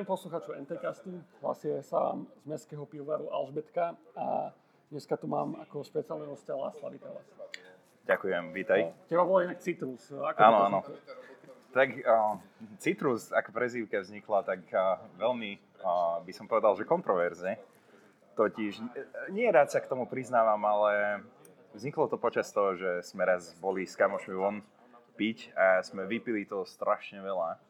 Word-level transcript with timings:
Zdravím 0.00 0.16
posluchačov 0.16 0.56
NTCastu, 0.64 1.12
hlasie 1.44 1.84
sa 1.84 2.16
z 2.16 2.44
mestského 2.48 2.88
pivovaru 2.88 3.28
Alžbetka 3.28 4.00
a 4.16 4.48
dneska 4.88 5.12
tu 5.20 5.28
mám 5.28 5.60
ako 5.60 5.84
špeciálneho 5.84 6.32
hostia 6.32 6.56
Lásla 6.56 6.88
Vitela. 6.88 7.20
Ďakujem, 8.08 8.48
vítaj. 8.48 8.96
Teba 9.12 9.28
bolo 9.28 9.44
inak 9.44 9.60
Citrus. 9.60 10.08
Ako 10.08 10.40
áno, 10.40 10.58
áno. 10.72 10.80
Tak 11.76 12.00
uh, 12.00 12.40
Citrus 12.80 13.28
ako 13.28 13.52
prezývka 13.52 14.00
vznikla 14.00 14.40
tak 14.40 14.64
uh, 14.72 15.04
veľmi, 15.20 15.60
uh, 15.84 16.24
by 16.24 16.32
som 16.32 16.48
povedal, 16.48 16.72
že 16.80 16.88
kontroverzne. 16.88 17.60
Totiž 18.40 18.80
nie 19.36 19.52
rád 19.52 19.68
sa 19.68 19.84
k 19.84 19.90
tomu 19.92 20.08
priznávam, 20.08 20.64
ale 20.64 21.20
vzniklo 21.76 22.08
to 22.08 22.16
počas 22.16 22.48
toho, 22.48 22.72
že 22.72 23.04
sme 23.04 23.28
raz 23.28 23.52
boli 23.60 23.84
s 23.84 24.00
kamošmi 24.00 24.32
von 24.32 24.64
piť 25.20 25.52
a 25.52 25.84
sme 25.84 26.08
vypili 26.08 26.48
toho 26.48 26.64
strašne 26.64 27.20
veľa. 27.20 27.60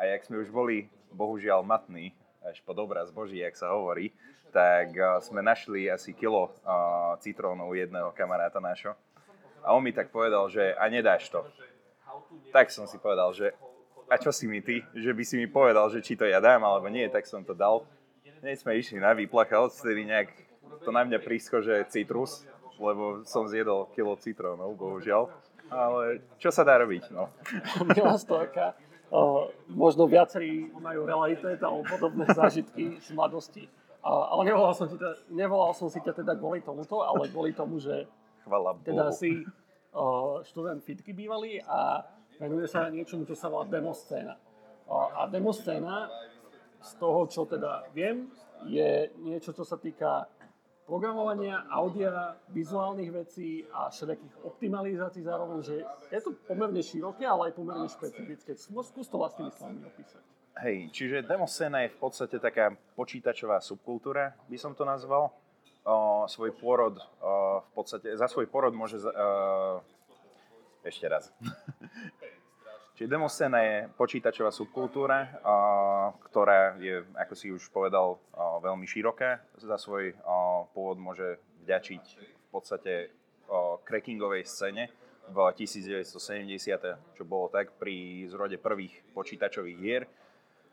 A 0.00 0.08
jak 0.08 0.24
sme 0.24 0.40
už 0.40 0.48
boli 0.48 0.88
bohužiaľ 1.12 1.62
matný, 1.62 2.14
až 2.40 2.60
pod 2.64 2.78
obraz 2.80 3.12
Boží, 3.12 3.38
jak 3.38 3.54
sa 3.56 3.76
hovorí, 3.76 4.10
tak 4.50 4.96
uh, 4.96 5.20
sme 5.22 5.44
našli 5.44 5.86
asi 5.86 6.16
kilo 6.16 6.50
uh, 6.50 7.14
citrónov 7.22 7.70
jedného 7.76 8.10
kamaráta 8.16 8.58
nášho. 8.58 8.96
A 9.60 9.76
on 9.76 9.84
mi 9.84 9.92
tak 9.92 10.08
povedal, 10.08 10.48
že 10.48 10.72
a 10.74 10.88
nedáš 10.88 11.28
to. 11.28 11.44
Tak 12.50 12.72
som 12.72 12.88
si 12.88 12.96
povedal, 12.96 13.30
že 13.36 13.52
a 14.10 14.18
čo 14.18 14.34
si 14.34 14.50
mi 14.50 14.58
ty, 14.58 14.82
že 14.90 15.14
by 15.14 15.22
si 15.22 15.38
mi 15.38 15.46
povedal, 15.46 15.86
že 15.92 16.02
či 16.02 16.18
to 16.18 16.26
ja 16.26 16.42
dám 16.42 16.66
alebo 16.66 16.90
nie, 16.90 17.06
tak 17.06 17.30
som 17.30 17.46
to 17.46 17.54
dal. 17.54 17.86
Hneď 18.42 18.56
sme 18.58 18.74
išli 18.74 18.98
na 18.98 19.14
výplach 19.14 19.52
a 19.54 19.62
odtedy 19.62 20.02
nejak 20.02 20.34
to 20.82 20.90
na 20.90 21.06
mňa 21.06 21.22
prísko, 21.22 21.62
že 21.62 21.86
citrus, 21.92 22.42
lebo 22.80 23.22
som 23.28 23.46
zjedol 23.46 23.86
kilo 23.94 24.16
citrónov, 24.18 24.74
bohužiaľ. 24.74 25.30
Ale 25.70 26.24
čo 26.42 26.50
sa 26.50 26.66
dá 26.66 26.82
robiť, 26.82 27.14
no. 27.14 27.30
Milá 27.94 28.18
stojka, 28.18 28.74
možno 29.74 30.06
viacerí 30.06 30.70
majú 30.78 31.02
realitet 31.02 31.58
alebo 31.62 31.82
podobné 31.86 32.26
zážitky 32.38 32.98
z 33.02 33.10
mladosti. 33.10 33.66
Uh, 34.00 34.32
ale 34.32 34.48
nevolal 34.48 34.72
som, 34.72 34.88
ťa, 34.88 35.28
nevolal 35.28 35.76
som 35.76 35.92
si 35.92 36.00
ťa 36.00 36.24
teda 36.24 36.32
kvôli 36.40 36.64
tomuto, 36.64 37.04
ale 37.04 37.28
kvôli 37.28 37.52
tomu, 37.52 37.76
že 37.76 38.08
Chvala 38.48 38.72
teda 38.80 39.12
si 39.12 39.44
uh, 39.44 40.40
študent 40.40 40.80
fitky 40.80 41.12
bývalý 41.12 41.60
a 41.60 42.00
venuje 42.40 42.64
sa 42.64 42.88
niečomu, 42.88 43.28
čo 43.28 43.36
sa 43.36 43.52
volá 43.52 43.68
demoscéna. 43.68 44.40
Uh, 44.88 45.04
a 45.20 45.28
demoscéna, 45.28 46.08
z 46.80 46.90
toho, 46.96 47.28
čo 47.28 47.44
teda 47.44 47.84
viem, 47.92 48.32
je 48.64 49.12
niečo, 49.20 49.52
čo 49.52 49.68
sa 49.68 49.76
týka 49.76 50.24
programovania, 50.90 51.70
audia, 51.70 52.34
vizuálnych 52.50 53.14
vecí 53.14 53.62
a 53.70 53.86
všetkých 53.94 54.42
optimalizácií 54.42 55.22
zároveň, 55.22 55.62
že 55.62 55.86
je 56.10 56.18
to 56.18 56.34
pomerne 56.50 56.82
široké, 56.82 57.22
ale 57.22 57.50
aj 57.50 57.52
pomerne 57.54 57.86
špecifické. 57.86 58.58
Skús 58.58 59.06
to 59.06 59.14
vlastnými 59.14 59.54
slovami 59.54 59.86
opísať. 59.86 60.22
Hej, 60.66 60.90
čiže 60.90 61.22
demoscéna 61.22 61.86
je 61.86 61.94
v 61.94 61.98
podstate 62.02 62.36
taká 62.42 62.74
počítačová 62.98 63.62
subkultúra, 63.62 64.34
by 64.50 64.58
som 64.58 64.74
to 64.74 64.82
nazval. 64.82 65.30
O, 65.80 66.26
svoj 66.28 66.52
pôrod, 66.58 66.98
o, 67.22 67.62
v 67.62 67.70
podstate, 67.70 68.12
za 68.18 68.26
svoj 68.26 68.50
pôrod 68.50 68.74
môže... 68.74 68.98
O, 68.98 69.80
ešte 70.82 71.06
raz. 71.06 71.30
Čiže 73.00 73.16
demoscéna 73.16 73.58
je 73.64 73.76
počítačová 73.96 74.52
subkultúra, 74.52 75.40
ktorá 76.28 76.76
je, 76.76 77.00
ako 77.16 77.32
si 77.32 77.48
už 77.48 77.72
povedal, 77.72 78.20
veľmi 78.36 78.84
široká. 78.84 79.40
Za 79.56 79.80
svoj 79.80 80.12
pôvod 80.72 81.00
môže 81.00 81.40
vďačiť 81.64 82.04
v 82.20 82.48
podstate 82.50 83.14
crackingovej 83.86 84.46
scéne 84.46 84.90
v 85.30 85.38
1970, 85.54 86.02
čo 87.14 87.22
bolo 87.22 87.46
tak 87.50 87.74
pri 87.78 88.26
zrode 88.26 88.58
prvých 88.58 89.14
počítačových 89.14 89.78
hier 89.78 90.02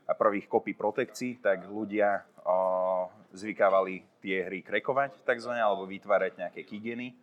a 0.10 0.18
prvých 0.18 0.50
kopí 0.50 0.74
protekcií, 0.74 1.44
tak 1.44 1.68
ľudia 1.70 2.26
zvykávali 3.36 4.24
tie 4.24 4.48
hry 4.48 4.64
krekovať 4.64 5.28
takzvané, 5.28 5.60
alebo 5.60 5.84
vytvárať 5.86 6.40
nejaké 6.40 6.62
kigeny 6.64 7.14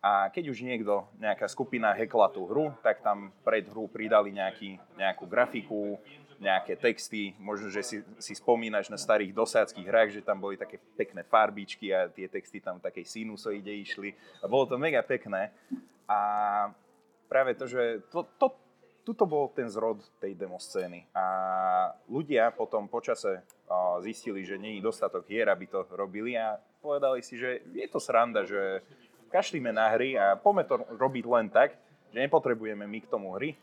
a 0.00 0.32
keď 0.32 0.48
už 0.48 0.64
niekto, 0.64 1.04
nejaká 1.20 1.44
skupina 1.44 1.92
hekla 1.92 2.32
tú 2.32 2.48
hru, 2.48 2.72
tak 2.80 3.04
tam 3.04 3.28
pred 3.44 3.68
hru 3.68 3.84
pridali 3.84 4.32
nejaký, 4.32 4.80
nejakú 4.96 5.28
grafiku, 5.28 6.00
nejaké 6.40 6.72
texty, 6.80 7.36
možno, 7.36 7.68
že 7.68 7.84
si, 7.84 7.96
si 8.16 8.32
spomínaš 8.32 8.88
na 8.88 8.96
starých 8.96 9.36
dosádzkých 9.36 9.86
hrách, 9.86 10.10
že 10.16 10.24
tam 10.24 10.40
boli 10.40 10.56
také 10.56 10.80
pekné 10.96 11.20
farbičky 11.20 11.92
a 11.92 12.08
tie 12.08 12.32
texty 12.32 12.64
tam 12.64 12.80
v 12.80 12.88
takej 12.88 13.04
sinusoide 13.04 13.68
išli. 13.68 14.16
A 14.40 14.48
bolo 14.48 14.64
to 14.64 14.80
mega 14.80 15.04
pekné. 15.04 15.52
A 16.08 16.18
práve 17.28 17.52
to, 17.52 17.68
že 17.68 18.00
to, 18.08 18.24
to, 18.40 18.56
tuto 19.04 19.28
bol 19.28 19.52
ten 19.52 19.68
zrod 19.68 20.00
tej 20.16 20.32
demoscény. 20.32 21.04
A 21.12 21.24
ľudia 22.08 22.48
potom 22.56 22.88
počase 22.88 23.44
zistili, 24.00 24.40
že 24.40 24.56
je 24.56 24.80
dostatok 24.80 25.28
hier, 25.28 25.44
aby 25.44 25.68
to 25.68 25.84
robili 25.92 26.40
a 26.40 26.56
povedali 26.80 27.20
si, 27.20 27.36
že 27.36 27.60
je 27.68 27.86
to 27.86 28.00
sranda, 28.00 28.48
že 28.48 28.80
kašlíme 29.28 29.70
na 29.70 29.92
hry 29.92 30.16
a 30.16 30.40
poďme 30.40 30.64
to 30.64 30.74
robiť 30.96 31.24
len 31.28 31.46
tak, 31.52 31.76
že 32.10 32.18
nepotrebujeme 32.18 32.88
my 32.88 32.98
k 33.04 33.10
tomu 33.12 33.36
hry, 33.36 33.54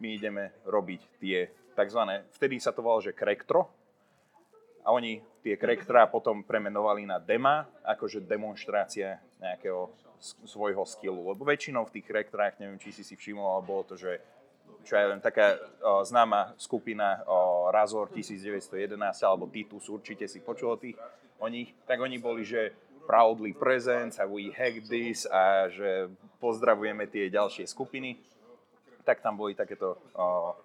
my 0.00 0.08
ideme 0.16 0.50
robiť 0.66 1.00
tie 1.20 1.59
tzv. 1.74 2.00
vtedy 2.34 2.56
sa 2.58 2.74
to 2.74 2.82
volalo, 2.84 3.02
že 3.02 3.16
krektro, 3.16 3.70
a 4.84 4.88
oni 4.92 5.20
tie 5.44 5.60
krektra 5.60 6.08
potom 6.08 6.40
premenovali 6.40 7.04
na 7.04 7.20
dema, 7.20 7.68
akože 7.84 8.24
demonstrácia 8.24 9.20
nejakého 9.40 9.92
svojho 10.44 10.84
skillu. 10.84 11.32
Lebo 11.32 11.44
väčšinou 11.44 11.88
v 11.88 12.00
tých 12.00 12.06
krektrách, 12.08 12.60
neviem, 12.60 12.80
či 12.80 12.92
si 12.92 13.02
si 13.04 13.16
všimol, 13.16 13.44
ale 13.44 13.62
bolo 13.64 13.82
to, 13.84 13.96
že 13.96 14.20
čo 14.80 14.96
ja 14.96 15.12
viem, 15.12 15.20
taká 15.20 15.60
o, 15.84 16.00
známa 16.00 16.56
skupina 16.56 17.20
o, 17.28 17.68
Razor 17.68 18.08
1911 18.08 18.96
alebo 19.20 19.44
Titus, 19.52 19.92
určite 19.92 20.24
si 20.24 20.40
počul 20.40 20.72
o, 20.72 20.80
tých, 20.80 20.96
o 21.36 21.46
nich, 21.52 21.76
tak 21.84 22.00
oni 22.00 22.16
boli, 22.16 22.48
že 22.48 22.72
proudly 23.04 23.52
presents 23.52 24.16
a 24.16 24.24
we 24.24 24.48
hack 24.48 24.80
this 24.88 25.28
a 25.28 25.68
že 25.68 26.08
pozdravujeme 26.40 27.04
tie 27.12 27.28
ďalšie 27.28 27.68
skupiny, 27.68 28.16
tak 29.04 29.20
tam 29.20 29.36
boli 29.36 29.52
takéto... 29.52 30.00
Uh, 30.16 30.56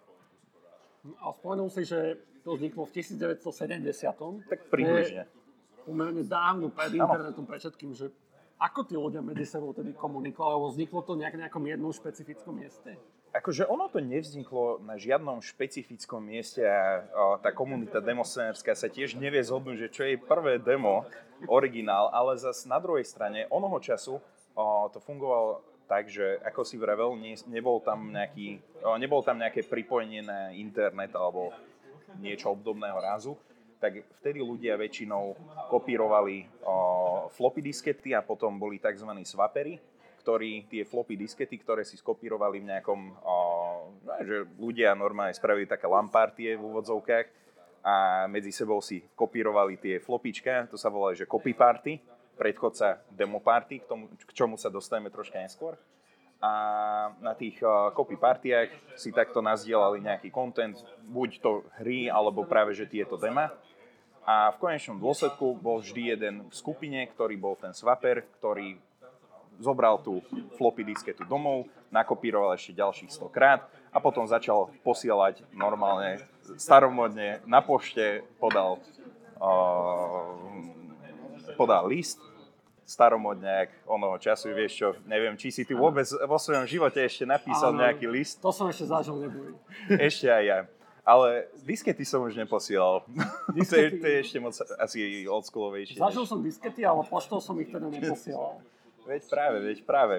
a 1.22 1.34
spomenul 1.36 1.70
si, 1.70 1.86
že 1.86 2.18
to 2.46 2.58
vzniklo 2.58 2.86
v 2.86 2.92
1970. 3.02 4.50
Tak 4.50 4.60
približne. 4.70 5.26
Pomerne 5.86 6.26
dávno 6.26 6.74
pred 6.74 6.98
internetom, 6.98 7.46
pre 7.46 7.62
všetkým, 7.62 7.94
že 7.94 8.10
ako 8.58 8.80
tí 8.88 8.96
ľudia 8.96 9.20
medzi 9.20 9.46
sebou 9.46 9.76
tedy 9.76 9.92
komunikovali, 9.92 10.52
alebo 10.56 10.68
vzniklo 10.72 11.00
to 11.04 11.14
nejak 11.20 11.36
nejakom 11.36 11.64
jednom 11.68 11.92
špecifickom 11.92 12.56
mieste? 12.56 12.96
Akože 13.36 13.68
ono 13.68 13.92
to 13.92 14.00
nevzniklo 14.00 14.80
na 14.80 14.96
žiadnom 14.96 15.44
špecifickom 15.44 16.24
mieste 16.24 16.64
a, 16.64 17.04
tá 17.44 17.52
komunita 17.52 18.00
demoscenerská 18.00 18.72
sa 18.72 18.88
tiež 18.88 19.20
nevie 19.20 19.44
zhodnúť, 19.44 19.76
že 19.76 19.90
čo 19.92 20.02
je 20.08 20.16
prvé 20.16 20.56
demo, 20.56 21.04
originál, 21.52 22.08
ale 22.16 22.40
zas 22.40 22.64
na 22.64 22.80
druhej 22.80 23.04
strane 23.04 23.44
onoho 23.52 23.76
času 23.84 24.24
o, 24.56 24.88
to 24.88 25.04
fungovalo 25.04 25.60
tak, 25.86 26.10
že 26.10 26.42
ako 26.42 26.66
si 26.66 26.76
vravel, 26.82 27.14
nie, 27.18 27.38
nebol, 27.46 27.78
tam 27.82 28.10
nejaký, 28.10 28.58
nebol 28.98 29.22
tam 29.22 29.38
nejaké 29.38 29.66
pripojenie 29.66 30.26
na 30.26 30.50
internet 30.54 31.14
alebo 31.14 31.54
niečo 32.18 32.54
obdobného 32.54 32.98
rázu, 32.98 33.38
tak 33.78 34.02
vtedy 34.22 34.42
ľudia 34.42 34.80
väčšinou 34.80 35.36
kopírovali 35.70 36.48
o, 36.66 37.28
floppy 37.30 37.62
diskety 37.62 38.18
a 38.18 38.26
potom 38.26 38.58
boli 38.58 38.82
tzv. 38.82 39.10
swapery, 39.22 39.78
ktorí 40.26 40.66
tie 40.66 40.82
floppy 40.88 41.20
diskety, 41.20 41.60
ktoré 41.62 41.86
si 41.86 42.00
skopírovali 42.00 42.66
v 42.66 42.70
nejakom, 42.72 43.00
o, 43.22 43.36
no, 44.02 44.14
že 44.26 44.48
ľudia 44.58 44.98
normálne 44.98 45.38
spravili 45.38 45.70
také 45.70 45.86
lampartie 45.86 46.58
v 46.58 46.66
úvodzovkách 46.66 47.28
a 47.86 48.26
medzi 48.26 48.50
sebou 48.50 48.82
si 48.82 49.06
kopírovali 49.14 49.78
tie 49.78 50.02
flopička, 50.02 50.66
to 50.66 50.80
sa 50.80 50.90
volá, 50.90 51.14
že 51.14 51.30
copy 51.30 51.54
party, 51.54 52.15
predchodca 52.36 53.02
demo 53.12 53.40
party, 53.40 53.82
k, 53.82 53.86
tomu, 53.88 54.12
k 54.12 54.32
čomu 54.36 54.60
sa 54.60 54.70
dostaneme 54.70 55.10
troška 55.10 55.40
neskôr. 55.40 55.80
A 56.44 56.52
na 57.24 57.34
tých 57.34 57.58
uh, 57.64 57.90
copy 57.96 58.20
partiách 58.20 58.70
si 59.00 59.10
takto 59.10 59.40
nazdielali 59.40 60.04
nejaký 60.04 60.30
content, 60.30 60.78
buď 61.08 61.30
to 61.42 61.64
hry, 61.80 62.12
alebo 62.12 62.46
práve 62.46 62.76
že 62.76 62.86
tieto 62.86 63.16
dema. 63.16 63.50
A 64.26 64.52
v 64.54 64.62
konečnom 64.62 65.00
dôsledku 65.00 65.58
bol 65.58 65.80
vždy 65.82 66.18
jeden 66.18 66.50
v 66.50 66.54
skupine, 66.54 67.02
ktorý 67.08 67.38
bol 67.38 67.56
ten 67.56 67.72
swapper, 67.72 68.26
ktorý 68.42 68.78
zobral 69.60 70.02
tú 70.04 70.20
floppy 70.60 70.84
disketu 70.84 71.24
domov, 71.24 71.72
nakopíroval 71.88 72.60
ešte 72.60 72.76
ďalších 72.76 73.12
100 73.16 73.32
krát 73.32 73.64
a 73.96 74.04
potom 74.04 74.28
začal 74.28 74.68
posielať 74.84 75.48
normálne 75.56 76.20
staromodne 76.60 77.40
na 77.48 77.64
pošte, 77.64 78.28
podal, 78.42 78.84
uh, 79.40 80.36
podal 81.56 81.88
list, 81.88 82.20
staromodne, 82.86 83.66
jak 83.66 83.72
onoho 83.90 84.16
času, 84.22 84.54
vieš 84.54 84.78
čo, 84.78 84.88
neviem, 85.10 85.34
či 85.34 85.50
si 85.50 85.66
ty 85.66 85.74
vôbec 85.74 86.06
vo 86.06 86.38
svojom 86.38 86.70
živote 86.70 87.02
ešte 87.02 87.26
napísal 87.26 87.74
Áno, 87.74 87.82
nejaký 87.82 88.06
list. 88.06 88.38
To 88.46 88.54
som 88.54 88.70
ešte 88.70 88.86
zažil, 88.86 89.18
nebudem. 89.18 89.58
Ešte 89.90 90.30
aj 90.30 90.44
ja. 90.46 90.60
Ale 91.06 91.50
diskety 91.66 92.02
som 92.06 92.26
už 92.26 92.38
neposielal. 92.38 93.06
To, 93.56 93.76
je, 93.78 93.88
to 93.98 94.06
je 94.06 94.18
ešte 94.22 94.38
moc 94.38 94.54
asi 94.78 95.26
oldschoolovejšie. 95.26 95.98
Zažil 95.98 96.26
som 96.28 96.44
diskety, 96.44 96.86
ale 96.86 97.02
poštou 97.08 97.42
som 97.42 97.58
ich 97.58 97.74
teda 97.74 97.90
neposielal. 97.90 98.62
Veď 99.06 99.22
práve, 99.30 99.58
veď 99.64 99.78
práve. 99.86 100.16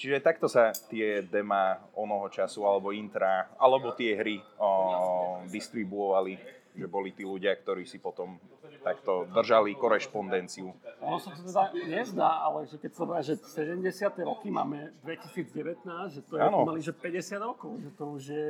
Čiže 0.00 0.24
takto 0.24 0.48
sa 0.48 0.72
tie 0.88 1.20
dema 1.20 1.76
onoho 1.92 2.24
času, 2.32 2.64
alebo 2.64 2.88
intra, 2.88 3.52
alebo 3.60 3.92
tie 3.92 4.16
hry 4.16 4.40
o, 4.56 5.44
distribuovali. 5.44 6.40
Že 6.74 6.86
boli 6.86 7.10
tí 7.10 7.26
ľudia, 7.26 7.54
ktorí 7.58 7.84
si 7.84 7.98
potom 7.98 8.38
takto 8.80 9.28
držali 9.28 9.76
korešpondenciu. 9.76 10.72
Ono 11.04 11.18
sa 11.20 11.30
to 11.36 11.44
teda 11.44 11.62
nezdá, 11.84 12.30
ale 12.46 12.64
že 12.64 12.80
keď 12.80 12.90
sa 12.96 13.04
že 13.20 13.34
70. 13.36 13.84
roky 14.24 14.48
máme 14.48 14.94
2019, 15.04 16.16
že 16.16 16.20
to 16.24 16.38
je 16.38 16.42
pomaly, 16.48 16.80
že 16.80 16.92
50 16.96 17.40
rokov, 17.42 17.70
že 17.82 17.90
to 17.92 18.04
už 18.16 18.22
je 18.24 18.48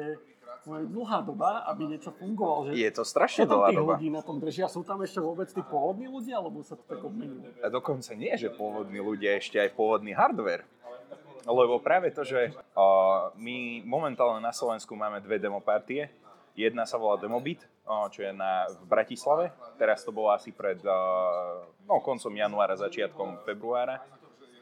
dlhá 0.69 1.25
doba, 1.25 1.65
aby 1.73 1.89
niečo 1.89 2.13
fungovalo. 2.13 2.71
Že 2.71 2.73
Je 2.77 2.91
to 2.93 3.03
strašne 3.07 3.49
dlhá 3.49 3.73
doba. 3.73 3.97
ľudí 3.97 4.13
na 4.13 4.21
tom 4.21 4.37
držia? 4.37 4.69
Sú 4.69 4.85
tam 4.85 5.01
ešte 5.01 5.19
vôbec 5.23 5.49
tí 5.49 5.63
pôvodní 5.65 6.07
ľudia, 6.07 6.37
alebo 6.37 6.61
sa 6.61 6.77
to 6.77 6.85
tak 6.85 7.01
obmenilo? 7.01 7.49
A 7.65 7.73
dokonca 7.73 8.13
nie, 8.13 8.33
že 8.37 8.53
pôvodní 8.53 9.01
ľudia, 9.01 9.41
ešte 9.41 9.57
aj 9.57 9.73
pôvodný 9.73 10.13
hardware. 10.13 10.69
Lebo 11.49 11.81
práve 11.81 12.13
to, 12.13 12.21
že 12.21 12.53
uh, 12.53 13.33
my 13.41 13.81
momentálne 13.89 14.45
na 14.45 14.53
Slovensku 14.53 14.93
máme 14.93 15.25
dve 15.25 15.41
demopartie. 15.41 16.13
Jedna 16.53 16.85
sa 16.85 17.01
volá 17.01 17.17
Demobit, 17.17 17.65
čo 18.11 18.23
je 18.23 18.33
na, 18.33 18.71
v 18.71 18.85
Bratislave. 18.87 19.51
Teraz 19.75 20.07
to 20.07 20.15
bolo 20.15 20.31
asi 20.31 20.55
pred 20.55 20.79
uh, 20.87 21.67
no, 21.85 21.99
koncom 22.01 22.31
januára, 22.31 22.79
začiatkom 22.79 23.43
februára. 23.43 23.99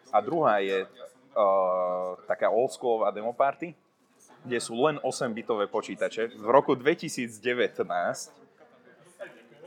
A 0.09 0.19
druhá 0.25 0.65
je 0.65 0.89
uh, 0.89 2.17
taká 2.25 2.49
oldschoolová 2.49 3.13
demoparty, 3.13 3.77
kde 4.43 4.59
sú 4.59 4.81
len 4.81 4.97
8-bitové 5.05 5.69
počítače. 5.69 6.33
V 6.41 6.49
roku 6.49 6.73
2019 6.73 7.29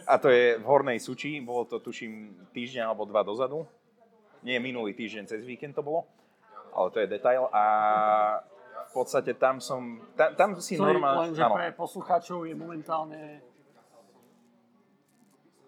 a 0.07 0.17
to 0.17 0.27
je 0.33 0.57
v 0.57 0.65
Hornej 0.65 0.97
Suči, 0.97 1.39
bolo 1.39 1.63
to 1.69 1.77
tuším 1.77 2.33
týždeň 2.51 2.83
alebo 2.89 3.05
dva 3.05 3.21
dozadu. 3.21 3.63
Nie 4.41 4.57
minulý 4.57 4.97
týždeň, 4.97 5.29
cez 5.29 5.45
víkend 5.45 5.77
to 5.77 5.85
bolo. 5.85 6.09
Ale 6.73 6.89
to 6.89 6.97
je 6.99 7.07
detail. 7.07 7.45
A 7.53 7.63
v 8.89 8.91
podstate 8.91 9.37
tam 9.37 9.61
som, 9.61 10.01
tam, 10.17 10.33
tam 10.33 10.49
si 10.57 10.75
normálne... 10.75 11.31
len, 11.31 11.37
že 11.37 11.45
pre 11.45 11.71
poslucháčov 11.77 12.49
je 12.49 12.55
momentálne 12.57 13.39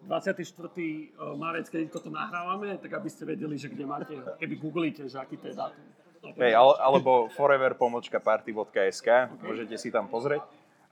24. 0.07 1.38
marec, 1.39 1.67
keď 1.71 1.91
toto 1.91 2.11
nahrávame, 2.11 2.75
tak 2.79 3.00
aby 3.00 3.09
ste 3.09 3.23
vedeli, 3.23 3.55
že 3.55 3.71
kde 3.71 3.85
máte, 3.88 4.13
keby 4.39 4.55
googlíte, 4.59 5.07
že 5.07 5.17
aký 5.19 5.39
to 5.39 5.47
je 5.51 5.55
dátum. 5.55 5.83
Hej, 6.23 6.55
ale, 6.55 6.73
alebo 6.79 7.27
forever.party.sk, 7.35 9.07
môžete 9.44 9.75
si 9.75 9.91
tam 9.91 10.07
pozrieť. 10.07 10.44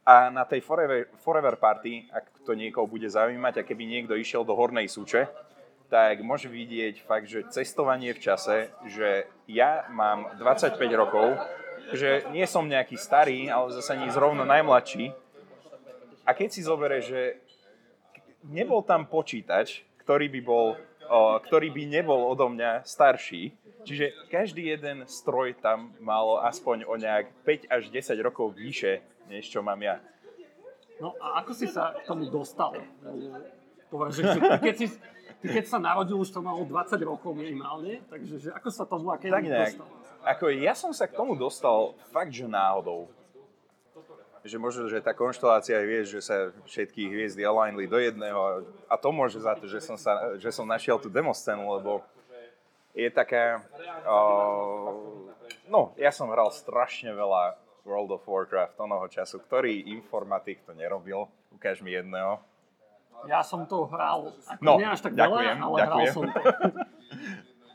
A 0.01 0.33
na 0.33 0.43
tej 0.49 0.65
Forever, 0.65 1.07
Forever 1.21 1.55
Party, 1.61 2.09
ak 2.09 2.41
to 2.41 2.57
niekoho 2.57 2.89
bude 2.89 3.05
zaujímať, 3.05 3.61
a 3.61 3.67
keby 3.67 3.85
niekto 3.85 4.17
išiel 4.17 4.41
do 4.41 4.57
Hornej 4.57 4.89
Súče, 4.89 5.29
tak 5.93 6.25
môže 6.25 6.49
vidieť 6.49 7.05
fakt, 7.05 7.29
že 7.29 7.45
cestovanie 7.53 8.15
v 8.15 8.23
čase, 8.23 8.73
že 8.89 9.29
ja 9.45 9.85
mám 9.93 10.25
25 10.41 10.79
rokov, 10.97 11.37
že 11.93 12.25
nie 12.33 12.47
som 12.49 12.65
nejaký 12.65 12.97
starý, 12.97 13.51
ale 13.51 13.75
zase 13.75 13.99
nie 13.99 14.09
zrovna 14.09 14.47
najmladší. 14.47 15.13
A 16.25 16.31
keď 16.33 16.49
si 16.49 16.61
zoberie, 16.65 17.03
že 17.03 17.43
nebol 18.45 18.81
tam 18.81 19.05
počítač, 19.05 19.85
ktorý 20.01 20.29
by 20.29 20.41
bol, 20.41 20.65
ktorý 21.45 21.69
by 21.69 21.83
nebol 21.85 22.29
odo 22.29 22.49
mňa 22.49 22.85
starší, 22.87 23.53
čiže 23.85 24.13
každý 24.29 24.73
jeden 24.73 25.05
stroj 25.05 25.57
tam 25.57 25.93
mal 26.01 26.41
aspoň 26.45 26.85
o 26.85 26.95
nejak 26.97 27.29
5 27.45 27.69
až 27.69 27.83
10 27.89 28.17
rokov 28.21 28.53
vyššie, 28.57 29.01
než 29.29 29.49
čo 29.49 29.61
mám 29.61 29.79
ja. 29.81 30.01
No 31.01 31.17
a 31.17 31.41
ako 31.41 31.51
si 31.57 31.65
sa 31.65 31.97
k 31.97 32.05
tomu 32.05 32.29
dostal? 32.29 32.77
Povedal, 33.89 34.13
že 34.13 34.21
keď, 34.61 34.75
si, 34.77 34.87
ty 35.41 35.45
keď 35.49 35.65
sa 35.65 35.81
narodil, 35.81 36.15
už 36.21 36.29
to 36.29 36.39
malo 36.45 36.61
20 36.63 36.93
rokov 37.01 37.33
minimálne, 37.33 38.05
takže 38.05 38.37
že 38.37 38.49
ako 38.53 38.69
sa 38.69 38.85
keď 39.17 39.31
Tak 39.33 39.43
nejak. 39.43 39.73
dostal? 39.75 39.87
Ako 40.21 40.45
ja 40.53 40.73
som 40.77 40.93
sa 40.93 41.09
k 41.09 41.17
tomu 41.17 41.33
dostal 41.33 41.97
fakt, 42.13 42.29
že 42.29 42.45
náhodou. 42.45 43.09
Že 44.41 44.57
možno, 44.57 44.83
že 44.89 45.05
tá 45.05 45.13
konštelácia 45.13 45.77
vieš, 45.85 46.17
že 46.17 46.21
sa 46.25 46.35
všetky 46.65 47.05
hviezdy 47.13 47.45
alignli 47.45 47.85
do 47.85 48.01
jedného 48.01 48.39
a, 48.41 48.51
a 48.89 48.95
to 48.97 49.13
môže 49.13 49.37
za 49.37 49.53
to, 49.53 49.69
že 49.69 49.85
som, 49.85 49.93
sa, 49.93 50.33
že 50.41 50.49
som 50.49 50.65
našiel 50.65 50.97
tú 50.97 51.13
demoscénu, 51.13 51.61
lebo 51.77 52.01
je 52.97 53.07
taká... 53.13 53.61
Uh, 54.03 55.29
no, 55.69 55.93
ja 55.95 56.09
som 56.09 56.27
hral 56.33 56.49
strašne 56.49 57.13
veľa 57.13 57.55
World 57.85 58.17
of 58.17 58.25
Warcraft 58.25 58.77
onoho 58.77 59.05
času. 59.09 59.41
Ktorý 59.41 59.89
informatik 59.89 60.61
to 60.65 60.73
nerobil? 60.73 61.29
Ukáž 61.53 61.81
mi 61.81 61.93
jedného. 61.93 62.41
Ja 63.29 63.45
som 63.45 63.69
to 63.69 63.85
hral, 63.85 64.33
ako 64.49 64.61
No, 64.65 64.81
nie 64.81 64.89
až 64.89 65.05
tak 65.05 65.13
ďakujem, 65.13 65.57
veľa, 65.61 65.65
ale 65.69 65.77
ďakujem. 65.77 66.09
hral 66.09 66.13
som 66.13 66.23
to. 66.29 66.41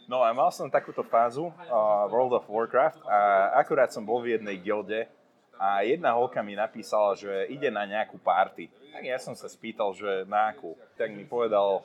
No 0.06 0.22
a 0.22 0.30
mal 0.30 0.54
som 0.54 0.70
takúto 0.70 1.02
fázu 1.02 1.50
uh, 1.50 2.06
World 2.06 2.38
of 2.38 2.46
Warcraft 2.46 3.02
a 3.10 3.50
akurát 3.58 3.90
som 3.90 4.06
bol 4.06 4.22
v 4.22 4.38
jednej 4.38 4.54
gilde 4.62 5.10
a 5.56 5.80
jedna 5.82 6.12
holka 6.12 6.44
mi 6.44 6.52
napísala, 6.52 7.16
že 7.16 7.48
ide 7.48 7.72
na 7.72 7.88
nejakú 7.88 8.20
party. 8.20 8.68
Tak 8.92 9.02
ja 9.04 9.16
som 9.16 9.32
sa 9.32 9.48
spýtal, 9.48 9.92
že 9.96 10.28
na 10.28 10.52
akú. 10.52 10.76
Tak 10.96 11.12
mi 11.12 11.24
povedal 11.24 11.84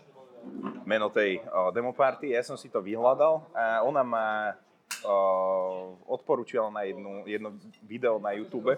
meno 0.84 1.08
tej 1.08 1.40
uh, 1.46 1.70
demo 1.72 1.94
party, 1.94 2.34
ja 2.34 2.42
som 2.42 2.58
si 2.58 2.68
to 2.68 2.82
vyhľadal 2.82 3.46
a 3.54 3.86
ona 3.86 4.02
ma 4.02 4.28
uh, 5.06 5.94
odporúčila 6.10 6.74
na 6.74 6.82
jednu, 6.84 7.24
jedno 7.30 7.50
video 7.86 8.18
na 8.18 8.34
YouTube, 8.34 8.74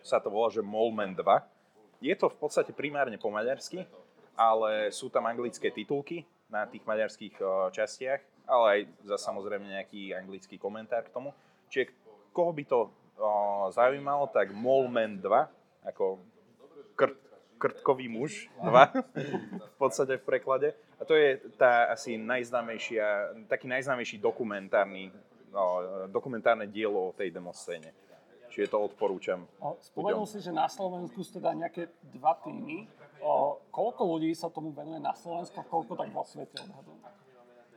sa 0.00 0.16
to 0.18 0.32
volá, 0.32 0.48
že 0.48 0.64
Molman 0.64 1.12
2. 1.12 2.00
Je 2.00 2.14
to 2.16 2.32
v 2.32 2.38
podstate 2.40 2.72
primárne 2.72 3.20
po 3.20 3.28
maďarsky, 3.28 3.84
ale 4.38 4.88
sú 4.94 5.12
tam 5.12 5.26
anglické 5.28 5.68
titulky 5.68 6.24
na 6.48 6.64
tých 6.64 6.86
maďarských 6.88 7.34
uh, 7.42 7.68
častiach, 7.68 8.48
ale 8.48 8.66
aj 8.72 8.80
za 9.04 9.16
samozrejme 9.28 9.68
nejaký 9.68 10.16
anglický 10.16 10.56
komentár 10.56 11.04
k 11.04 11.12
tomu. 11.12 11.36
Čiže 11.68 11.92
koho 12.32 12.54
by 12.56 12.64
to 12.64 12.88
uh, 13.18 13.68
zaujímalo, 13.74 14.30
tak 14.30 14.54
Molman 14.54 15.18
2, 15.18 15.26
ako 15.90 16.22
krt, 16.94 17.18
krtkový 17.58 18.06
muž 18.06 18.46
2, 18.62 18.70
v 19.58 19.76
podstate 19.76 20.16
v 20.16 20.24
preklade. 20.24 20.68
A 20.98 21.02
to 21.04 21.18
je 21.18 21.42
tá 21.58 21.90
asi 21.90 22.18
najznámejšia, 22.18 23.34
taký 23.50 23.66
najznámejší 23.66 24.18
dokumentárny, 24.22 25.10
no, 25.50 25.82
dokumentárne 26.10 26.70
dielo 26.70 27.10
o 27.10 27.14
tej 27.14 27.34
demoscéne. 27.34 27.94
Čiže 28.48 28.72
to 28.72 28.78
odporúčam. 28.80 29.44
O, 29.60 29.76
Spomenul 29.78 30.24
si, 30.24 30.40
že 30.40 30.50
na 30.50 30.66
Slovensku 30.66 31.20
sú 31.20 31.36
teda 31.36 31.52
nejaké 31.52 31.92
dva 32.16 32.34
týmy. 32.40 32.88
O, 33.20 33.60
koľko 33.68 34.02
ľudí 34.16 34.32
sa 34.32 34.48
tomu 34.48 34.72
venuje 34.72 34.98
na 34.98 35.12
Slovensku 35.12 35.60
koľko 35.68 35.94
tak 35.98 36.08
vo 36.10 36.24
svete 36.24 36.56
odhadujem? 36.64 37.02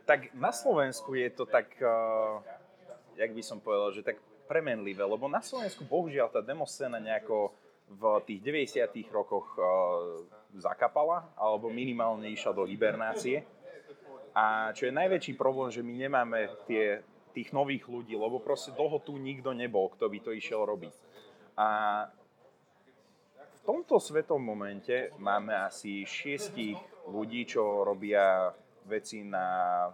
Tak 0.08 0.20
na 0.34 0.50
Slovensku 0.50 1.14
je 1.14 1.30
to 1.30 1.46
tak, 1.46 1.70
uh, 1.84 2.42
jak 3.20 3.32
by 3.36 3.44
som 3.46 3.62
povedal, 3.62 3.94
že 3.94 4.02
tak 4.02 4.18
premenlivé, 4.52 5.08
lebo 5.08 5.32
na 5.32 5.40
Slovensku 5.40 5.88
bohužiaľ 5.88 6.28
tá 6.28 6.44
demoscéna 6.44 7.00
nejako 7.00 7.56
v 7.88 8.04
tých 8.28 8.40
90 8.44 9.08
rokoch 9.16 9.48
uh, 9.56 9.64
zakapala, 10.60 11.32
alebo 11.40 11.72
minimálne 11.72 12.28
išla 12.28 12.52
do 12.52 12.68
hibernácie. 12.68 13.48
A 14.36 14.76
čo 14.76 14.92
je 14.92 14.96
najväčší 14.96 15.40
problém, 15.40 15.72
že 15.72 15.80
my 15.80 15.96
nemáme 15.96 16.52
tie, 16.68 17.04
tých 17.32 17.56
nových 17.56 17.88
ľudí, 17.88 18.16
lebo 18.16 18.44
proste 18.44 18.76
dlho 18.76 19.00
tu 19.00 19.16
nikto 19.16 19.56
nebol, 19.56 19.88
kto 19.92 20.12
by 20.12 20.20
to 20.20 20.32
išiel 20.36 20.68
robiť. 20.68 20.92
A 21.56 21.68
v 23.36 23.60
tomto 23.64 24.00
svetom 24.00 24.40
momente 24.40 25.16
máme 25.20 25.56
asi 25.56 26.04
šiestich 26.04 26.80
ľudí, 27.08 27.48
čo 27.48 27.84
robia 27.84 28.52
veci 28.88 29.24
na 29.24 29.88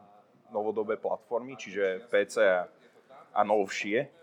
novodobé 0.53 1.01
platformy, 1.01 1.57
čiže 1.57 2.07
PC 2.07 2.35
a, 2.45 2.65
a 3.33 3.41
novšie. 3.41 4.17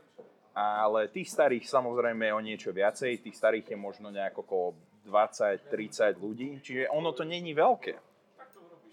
Ale 0.54 1.10
tých 1.10 1.34
starých 1.34 1.66
samozrejme 1.66 2.30
je 2.30 2.36
o 2.38 2.38
niečo 2.38 2.70
viacej, 2.70 3.26
tých 3.26 3.34
starých 3.34 3.74
je 3.74 3.78
možno 3.78 4.14
nejako 4.14 4.46
okolo 4.46 4.66
20-30 5.02 6.14
ľudí, 6.14 6.62
čiže 6.62 6.86
ono 6.94 7.10
to 7.10 7.26
není 7.26 7.50
veľké 7.50 7.98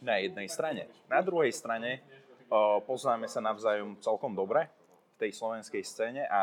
na 0.01 0.18
jednej 0.18 0.50
strane. 0.50 0.89
Na 1.06 1.22
druhej 1.22 1.53
strane 1.53 2.01
poznáme 2.89 3.30
sa 3.30 3.46
navzájom 3.46 4.01
celkom 4.01 4.34
dobre 4.34 4.65
v 5.15 5.30
tej 5.30 5.38
slovenskej 5.38 5.86
scéne 5.86 6.25
a 6.25 6.41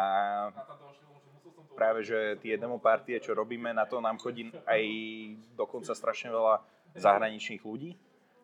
práve, 1.75 2.07
že 2.07 2.39
tie 2.39 2.55
demopartie, 2.55 3.19
čo 3.19 3.35
robíme, 3.35 3.75
na 3.75 3.91
to 3.91 3.99
nám 3.99 4.23
chodí 4.23 4.55
aj 4.71 4.83
dokonca 5.59 5.99
strašne 5.99 6.31
veľa 6.31 6.63
zahraničných 6.95 7.67
ľudí. 7.67 7.99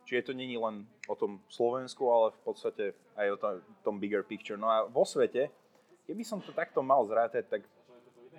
Čiže 0.04 0.28
to 0.28 0.32
není 0.36 0.58
len 0.58 0.84
o 1.08 1.14
tom 1.16 1.40
Slovensku, 1.48 2.04
ale 2.10 2.34
v 2.34 2.40
podstate 2.44 2.84
aj 3.16 3.26
o 3.32 3.38
tom 3.80 3.96
bigger 4.02 4.26
picture. 4.26 4.60
No 4.60 4.68
a 4.68 4.84
vo 4.84 5.06
svete, 5.08 5.48
keby 6.04 6.22
som 6.24 6.40
to 6.40 6.52
takto 6.52 6.84
mal 6.84 7.04
zrátať, 7.04 7.44
tak 7.48 7.62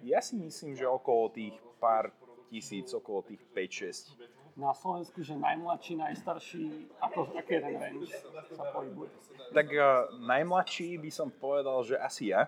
ja 0.05 0.21
si 0.21 0.37
myslím, 0.37 0.77
že 0.77 0.85
okolo 0.85 1.33
tých 1.33 1.55
pár 1.81 2.13
tisíc, 2.49 2.93
okolo 2.93 3.25
tých 3.25 3.41
5-6. 3.51 4.15
Na 4.55 4.71
Slovensku, 4.71 5.19
že 5.19 5.35
najmladší, 5.35 5.99
najstarší, 5.99 6.87
ako, 7.03 7.27
aký 7.35 7.59
je 7.59 7.61
ten 7.61 7.75
range 7.75 8.07
sa 8.55 8.71
pohybuje? 8.71 9.11
Tak 9.51 9.67
uh, 9.67 10.15
najmladší 10.23 10.95
by 10.95 11.11
som 11.11 11.27
povedal, 11.27 11.83
že 11.83 11.99
asi 11.99 12.31
ja. 12.31 12.47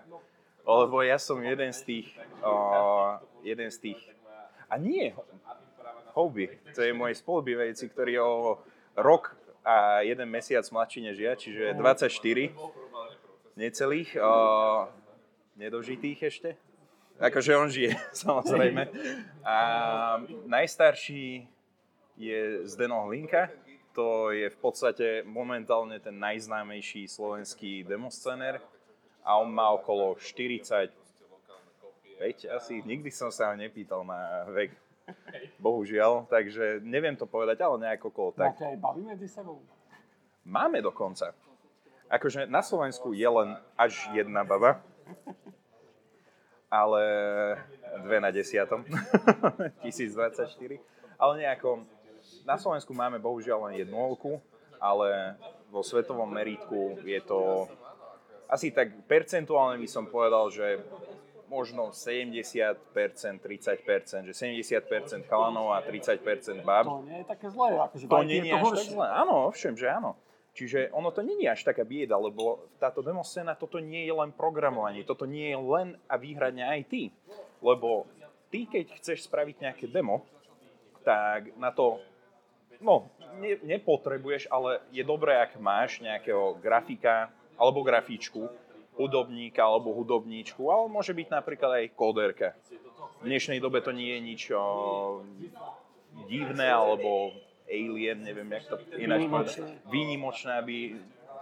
Lebo 0.64 1.04
ja 1.04 1.20
som 1.20 1.36
jeden 1.40 1.72
z 1.72 1.80
tých, 1.84 2.08
uh, 2.40 3.20
jeden 3.44 3.68
z 3.68 3.92
tých, 3.92 4.00
a 4.68 4.80
nie, 4.80 5.12
hobby, 6.16 6.48
to 6.72 6.80
je 6.80 6.92
môj 6.96 7.16
spolubývajúci, 7.20 7.88
ktorý 7.92 8.10
je 8.16 8.22
o 8.24 8.36
rok 8.96 9.36
a 9.64 10.00
jeden 10.00 10.28
mesiac 10.28 10.64
mladší 10.68 11.12
než 11.12 11.16
ja, 11.20 11.32
čiže 11.36 11.76
24 11.76 12.52
necelých, 13.56 14.16
uh, 14.16 14.88
nedožitých 15.58 16.18
ešte. 16.22 16.50
Akože 17.18 17.52
on 17.58 17.68
žije, 17.68 17.98
samozrejme. 18.24 18.88
A 19.42 19.58
najstarší 20.46 21.50
je 22.14 22.62
Zdeno 22.64 23.10
Hlinka. 23.10 23.50
To 23.98 24.30
je 24.30 24.46
v 24.46 24.58
podstate 24.62 25.26
momentálne 25.26 25.98
ten 25.98 26.14
najznámejší 26.14 27.10
slovenský 27.10 27.82
demoscener. 27.82 28.62
A 29.26 29.36
on 29.42 29.50
má 29.50 29.74
okolo 29.74 30.14
40 30.14 30.94
5 32.18 32.50
asi. 32.50 32.82
Nikdy 32.82 33.14
som 33.14 33.30
sa 33.30 33.54
ho 33.54 33.54
nepýtal 33.54 34.02
na 34.02 34.44
vek. 34.50 34.74
Bohužiaľ, 35.56 36.28
takže 36.28 36.84
neviem 36.84 37.16
to 37.16 37.24
povedať, 37.24 37.64
ale 37.64 37.80
nejako 37.80 38.12
okolo 38.12 38.30
tak. 38.36 38.52
Máte 38.52 38.68
aj 38.68 38.76
baví 38.76 39.02
medzi 39.08 39.24
sebou? 39.24 39.64
Máme 40.44 40.84
dokonca. 40.84 41.32
Akože 42.12 42.44
na 42.44 42.60
Slovensku 42.60 43.16
je 43.16 43.24
len 43.24 43.56
až 43.72 44.04
jedna 44.12 44.44
baba, 44.44 44.84
ale 46.68 47.02
dve 48.04 48.18
na 48.20 48.30
desiatom, 48.30 48.84
1024. 49.84 50.80
Ale 51.18 51.32
nejako, 51.40 51.82
na 52.44 52.60
Slovensku 52.60 52.92
máme 52.92 53.18
bohužiaľ 53.18 53.72
len 53.72 53.82
jednu 53.82 53.96
olku, 53.96 54.38
ale 54.78 55.34
vo 55.72 55.82
svetovom 55.82 56.28
meritku 56.28 57.00
je 57.02 57.20
to 57.24 57.66
asi 58.48 58.72
tak 58.72 58.88
percentuálne 59.04 59.76
by 59.76 59.88
som 59.88 60.08
povedal, 60.08 60.48
že 60.48 60.80
možno 61.48 61.92
70%, 61.92 62.80
30%, 62.92 64.28
že 64.28 64.32
70% 64.32 65.28
chalanov 65.28 65.72
a 65.72 65.84
30% 65.84 66.64
bab. 66.64 66.84
To 66.88 67.04
nie 67.04 67.24
je 67.24 67.26
také 67.28 67.48
zlé, 67.52 67.68
akože 67.76 68.04
to 68.08 68.22
nie 68.24 68.40
je 68.44 68.52
až 68.52 68.68
tak 68.72 68.88
zlé. 68.92 69.06
Áno, 69.12 69.34
ovšem, 69.48 69.72
že 69.76 69.88
áno. 69.88 70.16
Čiže 70.58 70.90
ono 70.90 71.14
to 71.14 71.22
je 71.22 71.46
až 71.46 71.62
taká 71.62 71.86
bieda, 71.86 72.18
lebo 72.18 72.66
táto 72.82 72.98
demoscéna, 72.98 73.54
toto 73.54 73.78
nie 73.78 74.02
je 74.02 74.10
len 74.10 74.34
programovanie, 74.34 75.06
toto 75.06 75.22
nie 75.22 75.54
je 75.54 75.58
len 75.58 75.88
a 76.10 76.18
výhradne 76.18 76.66
IT. 76.82 77.14
Lebo 77.62 78.10
ty, 78.50 78.66
keď 78.66 78.98
chceš 78.98 79.30
spraviť 79.30 79.62
nejaké 79.62 79.86
demo, 79.86 80.26
tak 81.06 81.54
na 81.62 81.70
to, 81.70 82.02
no, 82.82 83.06
ne, 83.38 83.54
nepotrebuješ, 83.62 84.50
ale 84.50 84.82
je 84.90 85.06
dobré, 85.06 85.38
ak 85.38 85.62
máš 85.62 86.02
nejakého 86.02 86.58
grafika 86.58 87.30
alebo 87.54 87.86
grafičku, 87.86 88.50
hudobníka 88.98 89.62
alebo 89.62 89.94
hudobníčku, 89.94 90.66
ale 90.74 90.90
môže 90.90 91.14
byť 91.14 91.28
napríklad 91.30 91.70
aj 91.86 91.94
kóderka. 91.94 92.58
V 93.22 93.30
dnešnej 93.30 93.62
dobe 93.62 93.78
to 93.78 93.94
nie 93.94 94.10
je 94.10 94.20
nič 94.26 94.42
o, 94.50 95.22
divné 96.26 96.66
alebo 96.66 97.30
alien, 97.68 98.24
neviem, 98.24 98.48
jak 98.58 98.64
to 98.72 98.76
ináč 98.96 99.28
povedať. 99.28 99.60
Výnimočné, 99.86 100.52
aby 100.58 100.76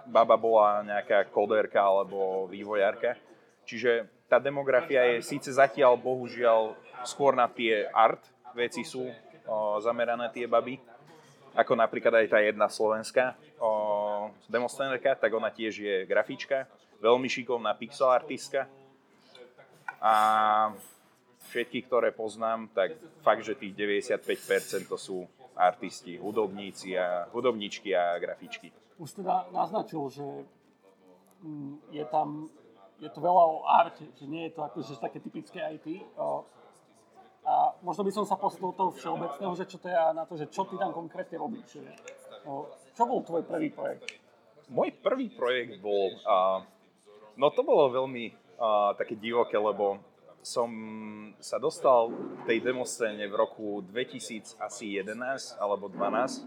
baba 0.07 0.35
bola 0.35 0.83
nejaká 0.83 1.31
kóderka 1.31 1.83
alebo 1.83 2.47
vývojárka. 2.51 3.19
Čiže 3.67 4.07
tá 4.27 4.43
demografia 4.43 5.03
je 5.17 5.23
síce 5.23 5.51
zatiaľ, 5.51 5.99
bohužiaľ, 5.99 6.75
skôr 7.07 7.35
na 7.35 7.47
tie 7.47 7.87
art 7.91 8.23
veci 8.55 8.83
sú 8.83 9.07
o, 9.07 9.79
zamerané 9.83 10.31
tie 10.35 10.47
baby, 10.51 10.79
ako 11.55 11.73
napríklad 11.79 12.23
aj 12.23 12.27
tá 12.31 12.39
jedna 12.43 12.67
slovenská 12.67 13.39
o, 13.63 14.31
tak 15.19 15.31
ona 15.31 15.51
tiež 15.51 15.75
je 15.79 15.97
grafička 16.07 16.67
veľmi 17.01 17.29
šikovná 17.29 17.77
pixel 17.77 18.09
artistka. 18.09 18.69
A 20.01 20.15
všetkých, 21.49 21.87
ktoré 21.89 22.09
poznám, 22.13 22.69
tak 22.73 22.97
fakt, 23.25 23.47
že 23.47 23.57
tých 23.57 23.73
95% 23.73 24.91
to 24.91 24.99
sú 24.99 25.19
artisti, 25.57 26.21
hudobníci 26.21 26.99
a 26.99 27.27
hudobníčky 27.33 27.97
a 27.97 28.21
grafičky. 28.21 28.73
Už 29.01 29.13
teda 29.13 29.49
naznačil, 29.53 30.09
že 30.09 30.27
mm, 31.43 31.93
je 31.93 32.05
tam, 32.09 32.49
je 33.01 33.09
to 33.09 33.21
veľa 33.21 33.43
o 33.45 33.65
arte, 33.65 34.05
že 34.17 34.25
nie 34.29 34.49
je 34.49 34.53
to 34.57 34.61
akože 34.65 35.01
také 35.01 35.21
typické 35.21 35.61
IT. 35.77 36.05
A 37.47 37.77
možno 37.81 38.03
by 38.05 38.13
som 38.13 38.25
sa 38.27 38.35
posunul 38.37 38.75
toho 38.75 38.91
všeobecného, 38.91 39.53
že 39.55 39.65
čo 39.71 39.79
to 39.79 39.87
je 39.87 39.97
na 39.97 40.25
to, 40.27 40.35
že 40.35 40.47
čo 40.51 40.67
ty 40.67 40.75
tam 40.77 40.93
konkrétne 40.93 41.39
robíš. 41.39 41.79
Čo 42.97 43.03
bol 43.07 43.23
tvoj 43.23 43.43
prvý 43.47 43.71
projekt? 43.71 44.19
Môj 44.67 44.91
prvý 44.99 45.31
projekt 45.31 45.79
bol 45.79 46.11
uh, 46.27 46.59
No 47.37 47.53
to 47.53 47.61
bolo 47.61 47.93
veľmi 47.93 48.33
uh, 48.33 48.97
také 48.97 49.13
divoké, 49.13 49.61
lebo 49.61 50.01
som 50.47 50.71
sa 51.43 51.59
dostal 51.59 52.15
tej 52.47 52.63
demoscéne 52.63 53.27
v 53.27 53.35
roku 53.35 53.83
2011 53.91 54.55
alebo 55.59 55.91
12. 55.91 56.47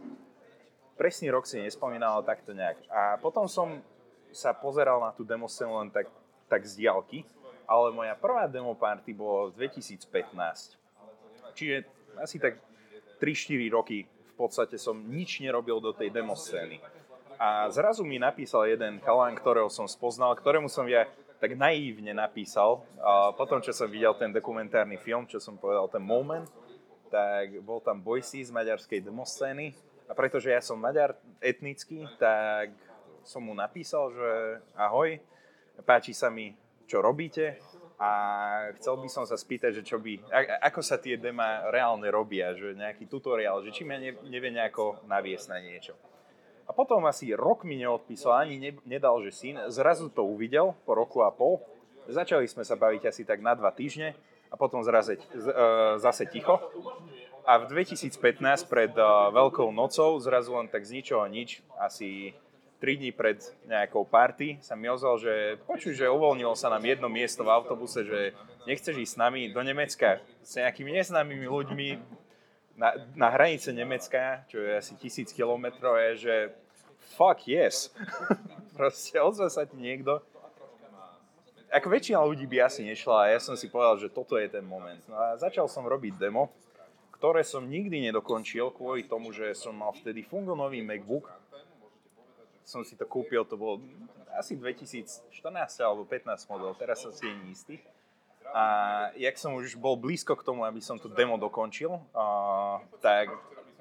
Presný 0.96 1.28
rok 1.28 1.44
si 1.44 1.60
nespomínal 1.60 2.24
takto 2.24 2.56
nejak. 2.56 2.80
A 2.88 3.20
potom 3.20 3.44
som 3.52 3.84
sa 4.32 4.56
pozeral 4.56 5.04
na 5.04 5.12
tú 5.12 5.28
demoscénu 5.28 5.84
len 5.84 5.92
tak, 5.92 6.08
tak 6.48 6.64
z 6.64 6.80
diálky, 6.80 7.28
ale 7.68 7.92
moja 7.92 8.16
prvá 8.16 8.48
demo 8.48 8.72
party 8.72 9.12
bolo 9.12 9.52
v 9.52 9.68
2015. 9.68 10.08
Čiže 11.52 11.84
asi 12.24 12.40
tak 12.40 12.56
3-4 13.20 13.68
roky 13.68 14.08
v 14.08 14.34
podstate 14.40 14.80
som 14.80 14.96
nič 14.96 15.44
nerobil 15.44 15.84
do 15.84 15.92
tej 15.92 16.08
demoscény. 16.08 16.80
A 17.36 17.68
zrazu 17.68 18.08
mi 18.08 18.16
napísal 18.16 18.72
jeden 18.72 19.04
chalán, 19.04 19.36
ktorého 19.36 19.68
som 19.68 19.92
spoznal, 19.92 20.40
ktorému 20.40 20.72
som 20.72 20.88
ja 20.88 21.04
tak 21.40 21.56
naívne 21.56 22.12
napísal. 22.12 22.84
A 23.00 23.32
potom, 23.34 23.64
čo 23.64 23.72
som 23.72 23.88
videl 23.88 24.12
ten 24.20 24.30
dokumentárny 24.30 25.00
film, 25.00 25.26
čo 25.26 25.40
som 25.40 25.56
povedal, 25.56 25.88
ten 25.88 26.04
moment, 26.04 26.46
tak 27.10 27.58
bol 27.66 27.82
tam 27.82 28.04
Boysi 28.04 28.44
z 28.46 28.52
maďarskej 28.54 29.02
demoscény. 29.02 29.74
A 30.06 30.14
pretože 30.14 30.52
ja 30.52 30.62
som 30.62 30.78
maďar 30.78 31.16
etnický, 31.40 32.06
tak 32.20 32.76
som 33.24 33.46
mu 33.46 33.54
napísal, 33.54 34.12
že 34.12 34.32
ahoj, 34.76 35.18
páči 35.86 36.12
sa 36.12 36.28
mi, 36.28 36.54
čo 36.90 37.00
robíte 37.00 37.62
a 38.00 38.12
chcel 38.80 38.98
by 38.98 39.10
som 39.12 39.28
sa 39.28 39.38
spýtať, 39.38 39.80
že 39.80 39.84
čo 39.86 40.02
by, 40.02 40.32
ako 40.66 40.82
sa 40.82 40.98
tie 40.98 41.20
dema 41.20 41.68
reálne 41.70 42.08
robia, 42.10 42.56
že 42.58 42.74
nejaký 42.74 43.06
tutoriál, 43.06 43.62
že 43.62 43.76
či 43.76 43.86
ma 43.86 44.00
nevie 44.02 44.50
nejako 44.50 45.04
naviesť 45.06 45.46
na 45.52 45.60
niečo. 45.62 45.94
A 46.70 46.72
potom 46.72 47.02
asi 47.10 47.34
rok 47.34 47.66
mi 47.66 47.82
neodpísal, 47.82 48.46
ani 48.46 48.62
ne, 48.62 48.72
nedal, 48.86 49.18
že 49.26 49.34
syn. 49.34 49.58
Zrazu 49.74 50.14
to 50.14 50.22
uvidel 50.22 50.78
po 50.86 50.94
roku 50.94 51.26
a 51.26 51.34
pol. 51.34 51.58
Začali 52.06 52.46
sme 52.46 52.62
sa 52.62 52.78
baviť 52.78 53.10
asi 53.10 53.26
tak 53.26 53.42
na 53.42 53.58
dva 53.58 53.74
týždne 53.74 54.14
a 54.50 54.56
potom 54.58 54.86
zraze, 54.86 55.18
z, 55.34 55.48
e, 55.50 55.66
zase 55.98 56.30
ticho. 56.30 56.62
A 57.50 57.58
v 57.58 57.74
2015 57.74 58.70
pred 58.70 58.94
e, 58.94 59.02
Veľkou 59.34 59.74
nocou, 59.74 60.14
zrazu 60.22 60.54
len 60.54 60.70
tak 60.70 60.86
z 60.86 61.02
ničoho 61.02 61.26
nič, 61.26 61.66
asi 61.82 62.38
3 62.80 63.02
dní 63.02 63.12
pred 63.12 63.42
nejakou 63.68 64.08
party 64.08 64.62
sa 64.64 64.78
mi 64.78 64.88
ozval, 64.88 65.20
že 65.20 65.60
počuj, 65.68 65.98
že 65.98 66.08
uvoľnilo 66.08 66.56
sa 66.56 66.72
nám 66.72 66.86
jedno 66.86 67.12
miesto 67.12 67.44
v 67.44 67.52
autobuse, 67.52 68.08
že 68.08 68.32
nechceš 68.64 68.96
ísť 68.96 69.14
s 69.18 69.20
nami 69.20 69.52
do 69.52 69.60
Nemecka 69.60 70.24
s 70.40 70.56
nejakými 70.56 70.96
neznámymi 70.96 71.48
ľuďmi, 71.50 71.88
na, 72.80 72.96
na 73.12 73.28
hranice 73.36 73.76
Nemecka, 73.76 74.48
čo 74.48 74.64
je 74.64 74.72
asi 74.80 74.96
tisíc 74.96 75.36
kilometrov, 75.36 76.00
je, 76.00 76.12
že 76.16 76.36
fuck 77.20 77.44
yes. 77.44 77.92
Proste 78.80 79.20
ozve 79.20 79.52
sa 79.52 79.68
ti 79.68 79.76
niekto. 79.76 80.24
Ako 81.70 81.92
väčšina 81.92 82.24
ľudí 82.24 82.48
by 82.50 82.66
asi 82.66 82.82
nešla 82.88 83.30
a 83.30 83.32
ja 83.36 83.40
som 83.44 83.54
si 83.54 83.70
povedal, 83.70 84.00
že 84.02 84.10
toto 84.10 84.40
je 84.40 84.48
ten 84.48 84.64
moment. 84.64 85.04
No 85.06 85.20
a 85.20 85.38
začal 85.38 85.70
som 85.70 85.86
robiť 85.86 86.18
demo, 86.18 86.50
ktoré 87.14 87.44
som 87.44 87.68
nikdy 87.68 88.10
nedokončil 88.10 88.74
kvôli 88.74 89.06
tomu, 89.06 89.36
že 89.36 89.54
som 89.54 89.76
mal 89.76 89.94
vtedy 89.94 90.24
fungonový 90.24 90.82
MacBook. 90.82 91.30
Som 92.64 92.82
si 92.88 92.98
to 92.98 93.06
kúpil, 93.06 93.46
to 93.46 93.60
bol 93.60 93.78
asi 94.34 94.56
2014 94.56 95.30
alebo 95.84 96.08
15 96.08 96.26
model, 96.50 96.74
teraz 96.80 97.04
som 97.04 97.12
si 97.12 97.28
nie 97.28 97.54
istý. 97.54 97.76
A 98.50 98.64
jak 99.14 99.38
som 99.38 99.54
už 99.54 99.78
bol 99.78 99.94
blízko 99.94 100.34
k 100.34 100.46
tomu, 100.46 100.66
aby 100.66 100.82
som 100.82 100.98
to 100.98 101.06
demo 101.06 101.38
dokončil, 101.38 102.02
a, 102.18 102.82
tak 103.02 103.30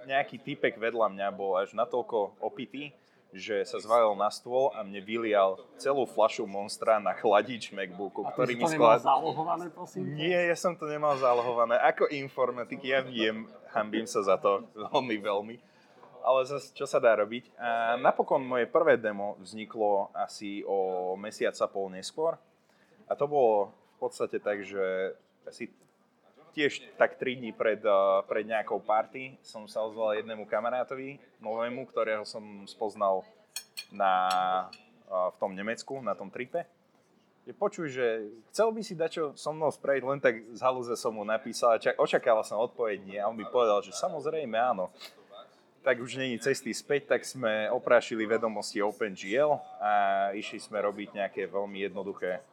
nejaký 0.05 0.41
typek 0.41 0.77
vedľa 0.77 1.13
mňa 1.13 1.29
bol 1.33 1.57
až 1.57 1.73
natoľko 1.73 2.37
opitý, 2.41 2.93
že 3.29 3.61
sa 3.69 3.77
zvalil 3.77 4.17
na 4.17 4.33
stôl 4.33 4.73
a 4.73 4.81
mne 4.81 5.05
vylial 5.05 5.61
celú 5.77 6.09
flašu 6.09 6.49
Monstra 6.49 6.97
na 6.97 7.13
chladič 7.13 7.77
MacBooku, 7.77 8.25
a 8.25 8.33
ktorý 8.33 8.57
mi 8.57 8.65
sklad... 8.65 9.05
zálohované, 9.05 9.69
prosím? 9.69 10.17
Nie, 10.17 10.49
ja 10.49 10.57
som 10.57 10.73
to 10.73 10.89
nemal 10.89 11.13
zálohované. 11.21 11.77
Ako 11.77 12.09
informatik, 12.09 12.81
ja 12.81 13.05
viem, 13.05 13.45
hambím 13.77 14.09
sa 14.09 14.25
za 14.25 14.41
to 14.41 14.65
veľmi, 14.73 15.21
veľmi. 15.21 15.57
Ale 16.25 16.45
zase, 16.49 16.73
čo 16.73 16.89
sa 16.89 17.01
dá 17.01 17.17
robiť? 17.21 17.53
A 17.57 17.97
napokon 18.01 18.41
moje 18.41 18.65
prvé 18.69 18.97
demo 18.97 19.37
vzniklo 19.41 20.09
asi 20.17 20.65
o 20.65 21.13
mesiac 21.17 21.57
a 21.61 21.69
pol 21.69 21.93
neskôr. 21.93 22.37
A 23.09 23.13
to 23.17 23.25
bolo 23.29 23.73
podstate 23.99 24.39
tak, 24.39 24.63
že 24.63 25.15
asi 25.45 25.71
tiež 26.59 26.83
tak 26.99 27.21
3 27.21 27.39
dní 27.39 27.51
pred, 27.53 27.79
uh, 27.85 28.25
pred 28.27 28.43
nejakou 28.43 28.83
party 28.83 29.39
som 29.47 29.69
sa 29.71 29.85
ozval 29.85 30.19
jednému 30.19 30.49
kamarátovi, 30.49 31.21
novému, 31.39 31.87
ktorého 31.87 32.27
som 32.27 32.67
spoznal 32.67 33.23
na, 33.95 34.15
uh, 35.07 35.31
v 35.31 35.37
tom 35.39 35.53
Nemecku, 35.55 36.03
na 36.03 36.19
tom 36.19 36.33
tripe. 36.33 36.67
Je 37.49 37.57
počuj, 37.57 37.89
že 37.89 38.29
chcel 38.53 38.69
by 38.75 38.81
si 38.85 38.93
dať 38.93 39.11
čo 39.11 39.25
so 39.33 39.57
mnou 39.57 39.73
spraviť, 39.73 40.03
len 40.05 40.21
tak 40.21 40.45
z 40.53 40.61
halúze 40.61 40.93
som 41.01 41.17
mu 41.17 41.25
napísal 41.25 41.77
a 41.77 41.81
čak, 41.81 41.97
očakával 41.97 42.45
som 42.45 42.61
odpoveď. 42.61 43.25
A 43.25 43.29
on 43.31 43.41
by 43.41 43.49
povedal, 43.49 43.81
že 43.81 43.97
samozrejme 43.97 44.53
áno. 44.53 44.93
Tak 45.83 46.03
už 46.03 46.21
není 46.21 46.37
cesty 46.43 46.75
späť, 46.75 47.17
tak 47.17 47.25
sme 47.25 47.71
oprášili 47.71 48.27
vedomosti 48.27 48.83
OpenGL 48.83 49.57
a 49.79 49.93
išli 50.35 50.59
sme 50.61 50.83
robiť 50.83 51.17
nejaké 51.17 51.47
veľmi 51.49 51.81
jednoduché 51.87 52.45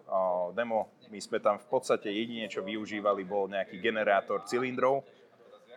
demo. 0.54 0.88
My 1.12 1.20
sme 1.20 1.42
tam 1.42 1.60
v 1.60 1.68
podstate 1.68 2.14
jedine, 2.14 2.48
čo 2.48 2.64
využívali, 2.64 3.26
bol 3.28 3.50
nejaký 3.50 3.82
generátor 3.82 4.46
cylindrov 4.46 5.04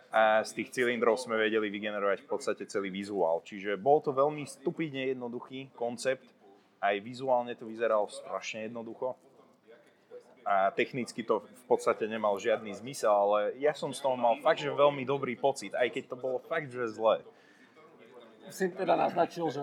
a 0.09 0.41
z 0.41 0.61
tých 0.61 0.73
cylindrov 0.73 1.21
sme 1.21 1.37
vedeli 1.37 1.69
vygenerovať 1.69 2.25
v 2.25 2.29
podstate 2.29 2.63
celý 2.65 2.89
vizuál. 2.89 3.41
Čiže 3.45 3.77
bol 3.77 4.01
to 4.01 4.13
veľmi 4.15 4.45
stupidne 4.45 5.09
jednoduchý 5.13 5.73
koncept, 5.77 6.25
aj 6.79 6.95
vizuálne 7.03 7.53
to 7.59 7.67
vyzeralo 7.67 8.07
strašne 8.07 8.71
jednoducho 8.71 9.19
a 10.49 10.71
technicky 10.73 11.21
to 11.21 11.45
v 11.45 11.65
podstate 11.69 12.09
nemal 12.09 12.39
žiadny 12.41 12.73
zmysel, 12.73 13.11
ale 13.11 13.39
ja 13.61 13.75
som 13.75 13.93
z 13.93 14.01
toho 14.01 14.17
mal 14.17 14.39
fakt, 14.41 14.63
že 14.63 14.71
veľmi 14.73 15.05
dobrý 15.05 15.37
pocit, 15.37 15.75
aj 15.77 15.93
keď 15.93 16.03
to 16.09 16.17
bolo 16.17 16.41
fakt, 16.41 16.73
že 16.73 16.89
zlé 16.89 17.21
si 18.49 18.69
teda 18.73 18.93
naznačil, 18.97 19.49
že 19.49 19.61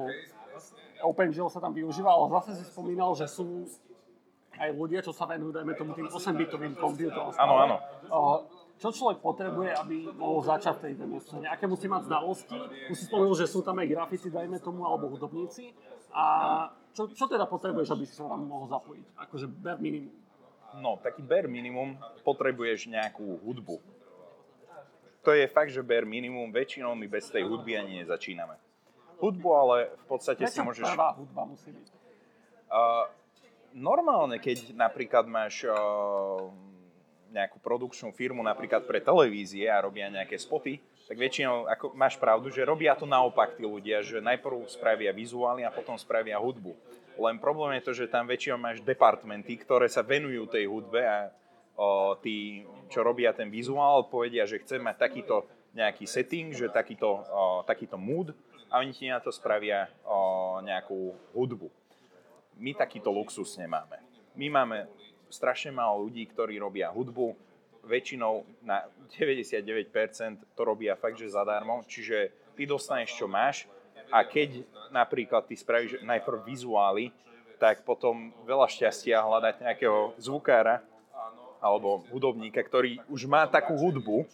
OpenGL 1.02 1.52
sa 1.52 1.60
tam 1.60 1.76
využíva, 1.76 2.08
ale 2.08 2.32
zase 2.40 2.62
si 2.62 2.64
spomínal, 2.72 3.12
že 3.12 3.28
sú 3.28 3.68
aj 4.56 4.72
ľudia, 4.72 5.04
čo 5.04 5.12
sa 5.12 5.28
venujú, 5.28 5.52
dajme 5.52 5.76
tomu 5.76 5.92
tým 5.92 6.08
8-bitovým 6.08 6.80
počítačom. 6.80 7.36
Áno, 7.36 7.54
áno. 7.60 7.76
Čo 8.76 8.92
človek 8.92 9.24
potrebuje, 9.24 9.72
aby 9.72 9.96
mohol 10.16 10.44
začať 10.44 10.80
v 10.80 10.82
tej 10.84 10.94
demoscéne? 11.00 11.48
Aké 11.48 11.64
musí 11.64 11.88
mať 11.88 12.12
znalosti? 12.12 12.56
Už 12.92 12.96
si 12.96 13.04
spomenul, 13.08 13.36
že 13.36 13.48
sú 13.48 13.64
tam 13.64 13.80
aj 13.80 13.88
grafici, 13.88 14.28
dajme 14.28 14.60
tomu, 14.60 14.84
alebo 14.84 15.08
hudobníci. 15.12 15.72
A 16.12 16.24
čo, 16.92 17.08
čo 17.08 17.24
teda 17.24 17.48
potrebuješ, 17.48 17.88
aby 17.92 18.04
si 18.04 18.16
sa 18.16 18.28
tam 18.28 18.44
mohol 18.44 18.68
zapojiť? 18.68 19.06
Akože 19.28 19.46
bare 19.48 19.80
minimum. 19.80 20.12
No, 20.76 21.00
taký 21.00 21.24
bare 21.24 21.48
minimum 21.48 21.96
potrebuješ 22.20 22.92
nejakú 22.92 23.40
hudbu. 23.44 23.80
To 25.24 25.30
je 25.32 25.48
fakt, 25.48 25.72
že 25.72 25.80
bare 25.80 26.04
minimum. 26.04 26.52
Väčšinou 26.52 26.92
my 26.92 27.08
bez 27.08 27.32
tej 27.32 27.48
hudby 27.48 27.80
ani 27.80 28.04
nezačíname 28.04 28.60
hudbu, 29.20 29.48
ale 29.52 29.76
v 29.94 30.04
podstate 30.06 30.44
Prečo 30.44 30.60
si 30.60 30.66
môžeš... 30.66 30.86
prvá 30.92 31.08
hudba 31.16 31.42
musí 31.48 31.70
byť? 31.72 31.86
Uh, 32.66 33.06
normálne, 33.76 34.40
keď 34.42 34.74
napríklad 34.74 35.24
máš 35.28 35.64
uh, 35.68 36.50
nejakú 37.30 37.60
produkčnú 37.60 38.14
firmu 38.16 38.40
napríklad 38.40 38.88
pre 38.88 39.02
televízie 39.02 39.68
a 39.68 39.84
robia 39.84 40.08
nejaké 40.08 40.40
spoty, 40.40 40.80
tak 41.06 41.20
väčšinou 41.20 41.70
ako, 41.70 41.94
máš 41.94 42.18
pravdu, 42.18 42.50
že 42.50 42.66
robia 42.66 42.96
to 42.98 43.06
naopak 43.06 43.54
tí 43.54 43.62
ľudia, 43.62 44.02
že 44.02 44.18
najprv 44.18 44.66
spravia 44.66 45.14
vizuály 45.14 45.62
a 45.62 45.70
potom 45.70 45.94
spravia 45.94 46.40
hudbu. 46.40 46.74
Len 47.16 47.38
problém 47.38 47.78
je 47.78 47.86
to, 47.86 47.92
že 47.94 48.10
tam 48.10 48.26
väčšinou 48.26 48.58
máš 48.58 48.82
departmenty, 48.82 49.56
ktoré 49.56 49.86
sa 49.86 50.02
venujú 50.02 50.50
tej 50.50 50.66
hudbe 50.66 51.00
a 51.00 51.30
o, 51.78 52.18
tí, 52.18 52.66
čo 52.90 53.06
robia 53.06 53.30
ten 53.32 53.48
vizuál, 53.48 54.10
povedia, 54.10 54.44
že 54.44 54.60
chcem 54.60 54.82
mať 54.82 54.96
takýto 54.98 55.46
nejaký 55.72 56.04
setting, 56.04 56.52
že 56.52 56.68
takýto, 56.68 57.22
o, 57.22 57.62
takýto 57.64 57.96
mood 57.96 58.34
a 58.70 58.82
oni 58.82 58.92
ti 58.92 59.06
na 59.06 59.22
to 59.22 59.30
spravia 59.30 59.86
o, 60.02 60.58
nejakú 60.62 61.14
hudbu. 61.34 61.68
My 62.56 62.72
takýto 62.72 63.12
luxus 63.12 63.54
nemáme. 63.60 64.00
My 64.36 64.48
máme 64.48 64.88
strašne 65.28 65.74
málo 65.74 66.08
ľudí, 66.08 66.24
ktorí 66.28 66.56
robia 66.56 66.90
hudbu, 66.90 67.36
väčšinou 67.86 68.42
na 68.66 68.82
99% 69.14 70.58
to 70.58 70.62
robia 70.66 70.98
fakt, 70.98 71.16
že 71.16 71.30
zadarmo, 71.30 71.86
čiže 71.86 72.34
ty 72.58 72.66
dostaneš, 72.66 73.14
čo 73.14 73.30
máš 73.30 73.70
a 74.10 74.26
keď 74.26 74.66
napríklad 74.90 75.46
ty 75.46 75.54
spravíš 75.54 76.02
najprv 76.02 76.42
vizuály, 76.46 77.14
tak 77.56 77.86
potom 77.86 78.34
veľa 78.44 78.68
šťastia 78.68 79.22
hľadať 79.22 79.54
nejakého 79.64 80.18
zvukára 80.20 80.84
alebo 81.62 82.04
hudobníka, 82.12 82.60
ktorý 82.60 83.00
už 83.08 83.24
má 83.26 83.48
takú 83.48 83.74
hudbu, 83.74 84.28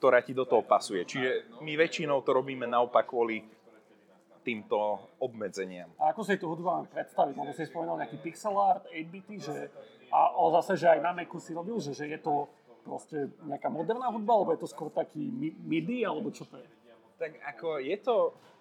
ktorá 0.00 0.24
ti 0.24 0.32
do 0.32 0.48
toho 0.48 0.64
pasuje. 0.64 1.04
Čiže 1.04 1.60
my 1.60 1.76
väčšinou 1.76 2.24
to 2.24 2.32
robíme 2.32 2.64
naopak 2.64 3.04
kvôli 3.04 3.44
týmto 4.44 4.76
obmedzeniam. 5.16 5.88
A 5.96 6.12
ako 6.12 6.20
si 6.22 6.36
tú 6.36 6.52
hudbu 6.52 6.68
mám 6.68 6.86
predstaviť? 6.92 7.34
Lebo 7.34 7.50
si 7.56 7.64
spomenul 7.64 7.96
nejaký 8.04 8.20
pixel 8.20 8.52
art, 8.60 8.84
8-bity, 8.92 9.36
že, 9.40 9.72
a 10.12 10.36
o 10.36 10.52
zase, 10.60 10.76
že 10.76 10.86
aj 10.92 11.00
na 11.00 11.16
Macu 11.16 11.40
si 11.40 11.56
robil, 11.56 11.80
že, 11.80 11.96
že 11.96 12.04
je 12.12 12.20
to 12.20 12.44
proste 12.84 13.32
nejaká 13.48 13.72
moderná 13.72 14.12
hudba, 14.12 14.36
alebo 14.36 14.52
je 14.52 14.60
to 14.60 14.68
skôr 14.68 14.92
taký 14.92 15.24
MIDI, 15.64 16.04
alebo 16.04 16.28
čo 16.28 16.44
to 16.44 16.60
je? 16.60 16.68
Tak 17.16 17.32
ako 17.56 17.80
je 17.80 17.96
to 17.96 18.16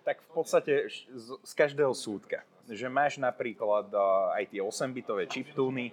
tak 0.08 0.24
v 0.24 0.30
podstate 0.32 0.74
z, 1.12 1.28
z 1.44 1.52
každého 1.52 1.92
súdka. 1.92 2.48
Že 2.64 2.88
máš 2.88 3.20
napríklad 3.20 3.92
uh, 3.92 4.36
aj 4.40 4.56
tie 4.56 4.64
8-bitové 4.64 5.28
chiptuny, 5.28 5.92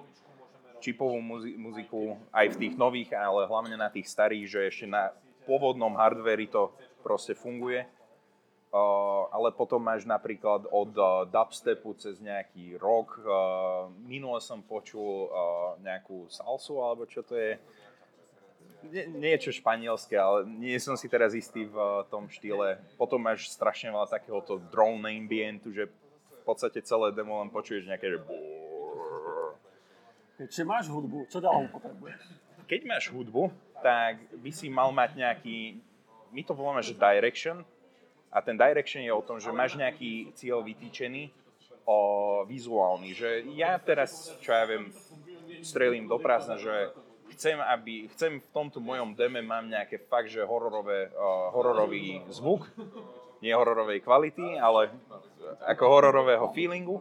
čipovú 0.79 1.20
muziku 1.61 2.16
aj 2.33 2.57
v 2.57 2.59
tých 2.66 2.74
nových, 2.79 3.12
ale 3.12 3.44
hlavne 3.44 3.76
na 3.76 3.92
tých 3.92 4.09
starých, 4.09 4.46
že 4.48 4.61
ešte 4.70 4.87
na 4.88 5.12
pôvodnom 5.44 5.92
hardveri 5.92 6.48
to 6.48 6.72
proste 7.05 7.37
funguje 7.37 7.85
ale 9.35 9.50
potom 9.50 9.83
máš 9.83 10.06
napríklad 10.06 10.70
od 10.70 10.94
uh, 10.94 11.26
dubstepu 11.26 11.94
cez 11.98 12.22
nejaký 12.22 12.78
rock. 12.78 13.18
Uh, 13.18 13.90
minule 14.06 14.38
som 14.38 14.62
počul 14.62 15.26
nejakú 15.83 16.30
salsu, 16.30 16.78
alebo 16.78 17.02
čo 17.06 17.26
to 17.26 17.35
je. 17.35 17.59
Nie, 18.80 19.04
niečo 19.11 19.52
španielské, 19.52 20.16
ale 20.16 20.48
nie 20.48 20.78
som 20.80 20.96
si 20.96 21.04
teraz 21.04 21.37
istý 21.37 21.68
v 21.68 21.76
tom 22.09 22.30
štýle. 22.33 22.80
Potom 22.96 23.20
máš 23.20 23.52
strašne 23.52 23.92
veľa 23.92 24.09
takéhoto 24.09 24.56
drone 24.72 25.04
ambientu, 25.04 25.68
že 25.68 25.90
v 25.90 26.42
podstate 26.48 26.80
celé 26.80 27.12
demo 27.12 27.44
len 27.44 27.52
počuješ 27.52 27.85
nejaké, 27.85 28.16
že 28.16 28.18
Čiže 30.40 30.64
máš 30.64 30.88
hudbu, 30.88 31.28
čo 31.28 31.44
ďalej 31.44 31.68
potrebuješ? 31.68 32.20
Keď 32.64 32.80
máš 32.88 33.12
hudbu, 33.12 33.52
tak 33.85 34.24
by 34.40 34.48
si 34.48 34.72
mal 34.72 34.88
mať 34.88 35.20
nejaký, 35.20 35.76
my 36.33 36.40
to 36.40 36.56
voláme, 36.56 36.80
že 36.80 36.96
direction, 36.96 37.61
a 38.31 38.38
ten 38.40 38.55
direction 38.55 39.03
je 39.03 39.12
o 39.12 39.23
tom, 39.27 39.43
že 39.43 39.51
máš 39.51 39.75
nejaký 39.75 40.31
cieľ 40.38 40.62
vytýčený, 40.62 41.35
o, 41.87 41.99
vizuálny, 42.47 43.11
že 43.14 43.45
ja 43.59 43.75
teraz, 43.83 44.31
čo 44.38 44.55
ja 44.55 44.64
viem, 44.64 44.95
strelím 45.66 46.07
do 46.07 46.16
prázdna, 46.23 46.57
že 46.57 46.95
chcem, 47.35 47.59
aby, 47.59 48.07
chcem 48.14 48.38
v 48.38 48.49
tomto 48.55 48.79
mojom 48.79 49.19
deme 49.19 49.43
mám 49.43 49.66
nejaké 49.66 49.99
fakt, 50.07 50.31
že 50.31 50.45
hororové, 50.45 51.11
uh, 51.14 51.51
hororový 51.51 52.23
zvuk, 52.31 52.69
nie 53.40 53.51
hororovej 53.57 54.05
kvality, 54.05 54.61
ale 54.61 54.93
ako 55.64 55.85
hororového 55.88 56.47
feelingu. 56.53 57.01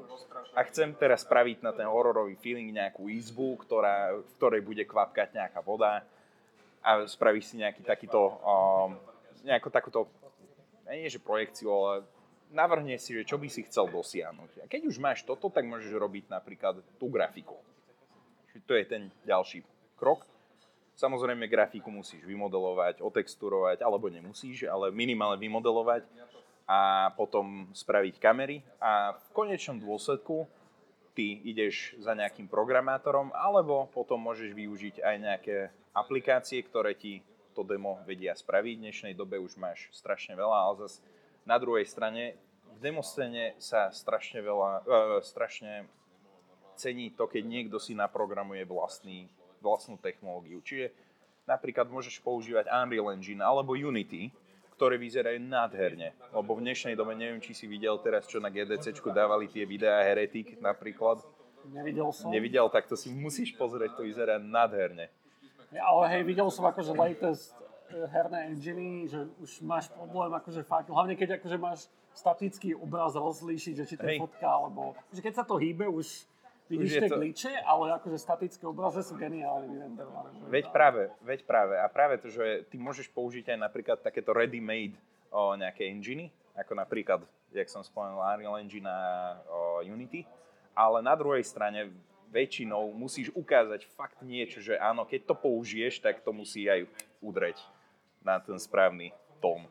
A 0.58 0.66
chcem 0.66 0.92
teraz 0.98 1.24
spraviť 1.24 1.62
na 1.62 1.72
ten 1.72 1.86
hororový 1.86 2.36
feeling 2.40 2.74
nejakú 2.74 3.06
izbu, 3.08 3.60
ktorá, 3.64 4.18
v 4.18 4.32
ktorej 4.40 4.62
bude 4.66 4.84
kvapkať 4.84 5.36
nejaká 5.36 5.62
voda. 5.62 6.02
A 6.82 7.06
spravíš 7.06 7.54
si 7.54 7.56
nejaký 7.60 7.86
takýto, 7.86 8.40
um, 8.42 8.98
nejakú 9.46 9.70
takúto 9.70 10.10
nie 10.96 11.12
že 11.12 11.22
projekciu, 11.22 11.70
ale 11.70 11.94
navrhne 12.50 12.98
si, 12.98 13.14
že 13.14 13.28
čo 13.28 13.38
by 13.38 13.48
si 13.50 13.66
chcel 13.66 13.90
dosiahnuť. 13.90 14.64
A 14.64 14.70
keď 14.70 14.90
už 14.90 14.98
máš 14.98 15.22
toto, 15.26 15.50
tak 15.54 15.66
môžeš 15.70 15.94
robiť 15.94 16.30
napríklad 16.30 16.82
tú 16.98 17.10
grafiku. 17.10 17.58
Čiže 18.50 18.66
to 18.66 18.74
je 18.74 18.86
ten 18.86 19.04
ďalší 19.26 19.62
krok. 19.98 20.26
Samozrejme, 21.00 21.48
grafiku 21.48 21.88
musíš 21.94 22.28
vymodelovať, 22.28 23.00
otexturovať, 23.00 23.80
alebo 23.80 24.12
nemusíš, 24.12 24.68
ale 24.68 24.92
minimálne 24.92 25.40
vymodelovať 25.40 26.04
a 26.70 27.10
potom 27.18 27.66
spraviť 27.74 28.22
kamery 28.22 28.62
a 28.78 29.18
v 29.18 29.28
konečnom 29.34 29.82
dôsledku 29.82 30.46
ty 31.18 31.42
ideš 31.50 31.98
za 31.98 32.14
nejakým 32.14 32.46
programátorom 32.46 33.34
alebo 33.34 33.90
potom 33.90 34.22
môžeš 34.22 34.54
využiť 34.54 35.02
aj 35.02 35.16
nejaké 35.18 35.58
aplikácie, 35.98 36.62
ktoré 36.62 36.94
ti 36.94 37.26
to 37.54 37.62
demo 37.66 38.00
vedia 38.06 38.36
spraviť. 38.38 38.76
V 38.78 38.84
dnešnej 38.88 39.14
dobe 39.18 39.42
už 39.42 39.58
máš 39.58 39.90
strašne 39.94 40.38
veľa, 40.38 40.58
ale 40.70 40.76
zase 40.86 41.04
na 41.44 41.58
druhej 41.58 41.86
strane 41.88 42.38
v 42.76 42.78
demoscéne 42.80 43.58
sa 43.58 43.90
strašne 43.90 44.40
veľa, 44.40 44.86
e, 44.86 45.22
strašne 45.26 45.90
cení 46.80 47.12
to, 47.12 47.28
keď 47.28 47.44
niekto 47.44 47.78
si 47.82 47.92
naprogramuje 47.92 48.64
vlastný, 48.64 49.28
vlastnú 49.60 50.00
technológiu. 50.00 50.64
Čiže 50.64 50.96
napríklad 51.44 51.92
môžeš 51.92 52.24
používať 52.24 52.72
Unreal 52.72 53.12
Engine 53.12 53.44
alebo 53.44 53.76
Unity, 53.76 54.32
ktoré 54.80 54.96
vyzerajú 54.96 55.44
nádherne. 55.44 56.16
Lebo 56.32 56.56
v 56.56 56.64
dnešnej 56.64 56.96
dobe, 56.96 57.12
neviem, 57.12 57.44
či 57.44 57.52
si 57.52 57.68
videl 57.68 58.00
teraz, 58.00 58.24
čo 58.32 58.40
na 58.40 58.48
GDC 58.48 58.96
dávali 59.12 59.52
tie 59.52 59.68
videá 59.68 60.00
Heretic 60.00 60.56
napríklad. 60.64 61.20
Nevidel 61.68 62.16
som. 62.16 62.32
Nevidel, 62.32 62.72
tak 62.72 62.88
to 62.88 62.96
si 62.96 63.12
musíš 63.12 63.52
pozrieť, 63.60 64.00
to 64.00 64.08
vyzerá 64.08 64.40
nádherne. 64.40 65.12
Ja, 65.70 65.86
ale 65.86 66.04
hej, 66.18 66.22
videl 66.26 66.50
som 66.50 66.66
akože 66.66 66.98
latest 66.98 67.54
eh, 67.94 68.06
herné 68.10 68.50
engine, 68.50 69.06
že 69.06 69.30
už 69.38 69.62
máš 69.62 69.90
problém 69.94 70.34
akože 70.34 70.66
fakt, 70.66 70.90
hlavne 70.90 71.14
keď 71.14 71.38
akože 71.38 71.58
máš 71.62 71.86
statický 72.14 72.74
obraz 72.74 73.14
rozlíšiť, 73.14 73.74
že 73.78 73.86
či 73.86 73.96
to 73.96 74.06
je 74.10 74.18
fotka, 74.18 74.50
alebo 74.50 74.98
že 75.14 75.22
keď 75.22 75.34
sa 75.40 75.44
to 75.46 75.62
hýbe, 75.62 75.86
už 75.86 76.26
vidíš 76.70 76.92
tie 77.02 77.10
to... 77.10 77.18
glitche, 77.18 77.54
ale 77.66 77.98
akože 77.98 78.18
statické 78.22 78.64
obrazy 78.70 79.02
sú 79.02 79.18
geniálne 79.18 79.70
vyrenderované. 79.70 80.38
Veď 80.50 80.66
práve, 80.70 81.10
veď 81.26 81.40
práve. 81.44 81.76
A 81.82 81.90
práve 81.90 82.22
to, 82.22 82.30
že 82.30 82.70
ty 82.70 82.78
môžeš 82.78 83.10
použiť 83.10 83.58
aj 83.58 83.58
napríklad 83.58 83.98
takéto 84.06 84.32
ready-made 84.32 84.94
o, 85.34 85.58
nejaké 85.58 85.90
enginy, 85.90 86.30
ako 86.54 86.78
napríklad, 86.78 87.26
jak 87.50 87.68
som 87.70 87.82
spomenul, 87.82 88.22
Unreal 88.22 88.62
Engine 88.62 88.86
a 88.86 89.02
o, 89.50 89.82
Unity, 89.82 90.26
ale 90.78 91.02
na 91.02 91.18
druhej 91.18 91.42
strane 91.42 91.90
väčšinou 92.30 92.94
musíš 92.94 93.34
ukázať 93.34 93.90
fakt 93.98 94.22
niečo, 94.22 94.62
že 94.62 94.78
áno, 94.78 95.04
keď 95.04 95.34
to 95.34 95.36
použiješ, 95.36 96.00
tak 96.00 96.22
to 96.22 96.30
musí 96.30 96.70
aj 96.70 96.86
udreť 97.20 97.58
na 98.22 98.38
ten 98.40 98.58
správny 98.62 99.12
tón. 99.42 99.66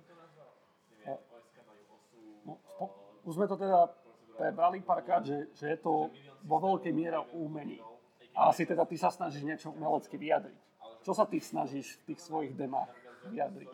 už 3.29 3.37
sme 3.37 3.45
to 3.45 3.61
teda 3.61 3.93
prebrali 4.41 4.81
párkrát, 4.81 5.21
že, 5.21 5.53
že 5.53 5.77
je 5.77 5.79
to 5.85 6.09
vo 6.49 6.57
veľkej 6.57 6.93
miere 6.97 7.21
umení. 7.37 7.85
A 8.33 8.49
asi 8.49 8.65
teda 8.65 8.89
ty 8.89 8.97
sa 8.97 9.13
snažíš 9.13 9.45
niečo 9.45 9.69
umelecky 9.75 10.17
vyjadriť. 10.17 10.57
Čo 11.05 11.13
sa 11.13 11.29
ty 11.29 11.43
snažíš 11.43 12.01
v 12.01 12.15
tých 12.15 12.21
svojich 12.25 12.53
demách 12.57 12.89
vyjadriť? 13.29 13.69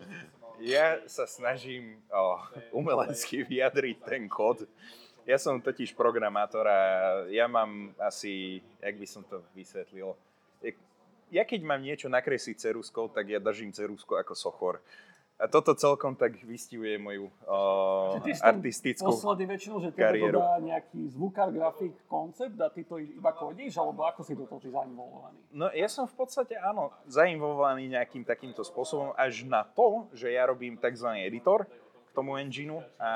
Ja 0.63 1.03
sa 1.07 1.29
snažím 1.29 2.01
o, 2.11 2.39
umelecky 2.73 3.47
vyjadriť 3.47 3.97
ten 4.03 4.27
kód. 4.27 4.67
Ja 5.25 5.41
som 5.41 5.57
totiž 5.61 5.97
programátor 5.97 6.69
a 6.69 6.81
ja 7.33 7.49
mám 7.49 7.97
asi, 7.97 8.61
jak 8.81 8.95
by 9.01 9.07
som 9.09 9.25
to 9.25 9.41
vysvetlil, 9.57 10.13
ja 11.35 11.43
keď 11.43 11.61
mám 11.67 11.83
niečo 11.83 12.07
nakresliť 12.07 12.71
ceruskou, 12.71 13.11
tak 13.11 13.27
ja 13.27 13.43
držím 13.43 13.75
cerusku 13.75 14.15
ako 14.15 14.39
sochor. 14.39 14.79
A 15.35 15.51
toto 15.51 15.75
celkom 15.75 16.15
tak 16.15 16.39
vystihuje 16.47 16.95
moju 16.95 17.27
uh, 17.51 18.23
artistickú 18.39 19.11
posledný 19.11 19.51
väčšinou, 19.51 19.83
že 19.83 19.91
kariéru. 19.91 20.39
dá 20.39 20.63
nejaký 20.63 21.11
zvukár, 21.11 21.51
grafik, 21.51 21.91
koncept 22.07 22.55
a 22.63 22.71
ty 22.71 22.87
to 22.87 23.03
iba 23.03 23.35
kodíš, 23.35 23.75
alebo 23.83 24.07
ako 24.07 24.23
si 24.23 24.39
do 24.39 24.47
toho 24.47 24.63
ty 24.63 24.71
zainvolovaný? 24.71 25.43
No 25.51 25.75
ja 25.75 25.91
som 25.91 26.07
v 26.07 26.15
podstate 26.15 26.55
áno, 26.55 26.95
zainvolovaný 27.11 27.91
nejakým 27.99 28.23
takýmto 28.23 28.63
spôsobom 28.63 29.11
až 29.19 29.43
na 29.43 29.67
to, 29.67 30.07
že 30.15 30.31
ja 30.31 30.47
robím 30.47 30.79
tzv. 30.79 31.11
editor 31.19 31.67
k 32.07 32.11
tomu 32.15 32.39
engineu 32.39 32.87
a 32.95 33.11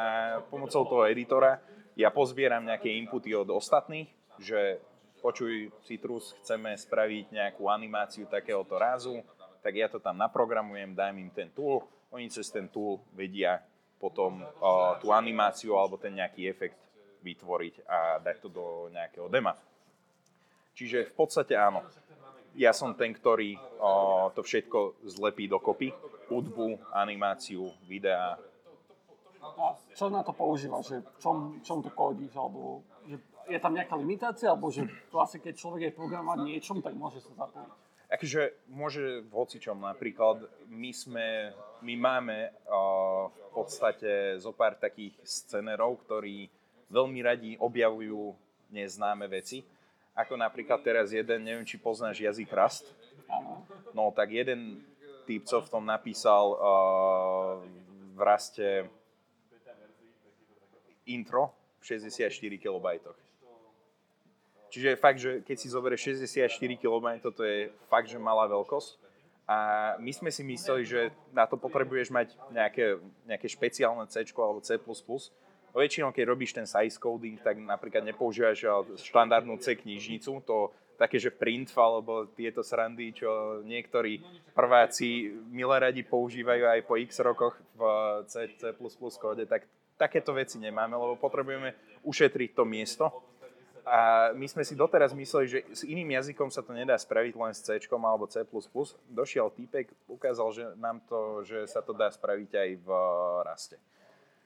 pomocou 0.51 0.83
toho 0.91 1.07
editora 1.07 1.63
ja 1.99 2.15
pozbieram 2.15 2.63
nejaké 2.63 2.95
inputy 2.95 3.35
od 3.35 3.51
ostatných, 3.51 4.07
že 4.39 4.79
počuj 5.19 5.75
Citrus, 5.83 6.39
chceme 6.41 6.79
spraviť 6.79 7.35
nejakú 7.35 7.67
animáciu 7.67 8.31
takéhoto 8.31 8.79
rázu, 8.79 9.19
tak 9.59 9.75
ja 9.75 9.91
to 9.91 9.99
tam 9.99 10.15
naprogramujem, 10.15 10.95
dám 10.95 11.19
im 11.19 11.31
ten 11.35 11.51
tool, 11.51 11.83
oni 12.15 12.31
cez 12.31 12.47
ten 12.55 12.71
tool 12.71 13.03
vedia 13.11 13.59
potom 13.99 14.47
uh, 14.47 14.95
tú 15.03 15.11
animáciu 15.11 15.75
alebo 15.75 15.99
ten 15.99 16.15
nejaký 16.15 16.47
efekt 16.47 16.79
vytvoriť 17.27 17.83
a 17.91 18.23
dať 18.23 18.37
to 18.47 18.49
do 18.49 18.65
nejakého 18.95 19.27
dema. 19.27 19.59
Čiže 20.79 21.11
v 21.11 21.15
podstate 21.19 21.59
áno, 21.59 21.83
ja 22.55 22.71
som 22.71 22.95
ten, 22.95 23.11
ktorý 23.11 23.59
uh, 23.59 24.31
to 24.39 24.47
všetko 24.47 25.03
zlepí 25.03 25.51
dokopy, 25.51 25.91
hudbu, 26.31 26.79
animáciu, 26.95 27.75
videa. 27.91 28.39
A 29.43 29.75
čo 29.95 30.11
na 30.11 30.23
to 30.23 30.33
používaš? 30.35 30.95
Že 30.95 30.99
čom, 31.19 31.37
čom 31.63 31.79
to 31.83 31.91
kodíš? 31.93 32.35
Alebo 32.35 32.83
že 33.07 33.17
je 33.49 33.59
tam 33.59 33.75
nejaká 33.75 33.95
limitácia? 33.97 34.51
Alebo 34.51 34.71
že 34.71 34.87
vlastne 35.11 35.43
keď 35.43 35.55
človek 35.55 35.83
je 35.91 35.97
programovať 35.97 36.39
niečom, 36.45 36.79
tak 36.83 36.95
môže 36.95 37.23
sa 37.23 37.47
zapojiť? 37.47 37.71
Akože 38.09 38.43
môže 38.73 39.21
v 39.21 39.31
hocičom. 39.37 39.85
Napríklad 39.85 40.49
my 40.73 40.91
sme, 40.97 41.53
my 41.85 41.95
máme 42.01 42.39
uh, 42.49 43.29
v 43.29 43.49
podstate 43.53 44.41
zo 44.41 44.57
pár 44.57 44.81
takých 44.81 45.13
scenerov, 45.21 46.01
ktorí 46.09 46.49
veľmi 46.89 47.21
radi 47.21 47.51
objavujú 47.61 48.33
neznáme 48.73 49.29
veci. 49.29 49.61
Ako 50.17 50.41
napríklad 50.41 50.81
teraz 50.81 51.13
jeden, 51.13 51.45
neviem, 51.45 51.69
či 51.69 51.77
poznáš 51.77 52.25
jazyk 52.25 52.49
Rust. 52.49 52.89
No 53.93 54.09
tak 54.11 54.33
jeden 54.33 54.81
co 55.45 55.61
v 55.61 55.69
tom 55.69 55.85
napísal 55.85 56.57
uh, 56.57 57.61
v 58.17 58.21
Raste 58.25 58.89
intro 61.11 61.53
v 61.81 61.97
64 61.97 62.31
kilobajtoch. 62.59 63.19
Čiže 64.69 65.01
fakt, 65.01 65.19
že 65.19 65.41
keď 65.41 65.57
si 65.57 65.73
zoberieš 65.73 66.21
64 66.21 66.77
km, 66.77 67.33
to 67.33 67.43
je 67.45 67.73
fakt, 67.89 68.13
že 68.13 68.21
malá 68.21 68.45
veľkosť. 68.45 69.01
A 69.49 69.57
my 69.97 70.13
sme 70.13 70.29
si 70.29 70.45
mysleli, 70.45 70.85
že 70.85 71.09
na 71.33 71.49
to 71.49 71.57
potrebuješ 71.57 72.13
mať 72.13 72.37
nejaké, 72.53 73.01
nejaké 73.25 73.49
špeciálne 73.49 74.05
C 74.13 74.21
alebo 74.37 74.61
C++. 74.61 74.77
No 75.73 75.77
väčšinou, 75.81 76.13
keď 76.13 76.25
robíš 76.29 76.53
ten 76.53 76.69
size 76.69 77.01
coding, 77.01 77.41
tak 77.41 77.57
napríklad 77.57 78.05
nepoužívaš 78.05 78.65
štandardnú 79.01 79.57
C 79.57 79.73
knižnicu, 79.73 80.45
to 80.45 80.73
také, 81.01 81.17
že 81.17 81.33
print 81.33 81.73
alebo 81.79 82.27
tieto 82.29 82.61
srandy, 82.61 83.15
čo 83.15 83.63
niektorí 83.65 84.21
prváci 84.53 85.33
milé 85.49 85.77
radi 85.79 86.03
používajú 86.03 86.65
aj 86.69 86.81
po 86.85 86.99
x 86.99 87.23
rokoch 87.23 87.55
v 87.79 87.81
C, 88.27 88.53
C++ 88.59 88.75
kóde, 89.17 89.47
tak 89.47 89.65
takéto 89.99 90.31
veci 90.33 90.63
nemáme, 90.63 90.95
lebo 90.95 91.19
potrebujeme 91.19 91.75
ušetriť 92.07 92.51
to 92.55 92.63
miesto 92.63 93.11
a 93.89 94.31
my 94.37 94.45
sme 94.45 94.63
si 94.69 94.77
doteraz 94.77 95.17
mysleli, 95.17 95.47
že 95.49 95.59
s 95.73 95.83
iným 95.89 96.13
jazykom 96.21 96.53
sa 96.53 96.61
to 96.61 96.77
nedá 96.77 96.93
spraviť 97.01 97.35
len 97.41 97.53
s 97.57 97.65
C 97.65 97.81
alebo 97.89 98.29
C++. 98.29 98.45
Došiel 99.09 99.49
týpek, 99.49 99.89
ukázal 100.13 100.49
že 100.53 100.65
nám 100.77 101.01
to, 101.09 101.41
že 101.49 101.65
sa 101.65 101.81
to 101.81 101.97
dá 101.97 102.13
spraviť 102.13 102.51
aj 102.53 102.71
v 102.85 102.89
raste. 103.49 103.77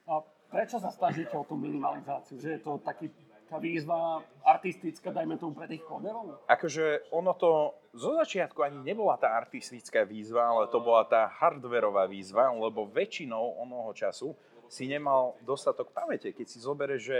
A 0.07 0.23
prečo 0.47 0.79
sa 0.79 0.87
snažíte 0.87 1.35
o 1.35 1.43
tú 1.43 1.59
minimalizáciu? 1.59 2.39
Že 2.39 2.49
je 2.55 2.61
to 2.63 2.71
taký 2.79 3.11
tá 3.51 3.59
výzva 3.59 4.23
artistická, 4.47 5.11
dajme 5.11 5.35
tomu 5.35 5.53
pre 5.53 5.67
tých 5.67 5.83
koderov? 5.83 6.39
Akože 6.47 7.11
ono 7.11 7.35
to 7.35 7.75
zo 7.91 8.15
začiatku 8.17 8.63
ani 8.63 8.79
nebola 8.79 9.19
tá 9.19 9.35
artistická 9.35 10.07
výzva, 10.07 10.49
ale 10.49 10.71
to 10.71 10.79
bola 10.79 11.03
tá 11.03 11.27
hardverová 11.27 12.07
výzva, 12.07 12.49
lebo 12.49 12.87
väčšinou 12.87 13.59
onoho 13.59 13.91
času 13.91 14.33
si 14.73 14.89
nemal 14.89 15.37
dostatok 15.45 15.93
pamäte. 15.93 16.33
Keď 16.33 16.47
si 16.49 16.57
zoberieš, 16.57 17.01
že 17.05 17.19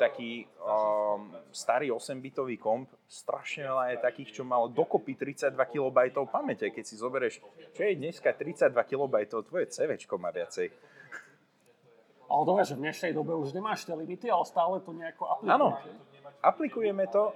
taký 0.00 0.48
um, 0.60 1.32
starý 1.52 1.92
8-bitový 1.92 2.56
komp, 2.56 2.88
strašne 3.04 3.68
veľa 3.68 3.84
je 3.92 3.96
takých, 4.00 4.30
čo 4.40 4.42
mal 4.44 4.72
dokopy 4.72 5.16
32 5.16 5.52
KB 5.56 5.96
pamäte. 6.28 6.72
Keď 6.72 6.84
si 6.84 6.96
zoberieš, 6.96 7.44
čo 7.76 7.80
je 7.84 7.92
dneska 8.00 8.32
32 8.32 8.72
KB, 8.72 9.14
tvoje 9.28 9.68
CV 9.68 9.96
má 10.16 10.32
viacej. 10.32 10.72
Ale 12.26 12.42
dobre, 12.42 12.64
že 12.64 12.74
v 12.74 12.84
dnešnej 12.88 13.12
dobe 13.12 13.36
už 13.36 13.54
nemáš 13.54 13.86
tie 13.86 13.94
limity, 13.94 14.26
ale 14.32 14.44
stále 14.48 14.80
to 14.82 14.90
nejako 14.90 15.30
aplikujete. 15.30 15.56
Áno, 15.56 15.68
aplikujeme 16.42 17.04
to, 17.06 17.32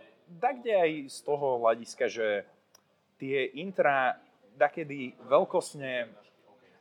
kde 0.56 0.72
aj 0.74 0.90
z 1.08 1.18
toho 1.22 1.46
hľadiska, 1.62 2.04
že 2.10 2.42
tie 3.20 3.54
intra 3.60 4.18
takedy 4.58 5.14
veľkosne 5.30 6.10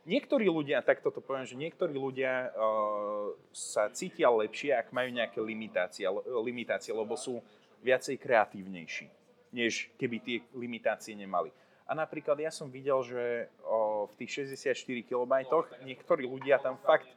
niektorí 0.08 0.48
ľudia, 0.48 0.80
tak 0.84 1.04
toto 1.04 1.20
poviem, 1.20 1.44
že 1.48 1.58
niektorí 1.58 1.96
ľudia 1.96 2.52
uh, 2.52 3.34
sa 3.52 3.88
cítia 3.92 4.32
lepšie, 4.32 4.72
ak 4.76 4.92
majú 4.94 5.10
nejaké 5.12 5.38
limitácie, 5.40 6.06
limitácie, 6.40 6.92
lebo 6.94 7.16
sú 7.16 7.40
viacej 7.80 8.20
kreatívnejší, 8.20 9.06
než 9.52 9.88
keby 9.96 10.16
tie 10.20 10.38
limitácie 10.56 11.16
nemali. 11.16 11.52
A 11.90 11.96
napríklad 11.96 12.38
ja 12.38 12.54
som 12.54 12.70
videl, 12.70 13.02
že 13.02 13.50
uh, 13.66 14.06
v 14.06 14.14
tých 14.20 14.46
64 14.54 15.10
kB 15.10 15.32
niektorí 15.82 16.22
ľudia 16.24 16.62
tam 16.62 16.78
fakt 16.80 17.08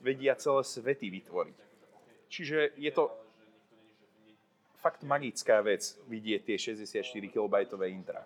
vedia 0.00 0.38
celé 0.38 0.62
svety 0.64 1.10
vytvoriť. 1.10 1.58
Čiže 2.30 2.78
je 2.78 2.90
to 2.94 3.10
fakt 4.80 5.04
magická 5.04 5.60
vec 5.60 5.82
vidieť 6.08 6.40
tie 6.46 6.56
64 6.56 7.04
kB 7.04 7.54
intra 7.90 8.24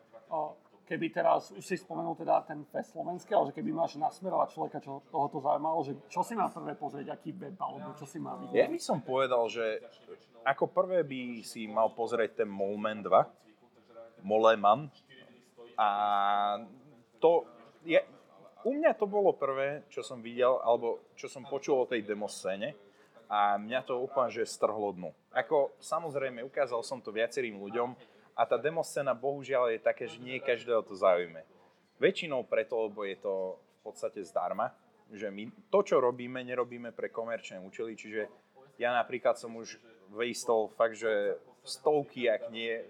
keby 0.85 1.07
teraz, 1.11 1.51
už 1.51 1.65
si 1.65 1.77
spomenul 1.81 2.15
teda 2.15 2.45
ten 2.45 2.63
fest 2.69 2.93
slovenský, 2.93 3.33
ale 3.33 3.51
že 3.51 3.57
keby 3.57 3.73
máš 3.73 3.97
nasmerovať 3.97 4.49
človeka, 4.53 4.79
čo 4.85 5.01
tohoto 5.09 5.41
zaujímalo, 5.41 5.81
že 5.83 5.93
čo 6.13 6.21
si 6.21 6.37
má 6.37 6.53
prvé 6.53 6.77
pozrieť, 6.77 7.13
aký 7.13 7.33
web, 7.33 7.57
alebo 7.57 7.97
čo 7.97 8.05
si 8.05 8.21
má 8.21 8.37
vidieť? 8.37 8.69
Ja 8.69 8.69
by 8.69 8.81
som 8.81 8.99
povedal, 9.01 9.43
že 9.49 9.81
ako 10.45 10.69
prvé 10.69 11.01
by 11.03 11.41
si 11.41 11.65
mal 11.65 11.93
pozrieť 11.97 12.45
ten 12.45 12.49
Molman 12.49 13.01
2, 13.01 14.29
Moleman. 14.29 14.93
A 15.75 15.89
to, 17.19 17.49
je, 17.83 17.99
u 18.65 18.71
mňa 18.77 18.93
to 18.97 19.09
bolo 19.09 19.33
prvé, 19.35 19.89
čo 19.89 20.05
som 20.05 20.21
videl, 20.21 20.61
alebo 20.61 21.13
čo 21.17 21.27
som 21.27 21.45
počul 21.49 21.85
o 21.85 21.89
tej 21.89 22.05
demo 22.05 22.29
scéne 22.29 22.77
a 23.29 23.57
mňa 23.57 23.81
to 23.89 23.99
úplne 23.99 24.31
že 24.31 24.45
strhlo 24.45 24.93
dnu. 24.93 25.11
Ako 25.33 25.75
samozrejme 25.81 26.45
ukázal 26.45 26.85
som 26.85 27.01
to 27.01 27.11
viacerým 27.11 27.57
ľuďom, 27.57 27.97
a 28.35 28.43
tá 28.43 28.59
demoscéna 28.59 29.15
bohužiaľ 29.15 29.75
je 29.75 29.81
také, 29.81 30.11
že 30.11 30.19
nie 30.19 30.43
každého 30.43 30.83
to 30.83 30.99
zaujíme. 30.99 31.47
Väčšinou 32.03 32.43
preto, 32.45 32.91
lebo 32.91 33.07
je 33.07 33.15
to 33.19 33.59
v 33.59 33.81
podstate 33.87 34.21
zdarma, 34.27 34.75
že 35.15 35.31
my 35.31 35.51
to, 35.71 35.87
čo 35.87 36.03
robíme, 36.03 36.43
nerobíme 36.43 36.91
pre 36.91 37.15
komerčné 37.15 37.63
účely, 37.63 37.95
čiže 37.95 38.27
ja 38.83 38.91
napríklad 38.91 39.39
som 39.39 39.55
už 39.55 39.79
vyistol 40.11 40.67
fakt, 40.75 40.99
že 40.99 41.39
stovky, 41.63 42.27
ak 42.27 42.51
nie 42.51 42.83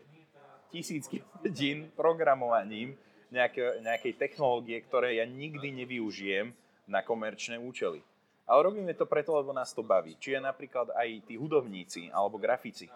tisícky 0.73 1.21
hodín 1.39 1.93
programovaním 1.93 2.97
nejaké, 3.29 3.85
nejakej 3.85 4.15
technológie, 4.17 4.81
ktoré 4.83 5.21
ja 5.21 5.29
nikdy 5.29 5.71
nevyužijem 5.85 6.57
na 6.89 7.05
komerčné 7.05 7.61
účely. 7.61 8.01
Ale 8.45 8.69
robíme 8.69 8.93
to 8.93 9.09
preto, 9.09 9.33
lebo 9.33 9.57
nás 9.57 9.73
to 9.73 9.81
baví. 9.81 10.17
Čiže 10.21 10.45
napríklad 10.45 10.93
aj 10.93 11.25
tí 11.25 11.35
hudobníci 11.41 12.13
alebo 12.13 12.37
grafici 12.37 12.93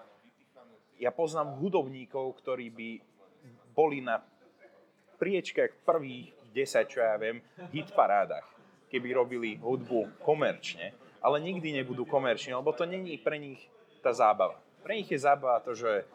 ja 0.98 1.14
poznám 1.14 1.58
hudobníkov, 1.62 2.42
ktorí 2.42 2.66
by 2.74 2.90
boli 3.72 4.02
na 4.02 4.18
priečkách 5.18 5.86
prvých 5.86 6.34
10, 6.50 6.90
čo 6.90 6.98
ja 7.02 7.14
viem, 7.18 7.38
hit 7.70 7.94
parádach, 7.94 8.46
keby 8.90 9.14
robili 9.14 9.50
hudbu 9.58 10.22
komerčne, 10.22 10.94
ale 11.22 11.38
nikdy 11.42 11.74
nebudú 11.82 12.06
komerčne, 12.06 12.58
lebo 12.58 12.74
to 12.74 12.86
není 12.86 13.18
pre 13.18 13.38
nich 13.38 13.62
tá 14.02 14.10
zábava. 14.14 14.58
Pre 14.82 14.94
nich 14.94 15.10
je 15.10 15.18
zábava 15.18 15.58
to, 15.62 15.74
že 15.74 16.06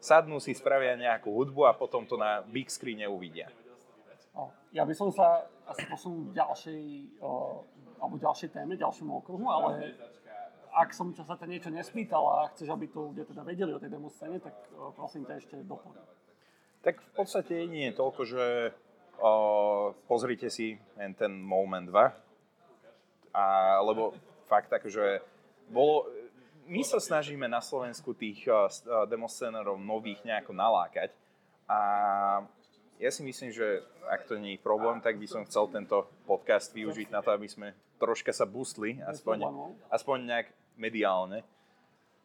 sadnú 0.00 0.40
si, 0.40 0.56
spravia 0.56 0.96
nejakú 0.96 1.32
hudbu 1.32 1.68
a 1.68 1.76
potom 1.76 2.04
to 2.04 2.16
na 2.16 2.40
big 2.44 2.68
screen 2.72 3.04
uvidia. 3.08 3.48
Ja 4.70 4.84
by 4.84 4.94
som 4.94 5.10
sa 5.10 5.48
asi 5.66 5.84
posunul 5.88 6.30
k 6.30 6.38
ďalšej, 6.38 6.82
alebo 7.98 8.14
ďalšej 8.20 8.48
téme, 8.52 8.78
ďalšiemu 8.78 9.12
okruhu, 9.24 9.48
ale 9.50 9.96
ak 10.78 10.94
som 10.94 11.10
sa 11.10 11.34
ťa 11.34 11.46
niečo 11.50 11.70
nespýtal 11.74 12.22
a 12.22 12.50
chceš, 12.54 12.70
aby 12.70 12.86
to 12.86 13.10
ľudia 13.10 13.26
teda 13.26 13.42
vedeli 13.42 13.74
o 13.74 13.82
tej 13.82 13.90
demo 13.90 14.06
scéne, 14.06 14.38
tak 14.38 14.54
prosím 14.94 15.26
ťa 15.26 15.34
ešte 15.42 15.56
doplň. 15.66 15.98
Tak 16.86 17.02
v 17.02 17.10
podstate 17.18 17.66
nie 17.66 17.90
je 17.90 17.98
toľko, 17.98 18.22
že 18.22 18.44
uh, 19.18 19.90
pozrite 20.06 20.46
si 20.46 20.78
ten 20.94 21.32
Moment 21.42 21.90
2, 21.90 21.98
a, 23.34 23.44
lebo 23.82 24.14
fakt 24.46 24.70
že 24.86 25.20
bolo, 25.68 26.06
my 26.70 26.80
sa 26.86 27.02
snažíme 27.02 27.50
na 27.50 27.58
Slovensku 27.58 28.14
tých 28.14 28.46
uh, 28.46 28.70
demoscénerov 29.10 29.76
nových 29.82 30.22
nejako 30.22 30.54
nalákať. 30.54 31.10
A 31.68 31.78
ja 32.98 33.10
si 33.10 33.22
myslím, 33.26 33.50
že 33.52 33.82
ak 34.08 34.26
to 34.26 34.40
nie 34.40 34.56
je 34.56 34.64
problém, 34.64 35.02
tak 35.02 35.18
by 35.18 35.26
som 35.28 35.44
chcel 35.44 35.68
tento 35.68 36.08
podcast 36.24 36.72
využiť 36.72 37.12
na 37.12 37.20
to, 37.20 37.34
aby 37.34 37.46
sme 37.50 37.74
troška 37.98 38.30
sa 38.30 38.46
boostli, 38.46 39.02
aspoň, 39.02 39.44
aspoň 39.90 40.18
nejak 40.24 40.48
mediálne. 40.80 41.44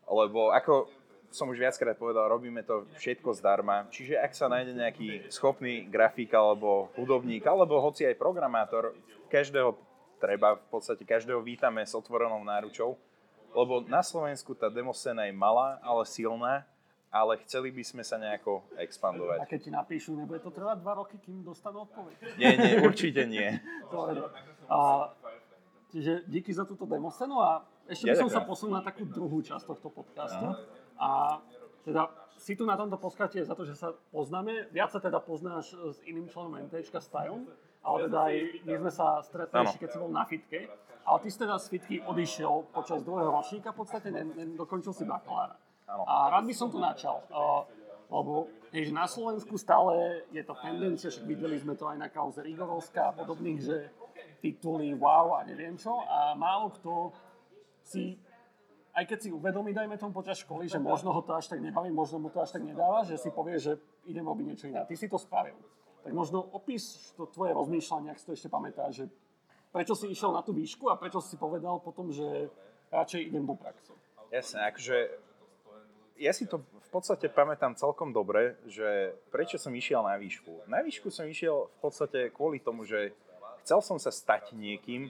Lebo 0.07 0.53
ako 0.53 0.87
som 1.33 1.49
už 1.49 1.57
viackrát 1.57 1.97
povedal, 1.97 2.29
robíme 2.29 2.61
to 2.61 2.85
všetko 3.01 3.33
zdarma. 3.33 3.89
Čiže 3.89 4.21
ak 4.21 4.37
sa 4.37 4.45
nájde 4.45 4.77
nejaký 4.77 5.33
schopný 5.33 5.89
grafik 5.89 6.29
alebo 6.29 6.93
hudobník, 6.93 7.41
alebo 7.49 7.81
hoci 7.81 8.05
aj 8.05 8.21
programátor, 8.21 8.93
každého 9.33 9.73
treba, 10.21 10.61
v 10.61 10.67
podstate 10.69 11.01
každého 11.01 11.41
vítame 11.41 11.81
s 11.81 11.97
otvorenou 11.97 12.45
náručou. 12.45 13.01
Lebo 13.53 13.81
na 13.85 14.05
Slovensku 14.05 14.53
tá 14.53 14.69
demoscéna 14.69 15.25
je 15.25 15.33
malá, 15.33 15.81
ale 15.81 16.05
silná 16.05 16.69
ale 17.13 17.37
chceli 17.45 17.69
by 17.69 17.85
sme 17.85 18.01
sa 18.01 18.17
nejako 18.17 18.65
expandovať. 18.73 19.37
A 19.37 19.45
keď 19.45 19.59
ti 19.61 19.69
napíšu, 19.69 20.17
nebude 20.17 20.41
to 20.41 20.49
trvať 20.49 20.81
dva 20.81 20.97
roky, 20.97 21.21
kým 21.21 21.45
dostanú 21.45 21.85
odpoveď? 21.85 22.41
Nie, 22.41 22.57
nie, 22.57 22.81
určite 22.81 23.29
nie. 23.29 23.61
a, 24.73 25.13
čiže 25.93 26.25
díky 26.25 26.49
za 26.49 26.65
túto 26.65 26.89
demoscenu 26.89 27.37
a 27.37 27.61
ešte 27.87 28.11
by 28.11 28.15
som 28.15 28.31
sa 28.31 28.41
posunul 28.43 28.79
na 28.79 28.83
takú 28.83 29.03
druhú 29.03 29.43
časť 29.43 29.63
tohto 29.67 29.89
podcastu. 29.91 30.45
A 30.95 31.39
teda 31.83 32.07
si 32.39 32.55
tu 32.55 32.63
na 32.63 32.79
tomto 32.79 32.95
podcaste 32.95 33.43
za 33.43 33.55
to, 33.55 33.67
že 33.67 33.75
sa 33.75 33.91
poznáme. 34.11 34.71
Viac 34.71 34.95
sa 34.95 34.99
teda 35.03 35.19
poznáš 35.19 35.75
s 35.75 35.99
iným 36.07 36.31
členom 36.31 36.55
MTčka, 36.67 37.03
s 37.03 37.07
Tajom, 37.11 37.43
ale 37.83 37.97
teda 38.07 38.19
aj 38.31 38.35
my 38.63 38.73
sme 38.87 38.91
sa 38.91 39.19
stretli 39.23 39.55
ešte, 39.67 39.77
keď 39.83 39.89
si 39.91 39.97
bol 39.99 40.11
na 40.11 40.23
fitke. 40.23 40.59
Ale 41.03 41.17
ty 41.19 41.27
si 41.27 41.35
teda 41.35 41.59
z 41.59 41.67
fitky 41.67 41.95
odišiel 41.99 42.71
počas 42.71 43.03
druhého 43.03 43.27
ročníka, 43.27 43.75
v 43.75 43.83
podstate 43.83 44.07
dokončil 44.55 44.95
si 44.95 45.03
bakalára. 45.03 45.59
A 46.07 46.31
rád 46.31 46.47
by 46.47 46.55
som 46.55 46.71
tu 46.71 46.79
načal, 46.79 47.27
uh, 47.27 47.67
lebo 48.07 48.47
že 48.73 48.89
na 48.89 49.05
Slovensku 49.05 49.59
stále 49.59 50.25
je 50.33 50.41
to 50.41 50.57
tendencia, 50.57 51.11
však 51.11 51.27
videli 51.29 51.59
sme 51.59 51.77
to 51.77 51.85
aj 51.85 51.97
na 51.99 52.09
kauze 52.09 52.41
Rigorovská 52.41 53.11
a 53.11 53.13
podobných, 53.13 53.59
že 53.61 53.77
tituly 54.41 54.91
wow 54.97 55.37
a 55.37 55.45
neviem 55.45 55.77
čo 55.79 56.03
a 56.03 56.35
málo 56.35 56.73
kto 56.75 57.13
si 57.83 58.17
aj 58.93 59.09
keď 59.09 59.19
si 59.25 59.29
uvedomí, 59.33 59.73
dajme 59.73 59.97
tomu 59.97 60.13
počas 60.13 60.37
školy, 60.45 60.69
že 60.69 60.77
možno 60.77 61.09
ho 61.09 61.21
to 61.25 61.33
až 61.33 61.49
tak 61.49 61.57
nebaví, 61.57 61.89
možno 61.89 62.21
mu 62.21 62.29
to 62.29 62.45
až 62.45 62.53
tak 62.53 62.61
nedáva, 62.61 63.01
že 63.01 63.17
si 63.17 63.33
povie, 63.33 63.57
že 63.57 63.81
idem 64.05 64.21
robiť 64.21 64.45
niečo 64.45 64.69
iné. 64.69 64.85
Ty 64.85 64.93
si 64.93 65.09
to 65.09 65.17
spravil. 65.17 65.57
Tak 66.05 66.13
možno 66.13 66.45
opis 66.53 67.09
to 67.17 67.25
tvoje 67.25 67.57
rozmýšľanie, 67.57 68.13
ak 68.13 68.21
si 68.21 68.25
to 68.29 68.37
ešte 68.37 68.53
pamätáš, 68.53 68.91
že 69.01 69.05
prečo 69.73 69.97
si 69.97 70.13
išiel 70.13 70.29
na 70.29 70.45
tú 70.45 70.53
výšku 70.53 70.93
a 70.93 70.99
prečo 70.99 71.17
si 71.25 71.41
povedal 71.41 71.81
potom, 71.81 72.13
že 72.13 72.53
radšej 72.93 73.33
idem 73.33 73.49
do 73.49 73.57
praxe. 73.57 73.97
Jasne, 74.29 74.69
akože 74.69 74.97
ja 76.21 76.29
si 76.29 76.45
to 76.45 76.61
v 76.61 76.89
podstate 76.93 77.25
pamätám 77.33 77.73
celkom 77.73 78.13
dobre, 78.13 78.61
že 78.69 79.17
prečo 79.33 79.57
som 79.57 79.73
išiel 79.73 80.05
na 80.05 80.21
výšku. 80.21 80.69
Na 80.69 80.85
výšku 80.85 81.09
som 81.09 81.25
išiel 81.25 81.65
v 81.65 81.77
podstate 81.81 82.29
kvôli 82.29 82.61
tomu, 82.61 82.85
že 82.85 83.17
chcel 83.65 83.81
som 83.81 83.97
sa 83.97 84.13
stať 84.13 84.53
niekým, 84.53 85.09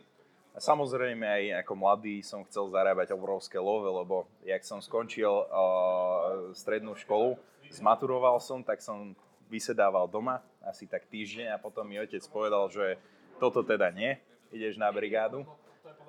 a 0.53 0.57
samozrejme 0.61 1.25
aj 1.25 1.43
ako 1.65 1.73
mladý 1.73 2.21
som 2.21 2.45
chcel 2.45 2.69
zarábať 2.69 3.09
obrovské 3.17 3.57
love, 3.57 3.89
lebo 3.89 4.29
jak 4.45 4.61
som 4.61 4.77
skončil 4.77 5.29
uh, 5.29 6.53
strednú 6.53 6.93
školu, 6.93 7.33
zmaturoval 7.73 8.37
som, 8.37 8.61
tak 8.61 8.77
som 8.77 9.17
vysedával 9.49 10.05
doma 10.05 10.45
asi 10.61 10.85
tak 10.85 11.09
týždeň 11.09 11.57
a 11.57 11.61
potom 11.61 11.83
mi 11.83 11.97
otec 11.97 12.21
povedal, 12.29 12.69
že 12.69 13.01
toto 13.41 13.65
teda 13.65 13.89
nie, 13.89 14.15
ideš 14.53 14.77
na 14.77 14.93
brigádu. 14.93 15.43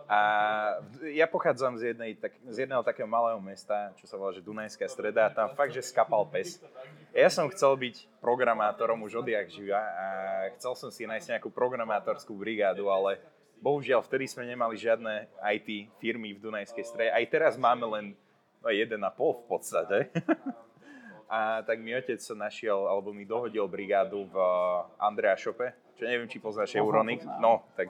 A 0.05 0.21
ja 1.09 1.25
pochádzam 1.25 1.81
z, 1.81 1.97
jednej, 1.97 2.13
tak, 2.13 2.37
z 2.45 2.69
jedného 2.69 2.85
takého 2.85 3.09
malého 3.09 3.41
mesta, 3.41 3.91
čo 3.97 4.05
sa 4.05 4.21
volá, 4.21 4.37
že 4.37 4.45
Dunajská 4.45 4.85
streda, 4.85 5.27
a 5.27 5.33
tam 5.33 5.49
fakt, 5.57 5.73
že 5.73 5.81
skapal 5.81 6.29
pes. 6.29 6.61
Ja 7.17 7.33
som 7.33 7.49
chcel 7.49 7.73
byť 7.81 8.21
programátorom 8.21 9.01
už 9.09 9.25
odjak 9.25 9.49
živa 9.49 9.81
a 9.81 10.07
chcel 10.61 10.77
som 10.77 10.93
si 10.93 11.09
nájsť 11.09 11.37
nejakú 11.37 11.49
programátorskú 11.49 12.37
brigádu, 12.37 12.93
ale 12.93 13.17
bohužiaľ 13.64 14.05
vtedy 14.05 14.29
sme 14.29 14.44
nemali 14.44 14.77
žiadne 14.77 15.24
IT 15.40 15.96
firmy 15.96 16.37
v 16.37 16.42
Dunajskej 16.44 16.85
strede. 16.85 17.11
Aj 17.16 17.24
teraz 17.24 17.57
máme 17.57 17.88
len 17.88 18.05
no, 18.61 18.68
jeden 18.68 19.00
a 19.00 19.09
pol 19.09 19.40
v 19.40 19.57
podstate. 19.57 20.12
a 21.33 21.64
tak 21.64 21.81
mi 21.81 21.96
otec 21.96 22.20
našiel, 22.37 22.85
alebo 22.85 23.16
mi 23.16 23.24
dohodil 23.24 23.64
brigádu 23.64 24.29
v 24.29 24.37
Andrea 25.00 25.33
Shope, 25.40 25.72
čo 25.96 26.05
neviem, 26.05 26.29
či 26.29 26.37
poznáš 26.37 26.77
Euronic. 26.77 27.24
No, 27.40 27.64
tak 27.72 27.88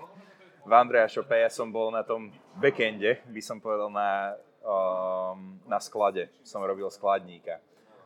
v 0.63 0.73
Andrea 0.73 1.11
Shope 1.11 1.35
ja 1.35 1.51
som 1.51 1.75
bol 1.75 1.91
na 1.91 2.07
tom 2.07 2.31
backende, 2.55 3.19
by 3.27 3.43
som 3.43 3.59
povedal, 3.59 3.91
na, 3.91 4.39
um, 4.63 5.59
na 5.67 5.83
sklade. 5.83 6.31
Som 6.47 6.63
robil 6.63 6.87
skladníka. 6.87 7.59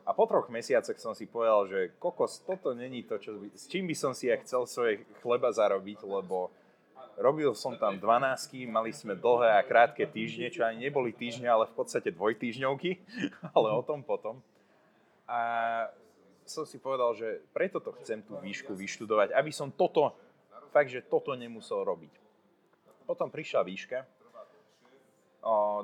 A 0.09 0.17
po 0.17 0.25
troch 0.25 0.49
mesiacoch 0.49 0.97
som 0.97 1.13
si 1.13 1.29
povedal, 1.29 1.69
že 1.69 1.79
kokos, 2.01 2.41
toto 2.41 2.73
není 2.73 3.05
to, 3.05 3.21
čo 3.21 3.37
s 3.53 3.69
čím 3.69 3.85
by 3.85 3.93
som 3.93 4.17
si 4.17 4.25
ja 4.25 4.41
chcel 4.41 4.65
svoje 4.65 5.05
chleba 5.21 5.53
zarobiť, 5.53 6.01
lebo 6.01 6.49
robil 7.19 7.51
som 7.51 7.75
tam 7.75 7.99
12, 7.99 8.65
mali 8.71 8.95
sme 8.95 9.13
dlhé 9.13 9.59
a 9.59 9.67
krátke 9.67 10.07
týždne, 10.07 10.47
čo 10.49 10.63
ani 10.63 10.87
neboli 10.87 11.11
týždne, 11.11 11.51
ale 11.51 11.67
v 11.67 11.75
podstate 11.75 12.15
dvojtýždňovky, 12.15 12.91
ale 13.55 13.67
o 13.75 13.83
tom 13.83 14.01
potom. 14.01 14.39
A 15.29 15.39
som 16.47 16.65
si 16.65 16.81
povedal, 16.81 17.13
že 17.13 17.45
preto 17.53 17.77
to 17.77 17.93
chcem 18.01 18.25
tú 18.25 18.39
výšku 18.41 18.73
vyštudovať, 18.73 19.35
aby 19.37 19.51
som 19.53 19.69
toto, 19.69 20.15
fakt, 20.73 20.89
že 20.89 21.05
toto 21.05 21.35
nemusel 21.37 21.85
robiť. 21.85 22.09
Potom 23.05 23.29
prišla 23.29 23.61
výška, 23.61 24.01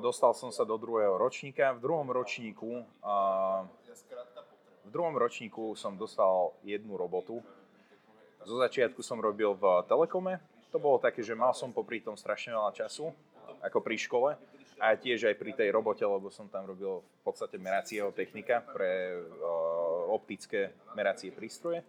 dostal 0.00 0.34
som 0.34 0.50
sa 0.52 0.64
do 0.64 0.76
druhého 0.76 1.16
ročníka. 1.16 1.72
V 1.76 1.80
druhom 1.80 2.08
ročníku, 2.10 2.84
v 4.86 4.90
druhom 4.90 5.14
ročníku 5.16 5.74
som 5.74 5.98
dostal 5.98 6.54
jednu 6.62 6.96
robotu. 6.96 7.42
Zo 8.46 8.62
začiatku 8.62 9.02
som 9.02 9.18
robil 9.18 9.58
v 9.58 9.82
Telekome. 9.90 10.38
To 10.74 10.78
bolo 10.82 10.98
také, 10.98 11.22
že 11.22 11.36
mal 11.36 11.54
som 11.54 11.70
popri 11.72 12.02
tom 12.02 12.18
strašne 12.18 12.52
veľa 12.52 12.72
času, 12.74 13.10
ako 13.62 13.78
pri 13.80 13.96
škole. 13.96 14.30
A 14.76 14.92
tiež 14.92 15.32
aj 15.32 15.40
pri 15.40 15.56
tej 15.56 15.72
robote, 15.72 16.04
lebo 16.04 16.28
som 16.28 16.52
tam 16.52 16.68
robil 16.68 17.00
v 17.00 17.20
podstate 17.24 17.56
meracieho 17.56 18.12
technika 18.12 18.60
pre 18.60 19.16
optické 20.12 20.76
meracie 20.92 21.32
prístroje. 21.32 21.80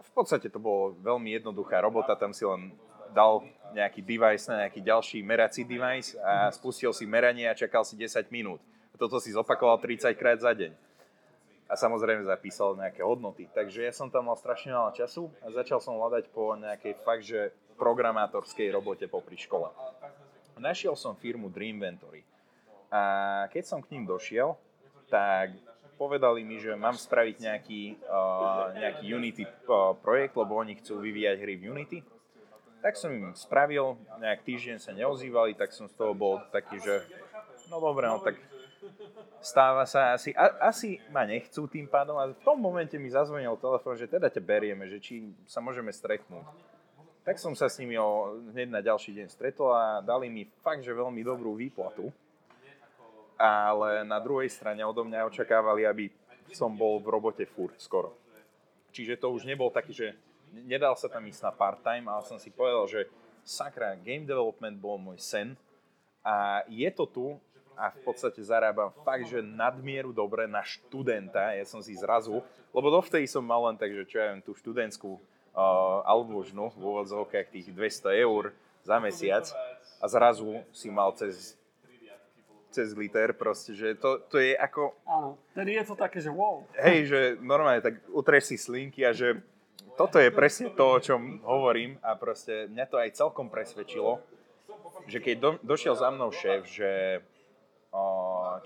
V 0.00 0.10
podstate 0.16 0.48
to 0.48 0.56
bolo 0.56 0.96
veľmi 1.04 1.36
jednoduchá 1.36 1.84
robota, 1.84 2.16
tam 2.16 2.32
si 2.32 2.48
len 2.48 2.72
dal 3.12 3.44
nejaký 3.76 4.00
device 4.00 4.48
na 4.48 4.64
nejaký 4.64 4.80
ďalší 4.80 5.18
merací 5.22 5.62
device 5.62 6.16
a 6.18 6.48
spustil 6.50 6.90
si 6.96 7.04
meranie 7.04 7.46
a 7.46 7.54
čakal 7.54 7.84
si 7.84 7.94
10 8.00 8.32
minút. 8.32 8.64
A 8.90 8.98
toto 8.98 9.20
si 9.20 9.30
zopakoval 9.30 9.76
30 9.78 10.08
krát 10.16 10.40
za 10.40 10.56
deň. 10.56 10.72
A 11.64 11.74
samozrejme 11.76 12.24
zapísal 12.24 12.76
nejaké 12.76 13.00
hodnoty. 13.00 13.48
Takže 13.50 13.86
ja 13.86 13.92
som 13.92 14.08
tam 14.08 14.28
mal 14.28 14.36
strašne 14.36 14.72
veľa 14.72 14.92
času 14.96 15.28
a 15.44 15.52
začal 15.52 15.80
som 15.84 15.96
hľadať 15.96 16.32
po 16.32 16.54
nejakej 16.56 16.94
fakt, 17.02 17.24
že 17.24 17.52
programátorskej 17.74 18.70
robote 18.72 19.06
popri 19.10 19.36
škole. 19.38 19.70
Našiel 20.58 20.94
som 20.94 21.18
firmu 21.18 21.50
Dreamventory. 21.50 22.22
A 22.88 23.02
keď 23.50 23.64
som 23.66 23.82
k 23.82 23.90
ním 23.94 24.06
došiel, 24.06 24.54
tak 25.10 25.54
povedali 25.98 26.46
mi, 26.46 26.62
že 26.62 26.78
mám 26.78 26.94
spraviť 26.94 27.36
nejaký, 27.42 27.82
nejaký 28.78 29.04
Unity 29.10 29.44
uh, 29.46 29.94
projekt, 29.98 30.38
lebo 30.38 30.58
oni 30.58 30.78
chcú 30.78 31.02
vyvíjať 31.02 31.36
hry 31.42 31.54
v 31.58 31.74
Unity 31.74 31.98
tak 32.84 33.00
som 33.00 33.08
im 33.08 33.32
spravil, 33.32 33.96
nejak 34.20 34.44
týždeň 34.44 34.76
sa 34.76 34.92
neozývali, 34.92 35.56
tak 35.56 35.72
som 35.72 35.88
z 35.88 35.96
toho 35.96 36.12
bol 36.12 36.44
taký, 36.52 36.76
že 36.84 37.00
no 37.72 37.80
dobre, 37.80 38.04
no 38.04 38.20
tak 38.20 38.36
stáva 39.40 39.88
sa 39.88 40.12
asi, 40.12 40.36
a, 40.36 40.68
asi 40.68 41.00
ma 41.08 41.24
nechcú 41.24 41.64
tým 41.64 41.88
pádom 41.88 42.20
a 42.20 42.28
v 42.28 42.36
tom 42.44 42.60
momente 42.60 43.00
mi 43.00 43.08
zazvonil 43.08 43.56
telefón, 43.56 43.96
že 43.96 44.04
teda 44.04 44.28
ťa 44.28 44.44
berieme, 44.44 44.84
že 44.84 45.00
či 45.00 45.32
sa 45.48 45.64
môžeme 45.64 45.88
stretnúť. 45.96 46.44
Tak 47.24 47.40
som 47.40 47.56
sa 47.56 47.72
s 47.72 47.80
nimi 47.80 47.96
o, 47.96 48.36
hneď 48.52 48.68
na 48.68 48.84
ďalší 48.84 49.16
deň 49.16 49.32
stretol 49.32 49.72
a 49.72 50.04
dali 50.04 50.28
mi 50.28 50.44
fakt, 50.60 50.84
že 50.84 50.92
veľmi 50.92 51.24
dobrú 51.24 51.56
výplatu. 51.56 52.12
Ale 53.40 54.04
na 54.04 54.20
druhej 54.20 54.52
strane 54.52 54.84
odo 54.84 55.08
mňa 55.08 55.32
očakávali, 55.32 55.88
aby 55.88 56.12
som 56.52 56.68
bol 56.76 57.00
v 57.00 57.08
robote 57.08 57.48
furt 57.48 57.80
skoro. 57.80 58.12
Čiže 58.92 59.16
to 59.16 59.32
už 59.32 59.48
nebol 59.48 59.72
taký, 59.72 59.96
že 59.96 60.12
nedal 60.52 60.92
sa 61.00 61.08
tam 61.08 61.24
ísť 61.24 61.48
na 61.48 61.52
part-time, 61.56 62.06
ale 62.12 62.28
som 62.28 62.36
si 62.36 62.52
povedal, 62.52 62.84
že 62.86 63.08
sakra, 63.40 63.96
game 63.96 64.28
development 64.28 64.76
bol 64.76 65.00
môj 65.00 65.16
sen 65.16 65.56
a 66.20 66.60
je 66.68 66.86
to 66.92 67.08
tu 67.08 67.26
a 67.72 67.88
v 67.90 68.00
podstate 68.04 68.38
zarábam 68.44 68.92
fakt, 69.00 69.32
že 69.32 69.40
nadmieru 69.40 70.12
dobre 70.12 70.44
na 70.44 70.60
študenta. 70.60 71.56
Ja 71.56 71.64
som 71.64 71.80
si 71.80 71.96
zrazu, 71.96 72.44
lebo 72.70 72.86
dovtedy 72.92 73.26
som 73.26 73.42
mal 73.42 73.64
len 73.66 73.80
takže 73.80 74.06
čo 74.06 74.16
ja 74.20 74.30
viem, 74.30 74.44
tú 74.44 74.52
študentskú 74.54 75.18
uh, 75.54 76.02
albožnu 76.04 76.74
v 76.74 76.82
úvodzovkách 76.82 77.48
tých 77.54 77.70
200 77.70 78.26
eur 78.26 78.52
za 78.84 79.00
mesiac 79.00 79.48
a 80.02 80.04
zrazu 80.10 80.60
si 80.74 80.92
mal 80.92 81.14
cez 81.16 81.56
cez 82.74 82.90
liter 82.98 83.30
proste, 83.38 83.70
že 83.70 83.94
to, 83.94 84.18
to 84.26 84.42
je 84.42 84.58
ako... 84.58 84.98
Áno, 85.06 85.38
tedy 85.54 85.78
je 85.78 85.86
to 85.86 85.94
také, 85.94 86.18
že 86.18 86.34
wow. 86.34 86.66
Hej, 86.74 87.06
že 87.06 87.20
normálne 87.38 87.78
tak 87.78 88.02
utreš 88.10 88.50
si 88.50 88.56
slinky 88.58 89.06
a 89.06 89.14
že 89.14 89.38
toto 89.94 90.18
je 90.18 90.34
presne 90.34 90.74
to, 90.74 90.82
o 90.82 90.98
čom 90.98 91.38
hovorím 91.46 92.02
a 92.02 92.18
proste 92.18 92.66
mňa 92.66 92.84
to 92.90 92.98
aj 92.98 93.14
celkom 93.14 93.46
presvedčilo, 93.46 94.18
že 95.06 95.22
keď 95.22 95.36
do, 95.38 95.50
došiel 95.62 95.94
za 95.94 96.10
mnou 96.10 96.34
šéf, 96.34 96.66
že 96.66 97.22
o, 97.94 98.02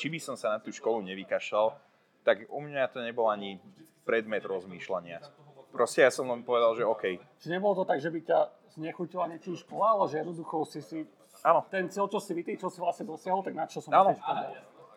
či 0.00 0.08
by 0.08 0.18
som 0.24 0.40
sa 0.40 0.56
na 0.56 0.58
tú 0.64 0.72
školu 0.72 1.04
nevykašľal, 1.04 1.76
tak 2.24 2.48
u 2.48 2.60
mňa 2.64 2.88
to 2.88 3.04
nebol 3.04 3.28
ani 3.28 3.60
predmet 4.08 4.40
rozmýšľania. 4.48 5.20
Proste 5.68 6.00
ja 6.00 6.10
som 6.10 6.24
len 6.28 6.40
povedal, 6.40 6.72
že 6.74 6.84
OK. 6.84 7.20
Čiže 7.38 7.52
nebolo 7.52 7.76
to 7.76 7.84
tak, 7.84 8.00
že 8.00 8.08
by 8.08 8.20
ťa 8.24 8.40
znechutila 8.78 9.28
niečím 9.28 9.54
škola, 9.58 9.98
ale 9.98 10.04
že 10.08 10.16
jednoducho 10.24 10.64
si 10.64 10.80
si 10.80 10.98
Áno. 11.44 11.62
ten 11.68 11.86
cieľ, 11.92 12.08
čo 12.08 12.18
si 12.18 12.32
vytýčil, 12.32 12.72
si 12.72 12.80
vlastne 12.80 13.04
dosiahol, 13.04 13.44
tak 13.44 13.54
na 13.54 13.68
čo 13.68 13.84
som 13.84 13.92
škole. 13.92 14.16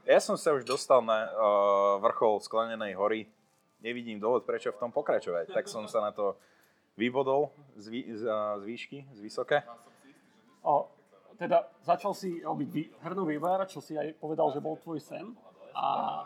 Ja 0.07 0.17
som 0.17 0.34
sa 0.34 0.57
už 0.57 0.65
dostal 0.65 1.05
na 1.05 1.29
uh, 1.29 2.01
vrchol 2.01 2.41
sklenenej 2.41 2.97
hory. 2.97 3.29
Nevidím 3.81 4.17
dôvod, 4.17 4.45
prečo 4.45 4.73
v 4.73 4.81
tom 4.81 4.89
pokračovať. 4.89 5.53
Tak 5.53 5.69
som 5.69 5.86
sa 5.86 6.01
na 6.01 6.10
to 6.13 6.38
vybodol 6.97 7.53
z, 7.77 7.86
vý, 7.89 8.01
z, 8.10 8.25
uh, 8.25 8.57
z 8.57 8.63
výšky, 8.65 8.97
z 9.13 9.19
vysoké. 9.21 9.62
O, 10.65 10.89
teda 11.38 11.69
začal 11.81 12.13
si 12.13 12.41
robiť 12.41 12.69
vý, 12.69 12.84
hernú 13.01 13.25
vývar, 13.25 13.65
čo 13.65 13.81
si 13.81 13.97
aj 13.97 14.17
povedal, 14.17 14.49
že 14.53 14.62
bol 14.62 14.77
tvoj 14.77 15.01
sen. 15.01 15.34
A 15.73 16.21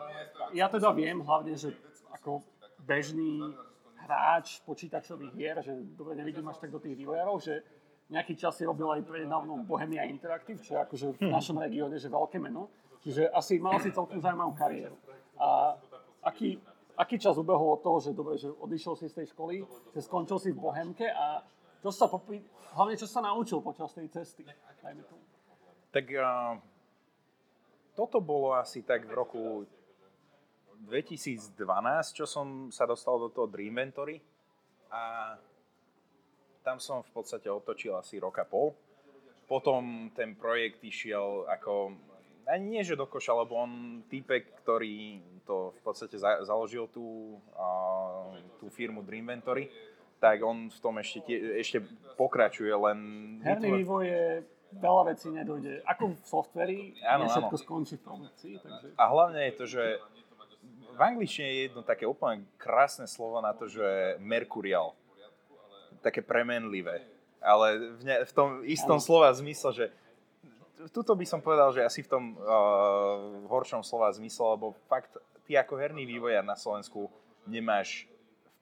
ja 0.52 0.68
teda 0.68 0.92
viem 0.92 1.20
hlavne, 1.24 1.56
že 1.56 1.72
ako 2.12 2.44
bežný 2.84 3.52
hráč 4.06 4.62
počítačových 4.62 5.32
hier, 5.34 5.58
že 5.60 5.74
dobre 5.98 6.14
nevidím 6.14 6.46
až 6.46 6.62
tak 6.62 6.70
do 6.70 6.78
tých 6.78 6.94
vývojárov, 6.94 7.36
že 7.42 7.60
nejaký 8.06 8.38
čas 8.38 8.54
si 8.54 8.62
robil 8.62 8.86
aj 8.86 9.02
prednávno 9.02 9.66
Bohemia 9.66 10.06
Interactive, 10.06 10.62
čo 10.62 10.78
je 10.78 10.80
akože 10.86 11.06
v 11.18 11.26
našom 11.26 11.58
regióne 11.58 11.98
že 11.98 12.06
veľké 12.06 12.38
meno. 12.38 12.70
Čiže 13.02 13.30
asi 13.34 13.58
mal 13.58 13.78
si 13.82 13.90
celkom 13.90 14.18
zaujímavú 14.22 14.54
kariéru. 14.54 14.94
A 15.38 15.74
aký, 16.22 16.58
aký 16.94 17.18
čas 17.18 17.38
ubehol 17.38 17.78
od 17.78 17.82
toho, 17.82 17.98
že 17.98 18.14
dobre, 18.14 18.38
že 18.38 18.50
odišiel 18.50 18.94
si 18.94 19.10
z 19.10 19.22
tej 19.22 19.26
školy, 19.34 19.62
že 19.94 20.00
skončil 20.06 20.38
si 20.38 20.50
v 20.54 20.58
Bohemke 20.58 21.06
a 21.10 21.42
čo 21.82 21.90
sa 21.90 22.06
popri... 22.06 22.42
hlavne 22.74 22.94
čo 22.98 23.06
sa 23.06 23.22
naučil 23.22 23.62
počas 23.62 23.94
tej 23.94 24.10
cesty. 24.10 24.42
Tak 25.90 26.06
uh, 26.14 26.58
toto 27.94 28.18
bolo 28.22 28.54
asi 28.58 28.82
tak 28.82 29.06
v 29.06 29.12
roku 29.14 29.42
2012, 30.84 31.56
čo 32.12 32.24
som 32.28 32.68
sa 32.68 32.84
dostal 32.84 33.16
do 33.16 33.32
toho 33.32 33.48
Dreamventory 33.48 34.20
a 34.92 35.34
tam 36.66 36.82
som 36.82 37.02
v 37.06 37.10
podstate 37.14 37.46
otočil 37.46 37.94
asi 37.94 38.18
rok 38.18 38.42
a 38.42 38.46
pol. 38.46 38.74
Potom 39.46 40.10
ten 40.10 40.34
projekt 40.34 40.82
išiel 40.82 41.46
ako, 41.46 41.94
ani 42.50 42.64
nie 42.66 42.82
že 42.82 42.98
do 42.98 43.06
koša, 43.06 43.46
lebo 43.46 43.54
on 43.62 44.02
týpek, 44.10 44.66
ktorý 44.66 45.22
to 45.46 45.70
v 45.78 45.80
podstate 45.86 46.18
za, 46.18 46.42
založil 46.42 46.90
tú, 46.90 47.38
uh, 47.54 48.34
tú 48.58 48.66
firmu 48.66 49.06
Dreamventory, 49.06 49.70
tak 50.18 50.42
on 50.42 50.66
v 50.66 50.78
tom 50.82 50.98
ešte, 50.98 51.22
tie, 51.22 51.38
ešte 51.62 51.86
pokračuje, 52.18 52.74
len... 52.74 52.98
Herný 53.46 53.70
vytvor- 53.70 53.78
vývoj 53.78 54.04
je 54.10 54.24
veľa 54.82 55.02
vecí 55.14 55.28
nedojde. 55.30 55.72
Ako 55.86 56.04
v 56.18 56.24
softveri, 56.26 56.78
Áno, 57.06 57.30
všetko 57.30 57.54
áno. 57.54 57.62
skončí 57.62 57.94
v 58.00 58.02
produkcii. 58.02 58.54
Takže... 58.58 58.86
A 58.98 59.04
hlavne 59.06 59.40
je 59.46 59.52
to, 59.54 59.64
že 59.70 59.82
v 60.96 61.02
angličtine 61.04 61.46
je 61.46 61.60
jedno 61.68 61.84
také 61.84 62.08
úplne 62.08 62.48
krásne 62.56 63.04
slovo 63.04 63.44
na 63.44 63.52
to, 63.52 63.68
že 63.68 64.16
mercurial. 64.16 64.96
Také 66.00 66.24
premenlivé. 66.24 67.04
Ale 67.44 68.00
v, 68.00 68.02
ne, 68.02 68.16
v 68.24 68.32
tom 68.32 68.64
istom 68.64 68.96
slova 68.96 69.28
zmysle, 69.36 69.70
že 69.76 69.86
tuto 70.90 71.12
by 71.12 71.28
som 71.28 71.44
povedal, 71.44 71.72
že 71.76 71.84
asi 71.84 72.00
v 72.00 72.10
tom 72.10 72.24
uh, 72.36 73.44
horšom 73.48 73.84
slova 73.84 74.08
zmysle, 74.12 74.56
lebo 74.56 74.72
fakt 74.88 75.20
ty 75.44 75.54
ako 75.54 75.76
herný 75.76 76.08
vývojár 76.08 76.42
na 76.42 76.56
Slovensku 76.56 77.12
nemáš 77.46 78.08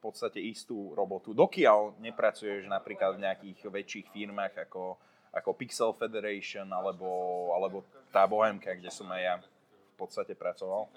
v 0.03 0.12
podstate 0.12 0.42
istú 0.42 0.92
robotu. 0.92 1.33
Dokiaľ 1.33 1.97
nepracuješ 2.03 2.68
napríklad 2.68 3.16
v 3.16 3.25
nejakých 3.25 3.59
väčších 3.73 4.07
firmách 4.12 4.68
ako, 4.68 5.01
ako 5.33 5.51
Pixel 5.57 5.97
Federation 5.97 6.68
alebo, 6.68 7.09
alebo 7.57 7.88
tá 8.12 8.29
Bohemka, 8.29 8.77
kde 8.77 8.92
som 8.92 9.09
aj 9.09 9.23
ja 9.23 9.35
v 9.40 9.97
podstate 9.97 10.37
pracoval. 10.37 10.92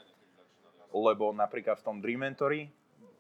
Lebo 0.90 1.32
napríklad 1.32 1.80
v 1.80 1.86
tom 1.86 1.98
Dreamventory 2.00 2.72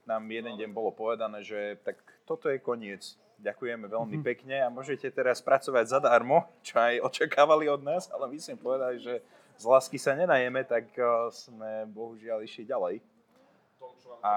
nám 0.08 0.24
jeden 0.26 0.56
deň 0.56 0.70
bolo 0.72 0.90
povedané, 0.90 1.44
že 1.44 1.76
tak 1.84 2.00
toto 2.24 2.48
je 2.48 2.58
koniec. 2.58 3.04
Ďakujeme 3.38 3.86
veľmi 3.86 4.18
Mhm. 4.18 4.26
pekne 4.26 4.56
a 4.66 4.74
môžete 4.74 5.12
teraz 5.12 5.44
pracovať 5.44 5.86
zadarmo, 5.94 6.48
čo 6.66 6.80
aj 6.80 7.06
očakávali 7.06 7.70
od 7.70 7.86
nás, 7.86 8.10
ale 8.10 8.26
my 8.28 8.38
sme 8.40 8.58
povedali, 8.58 8.98
že 8.98 9.22
z 9.58 9.64
lásky 9.64 9.98
sa 9.98 10.14
nenajeme, 10.14 10.66
tak 10.66 10.90
eh, 10.96 11.06
sme 11.30 11.86
bohužiaľ 11.86 12.42
išli 12.42 12.66
ďalej. 12.66 13.02
A 14.24 14.34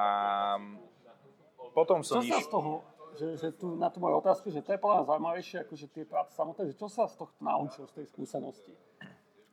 potom 1.72 2.04
Čo 2.04 2.18
som 2.18 2.22
sa 2.26 2.36
iš... 2.36 2.44
z 2.44 2.50
toho, 2.50 2.72
že, 3.16 3.26
že 3.40 3.48
tu 3.56 3.72
na 3.78 3.88
tú 3.88 3.98
moju 4.02 4.20
otázku, 4.20 4.50
že 4.50 4.60
to 4.60 4.74
je 4.74 4.80
podľa 4.80 5.06
zaujímavejšie 5.06 5.56
ako 5.64 5.72
že 5.76 5.86
tie 5.88 6.04
práce 6.04 6.34
samotné, 6.36 6.62
že 6.68 6.76
čo 6.76 6.88
sa 6.90 7.08
z 7.08 7.14
toho 7.16 7.30
naučil, 7.40 7.86
z 7.88 8.02
tej 8.02 8.06
skúsenosti? 8.10 8.72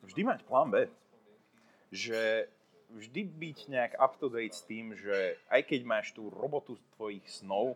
vždy 0.03 0.23
mať 0.23 0.39
plán 0.47 0.71
B. 0.71 0.87
Že 1.91 2.47
vždy 2.93 3.21
byť 3.27 3.57
nejak 3.67 3.93
up 3.99 4.15
to 4.15 4.31
date 4.31 4.55
s 4.55 4.63
tým, 4.63 4.95
že 4.95 5.35
aj 5.51 5.61
keď 5.67 5.81
máš 5.83 6.15
tú 6.15 6.31
robotu 6.31 6.79
tvojich 6.95 7.25
snov, 7.27 7.75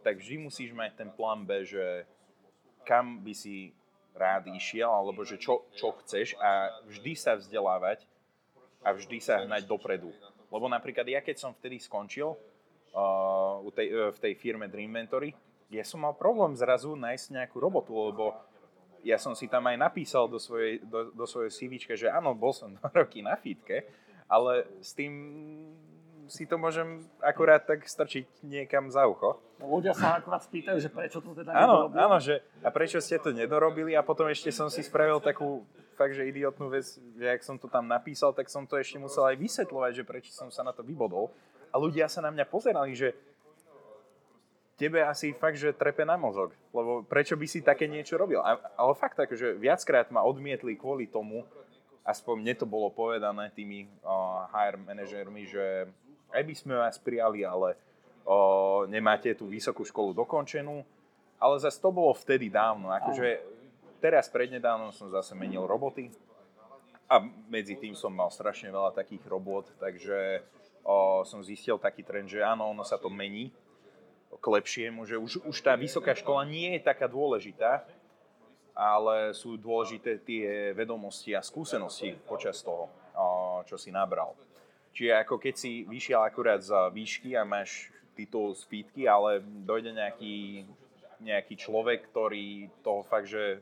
tak 0.00 0.20
vždy 0.20 0.48
musíš 0.48 0.72
mať 0.72 0.96
ten 0.96 1.10
plán 1.12 1.44
B, 1.44 1.64
že 1.64 2.04
kam 2.84 3.20
by 3.20 3.32
si 3.36 3.76
rád 4.16 4.48
išiel, 4.50 4.88
alebo 4.88 5.22
že 5.24 5.36
čo, 5.40 5.64
čo 5.76 5.94
chceš 6.02 6.34
a 6.40 6.72
vždy 6.88 7.12
sa 7.16 7.36
vzdelávať 7.36 8.04
a 8.80 8.92
vždy 8.96 9.20
sa 9.20 9.44
hnať 9.44 9.68
dopredu. 9.68 10.10
Lebo 10.50 10.66
napríklad 10.66 11.06
ja, 11.06 11.20
keď 11.20 11.36
som 11.36 11.52
vtedy 11.54 11.78
skončil 11.78 12.34
uh, 12.34 13.60
tej, 13.70 13.88
uh, 13.92 14.10
v 14.10 14.18
tej 14.18 14.32
firme 14.34 14.66
Dreamventory, 14.66 15.36
ja 15.70 15.86
som 15.86 16.02
mal 16.02 16.18
problém 16.18 16.58
zrazu 16.58 16.98
nájsť 16.98 17.38
nejakú 17.38 17.62
robotu, 17.62 17.94
lebo 17.94 18.34
ja 19.06 19.16
som 19.16 19.32
si 19.32 19.46
tam 19.46 19.70
aj 19.70 19.78
napísal 19.78 20.26
do 20.26 20.36
svojej, 20.36 20.82
do, 20.82 21.14
do 21.14 21.24
svojej 21.24 21.54
CVčka, 21.54 21.94
že 21.94 22.10
áno, 22.10 22.34
bol 22.34 22.50
som 22.50 22.74
dva 22.74 22.90
roky 22.90 23.22
na 23.22 23.38
fitke, 23.38 23.86
ale 24.30 24.70
s 24.78 24.94
tým 24.94 25.12
si 26.30 26.46
to 26.46 26.54
môžem 26.54 27.02
akurát 27.18 27.58
tak 27.58 27.82
strčiť 27.82 28.46
niekam 28.46 28.86
za 28.86 29.02
ucho. 29.10 29.42
No, 29.58 29.66
ľudia 29.66 29.90
sa 29.90 30.22
akurát 30.22 30.38
spýtajú, 30.38 30.78
že 30.78 30.86
prečo 30.86 31.18
to 31.18 31.34
teda 31.34 31.50
Áno, 31.50 31.90
nedorobil. 31.90 31.98
áno, 31.98 32.16
že 32.22 32.34
a 32.62 32.70
prečo 32.70 33.02
ste 33.02 33.18
to 33.18 33.34
nedorobili 33.34 33.98
a 33.98 34.06
potom 34.06 34.30
ešte 34.30 34.54
som 34.54 34.70
si 34.70 34.86
spravil 34.86 35.18
takú 35.18 35.66
fakt, 35.98 36.14
že 36.14 36.22
idiotnú 36.30 36.70
vec, 36.70 36.86
že 37.18 37.26
ak 37.26 37.42
som 37.42 37.58
to 37.58 37.66
tam 37.66 37.90
napísal, 37.90 38.30
tak 38.30 38.46
som 38.46 38.62
to 38.62 38.78
ešte 38.78 39.02
musel 39.02 39.26
aj 39.26 39.36
vysvetľovať, 39.36 39.92
že 39.92 40.04
prečo 40.06 40.30
som 40.30 40.54
sa 40.54 40.62
na 40.62 40.70
to 40.70 40.86
vybodol. 40.86 41.34
A 41.74 41.76
ľudia 41.82 42.06
sa 42.06 42.22
na 42.22 42.30
mňa 42.30 42.46
pozerali, 42.46 42.94
že 42.94 43.10
tebe 44.78 45.02
asi 45.04 45.36
fakt, 45.36 45.60
že 45.60 45.76
trepe 45.76 46.06
na 46.08 46.16
mozog, 46.16 46.54
lebo 46.72 47.04
prečo 47.04 47.36
by 47.36 47.44
si 47.44 47.60
také 47.60 47.84
niečo 47.84 48.16
robil? 48.16 48.40
A, 48.40 48.56
ale 48.78 48.92
fakt 48.96 49.18
tak, 49.18 49.28
že 49.34 49.52
viackrát 49.58 50.08
ma 50.08 50.24
odmietli 50.24 50.72
kvôli 50.72 51.04
tomu, 51.04 51.44
aspoň 52.04 52.34
mne 52.40 52.54
to 52.56 52.66
bolo 52.66 52.88
povedané 52.90 53.52
tými 53.52 53.86
uh, 54.02 54.48
HR 54.50 54.80
manažermi, 54.80 55.44
že 55.46 55.88
aj 56.30 56.42
by 56.46 56.54
sme 56.54 56.74
vás 56.78 56.96
prijali, 56.98 57.44
ale 57.44 57.76
uh, 58.24 58.86
nemáte 58.88 59.34
tú 59.36 59.50
vysokú 59.50 59.84
školu 59.84 60.16
dokončenú. 60.16 60.82
Ale 61.40 61.56
zase 61.56 61.80
to 61.80 61.88
bolo 61.88 62.12
vtedy 62.12 62.52
dávno. 62.52 62.92
Akože 62.92 63.40
teraz 64.00 64.28
prednedávnom 64.28 64.92
som 64.92 65.08
zase 65.08 65.32
menil 65.32 65.64
roboty 65.64 66.12
a 67.10 67.18
medzi 67.50 67.74
tým 67.74 67.98
som 67.98 68.14
mal 68.14 68.30
strašne 68.30 68.70
veľa 68.70 68.94
takých 68.94 69.26
robôt, 69.26 69.66
takže 69.82 70.46
o, 70.86 71.26
som 71.26 71.42
zistil 71.42 71.74
taký 71.74 72.06
trend, 72.06 72.30
že 72.30 72.38
áno, 72.38 72.70
ono 72.70 72.86
sa 72.86 73.02
to 73.02 73.10
mení 73.10 73.50
k 74.30 74.44
lepšiemu, 74.46 75.02
že 75.02 75.18
už, 75.18 75.42
už 75.42 75.56
tá 75.58 75.74
vysoká 75.74 76.14
škola 76.14 76.46
nie 76.46 76.78
je 76.78 76.86
taká 76.86 77.10
dôležitá, 77.10 77.82
ale 78.80 79.36
sú 79.36 79.60
dôležité 79.60 80.24
tie 80.24 80.72
vedomosti 80.72 81.36
a 81.36 81.44
skúsenosti 81.44 82.16
počas 82.24 82.64
toho, 82.64 82.88
čo 83.68 83.76
si 83.76 83.92
nabral. 83.92 84.32
Čiže 84.96 85.20
ako 85.20 85.36
keď 85.36 85.54
si 85.54 85.84
vyšiel 85.84 86.24
akurát 86.24 86.64
z 86.64 86.72
výšky 86.96 87.36
a 87.36 87.44
máš 87.44 87.92
titul 88.16 88.56
z 88.56 88.64
pítky, 88.64 89.04
ale 89.04 89.44
dojde 89.44 89.92
nejaký, 89.92 90.64
nejaký 91.20 91.54
človek, 91.60 92.08
ktorý 92.08 92.72
toho 92.80 93.04
fakt, 93.04 93.28
že 93.28 93.60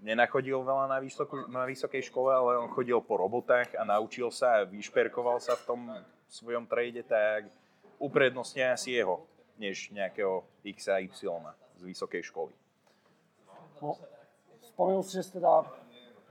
nenachodil 0.00 0.62
veľa 0.64 0.86
na, 0.88 0.98
vysokú, 1.02 1.50
na 1.50 1.66
vysokej 1.68 2.08
škole, 2.08 2.32
ale 2.32 2.56
on 2.56 2.72
chodil 2.72 3.02
po 3.04 3.20
robotách 3.20 3.76
a 3.76 3.84
naučil 3.84 4.32
sa 4.32 4.62
a 4.62 4.66
vyšperkoval 4.66 5.42
sa 5.42 5.58
v 5.58 5.66
tom 5.66 5.80
svojom 6.30 6.64
trade, 6.64 7.04
tak 7.04 7.50
uprednostnia 8.00 8.72
asi 8.72 8.96
jeho, 8.96 9.26
než 9.60 9.92
nejakého 9.92 10.40
X 10.64 10.88
a 10.88 11.02
Y 11.02 11.12
z 11.76 11.82
vysokej 11.84 12.22
školy. 12.32 12.54
No, 13.84 13.96
spomenul 14.80 15.04
si, 15.04 15.20
že 15.20 15.28
si 15.28 15.36
teda 15.36 15.68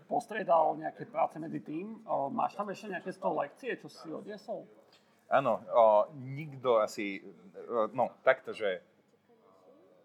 postriedal 0.09 0.73
nejaké 0.73 1.05
práce 1.05 1.37
medzi 1.37 1.61
tým. 1.61 2.01
O, 2.09 2.33
máš 2.33 2.57
tam 2.57 2.65
ešte 2.73 2.89
nejaké 2.89 3.13
z 3.13 3.21
toho 3.21 3.37
lekcie, 3.37 3.77
čo 3.77 3.85
si 3.85 4.09
odniesol? 4.09 4.65
Áno, 5.29 5.61
o, 5.69 6.09
nikto 6.17 6.81
asi, 6.81 7.21
no 7.93 8.09
takto, 8.25 8.49
že 8.49 8.81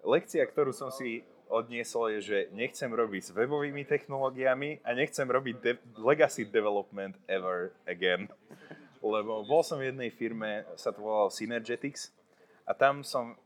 lekcia, 0.04 0.44
ktorú 0.44 0.76
som 0.76 0.92
si 0.92 1.24
odniesol 1.48 2.12
je, 2.12 2.20
že 2.20 2.38
nechcem 2.52 2.92
robiť 2.92 3.22
s 3.24 3.30
webovými 3.32 3.88
technológiami 3.88 4.84
a 4.84 4.92
nechcem 4.92 5.24
robiť 5.24 5.56
de- 5.64 5.80
legacy 5.96 6.44
development 6.44 7.16
ever 7.24 7.72
again. 7.88 8.28
Lebo 9.00 9.40
bol 9.48 9.64
som 9.64 9.80
v 9.80 9.88
jednej 9.88 10.12
firme, 10.12 10.68
sa 10.76 10.92
to 10.92 11.00
volalo 11.00 11.32
Synergetics 11.32 12.12
a 12.68 12.76
tam 12.76 13.00
som 13.00 13.40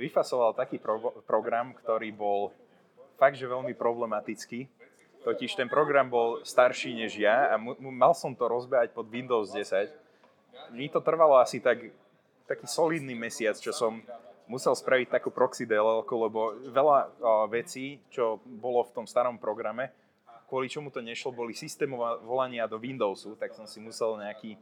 vyfasoval 0.00 0.56
taký 0.56 0.80
pro- 0.80 1.20
program, 1.28 1.76
ktorý 1.76 2.08
bol 2.16 2.56
fakt, 3.20 3.36
že 3.36 3.44
veľmi 3.44 3.76
problematický. 3.76 4.64
Totiž 5.20 5.52
ten 5.52 5.68
program 5.68 6.08
bol 6.08 6.40
starší 6.40 6.96
než 6.96 7.20
ja 7.20 7.52
a 7.52 7.60
mu- 7.60 7.76
mal 7.76 8.16
som 8.16 8.32
to 8.32 8.48
rozbehať 8.48 8.96
pod 8.96 9.04
Windows 9.12 9.52
10. 9.52 9.92
Mi 10.72 10.88
to 10.88 11.04
trvalo 11.04 11.36
asi 11.36 11.60
tak, 11.60 11.92
taký 12.48 12.64
solidný 12.64 13.12
mesiac, 13.12 13.60
čo 13.60 13.76
som 13.76 14.00
musel 14.48 14.72
spraviť 14.72 15.12
takú 15.12 15.28
proxy 15.28 15.68
DLL, 15.68 16.08
lebo 16.08 16.56
veľa 16.72 16.98
o, 17.04 17.08
vecí, 17.52 18.00
čo 18.08 18.40
bolo 18.42 18.82
v 18.88 18.96
tom 18.96 19.04
starom 19.04 19.36
programe, 19.36 19.92
kvôli 20.48 20.66
čomu 20.66 20.90
to 20.90 20.98
nešlo, 21.04 21.30
boli 21.30 21.54
systémové 21.54 22.18
volania 22.24 22.66
do 22.66 22.80
Windowsu, 22.80 23.38
tak 23.38 23.54
som 23.54 23.68
si 23.68 23.78
musel 23.78 24.18
nejaký 24.18 24.58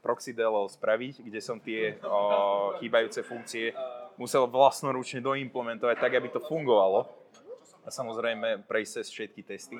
proxy 0.00 0.32
DLL 0.32 0.72
spraviť, 0.72 1.20
kde 1.20 1.40
som 1.42 1.60
tie 1.60 1.98
o, 2.00 2.78
chýbajúce 2.80 3.20
funkcie 3.26 3.74
musel 4.16 4.48
vlastnoručne 4.48 5.20
doimplementovať 5.20 5.96
tak, 6.00 6.12
aby 6.16 6.28
to 6.32 6.40
fungovalo. 6.40 7.04
A 7.86 7.88
samozrejme 7.88 8.66
prejsť 8.66 8.92
cez 9.00 9.06
všetky 9.14 9.42
testy. 9.46 9.78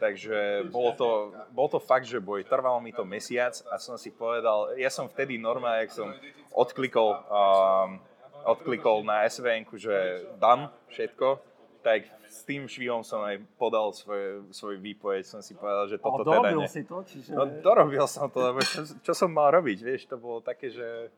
Takže 0.00 0.66
bolo 0.72 0.90
to, 0.98 1.08
bol 1.54 1.70
to 1.70 1.78
fakt, 1.78 2.10
že 2.10 2.18
boj. 2.18 2.42
Trvalo 2.42 2.82
mi 2.82 2.90
to 2.90 3.06
mesiac 3.06 3.54
a 3.70 3.78
som 3.78 3.94
si 3.94 4.10
povedal, 4.10 4.74
ja 4.74 4.90
som 4.90 5.06
vtedy 5.06 5.38
normálne, 5.38 5.86
jak 5.86 5.94
som 5.94 6.10
odklikol 6.50 7.22
um, 7.30 8.02
odklikol 8.44 9.06
na 9.06 9.22
SVN, 9.26 9.66
že 9.78 10.26
done 10.38 10.66
všetko, 10.90 11.38
tak 11.82 12.06
s 12.26 12.46
tým 12.46 12.70
švihom 12.70 13.02
som 13.02 13.22
aj 13.26 13.42
podal 13.58 13.90
svoj, 13.90 14.46
svoj 14.54 14.78
výpoveď, 14.78 15.26
som 15.26 15.42
si 15.42 15.54
povedal, 15.58 15.90
že 15.90 15.98
toto 15.98 16.22
teda 16.22 16.54
ne. 16.54 16.70
si 16.70 16.86
to, 16.86 17.02
čiže... 17.02 17.34
No 17.34 17.46
dorobil 17.46 18.06
som 18.06 18.30
to, 18.30 18.38
lebo 18.38 18.62
čo, 18.62 18.86
čo 19.02 19.12
som 19.12 19.30
mal 19.30 19.50
robiť, 19.50 19.78
vieš, 19.82 20.06
to 20.06 20.16
bolo 20.18 20.38
také, 20.38 20.70
že 20.70 21.10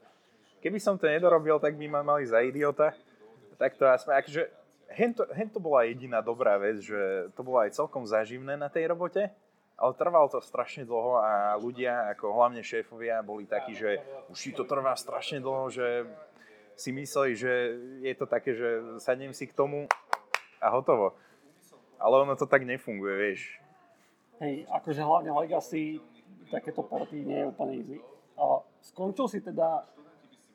keby 0.65 0.81
som 0.81 0.97
to 0.97 1.05
nedorobil, 1.05 1.61
tak 1.61 1.77
by 1.77 1.87
ma 1.89 2.01
mali 2.01 2.25
za 2.25 2.41
idiota. 2.41 2.97
Tak 3.61 3.77
to 3.77 3.85
aspoň, 3.87 4.13
akože, 4.25 4.43
hen 4.95 5.13
to, 5.15 5.27
hen 5.35 5.51
to 5.51 5.59
bola 5.59 5.85
jediná 5.85 6.23
dobrá 6.23 6.57
vec, 6.57 6.81
že 6.81 7.29
to 7.35 7.43
bolo 7.43 7.61
aj 7.61 7.75
celkom 7.75 8.07
zaživné 8.07 8.55
na 8.55 8.71
tej 8.71 8.89
robote, 8.91 9.31
ale 9.75 9.93
trvalo 9.99 10.31
to 10.31 10.39
strašne 10.39 10.87
dlho 10.87 11.19
a 11.19 11.59
ľudia, 11.59 12.15
ako 12.15 12.31
hlavne 12.31 12.63
šéfovia, 12.63 13.27
boli 13.27 13.45
takí, 13.45 13.75
že 13.75 13.99
už 14.31 14.39
si 14.39 14.51
to 14.55 14.63
trvá 14.63 14.95
strašne 14.95 15.43
dlho, 15.43 15.67
že 15.71 16.07
si 16.79 16.95
mysleli, 16.95 17.35
že 17.35 17.53
je 18.03 18.15
to 18.15 18.27
také, 18.27 18.55
že 18.55 18.99
sadnem 19.03 19.35
si 19.35 19.51
k 19.51 19.55
tomu 19.55 19.91
a 20.63 20.71
hotovo. 20.71 21.15
Ale 21.99 22.23
ono 22.23 22.35
to 22.39 22.47
tak 22.47 22.67
nefunguje, 22.67 23.15
vieš. 23.15 23.41
Hej, 24.43 24.67
akože 24.67 25.03
hlavne 25.03 25.31
Legacy, 25.31 26.03
takéto 26.51 26.83
porty 26.83 27.23
nie 27.23 27.43
je 27.43 27.51
úplne 27.51 27.75
easy. 27.79 27.99
A 28.35 28.63
skončil 28.83 29.31
si 29.31 29.39
teda 29.43 29.87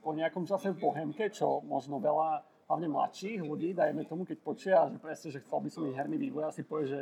po 0.03 0.11
nejakom 0.11 0.43
čase 0.43 0.75
v 0.75 0.79
Bohemke, 0.83 1.31
čo 1.31 1.63
možno 1.63 1.99
veľa, 1.99 2.43
hlavne 2.69 2.87
mladších 2.87 3.41
ľudí, 3.41 3.73
dajme 3.73 4.05
tomu, 4.05 4.29
keď 4.29 4.37
počia, 4.45 4.77
že 4.85 5.01
presne, 5.01 5.33
že 5.33 5.41
chcel 5.41 5.57
by 5.57 5.69
som 5.73 5.81
byť 5.89 5.93
herný 5.97 6.17
vývoj, 6.21 6.53
asi 6.53 6.61
povie, 6.61 6.85
že 6.85 6.99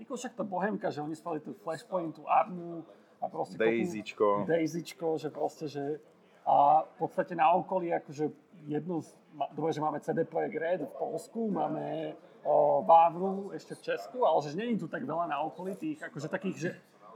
tyko 0.00 0.16
však 0.16 0.32
to 0.32 0.48
Bohemka, 0.48 0.88
že 0.88 1.04
oni 1.04 1.12
spali 1.12 1.44
tú 1.44 1.52
Flashpoint, 1.60 2.16
tú 2.16 2.24
Armu 2.24 2.80
a 3.20 3.28
proste 3.28 3.60
Daisyčko. 3.60 4.48
Daisyčko, 4.48 5.20
že 5.20 5.28
proste, 5.28 5.68
že 5.68 6.00
a 6.48 6.88
v 6.88 6.94
podstate 6.96 7.36
na 7.36 7.52
okolí 7.52 7.92
akože 7.92 8.32
jednu, 8.64 9.04
z- 9.04 9.12
dobre, 9.52 9.76
že 9.76 9.84
máme 9.84 10.00
CD 10.00 10.24
Projekt 10.24 10.56
Red 10.56 10.80
v 10.88 10.92
Polsku, 10.96 11.52
máme 11.52 12.16
o, 12.40 12.80
Vávru 12.80 13.52
ešte 13.52 13.76
v 13.76 13.92
Česku, 13.92 14.24
ale 14.24 14.40
že 14.40 14.56
není 14.56 14.80
tu 14.80 14.88
tak 14.88 15.04
veľa 15.04 15.28
na 15.28 15.44
okolí 15.44 15.76
tých, 15.76 16.00
akože 16.00 16.32
takých, 16.32 16.56
že 16.56 16.70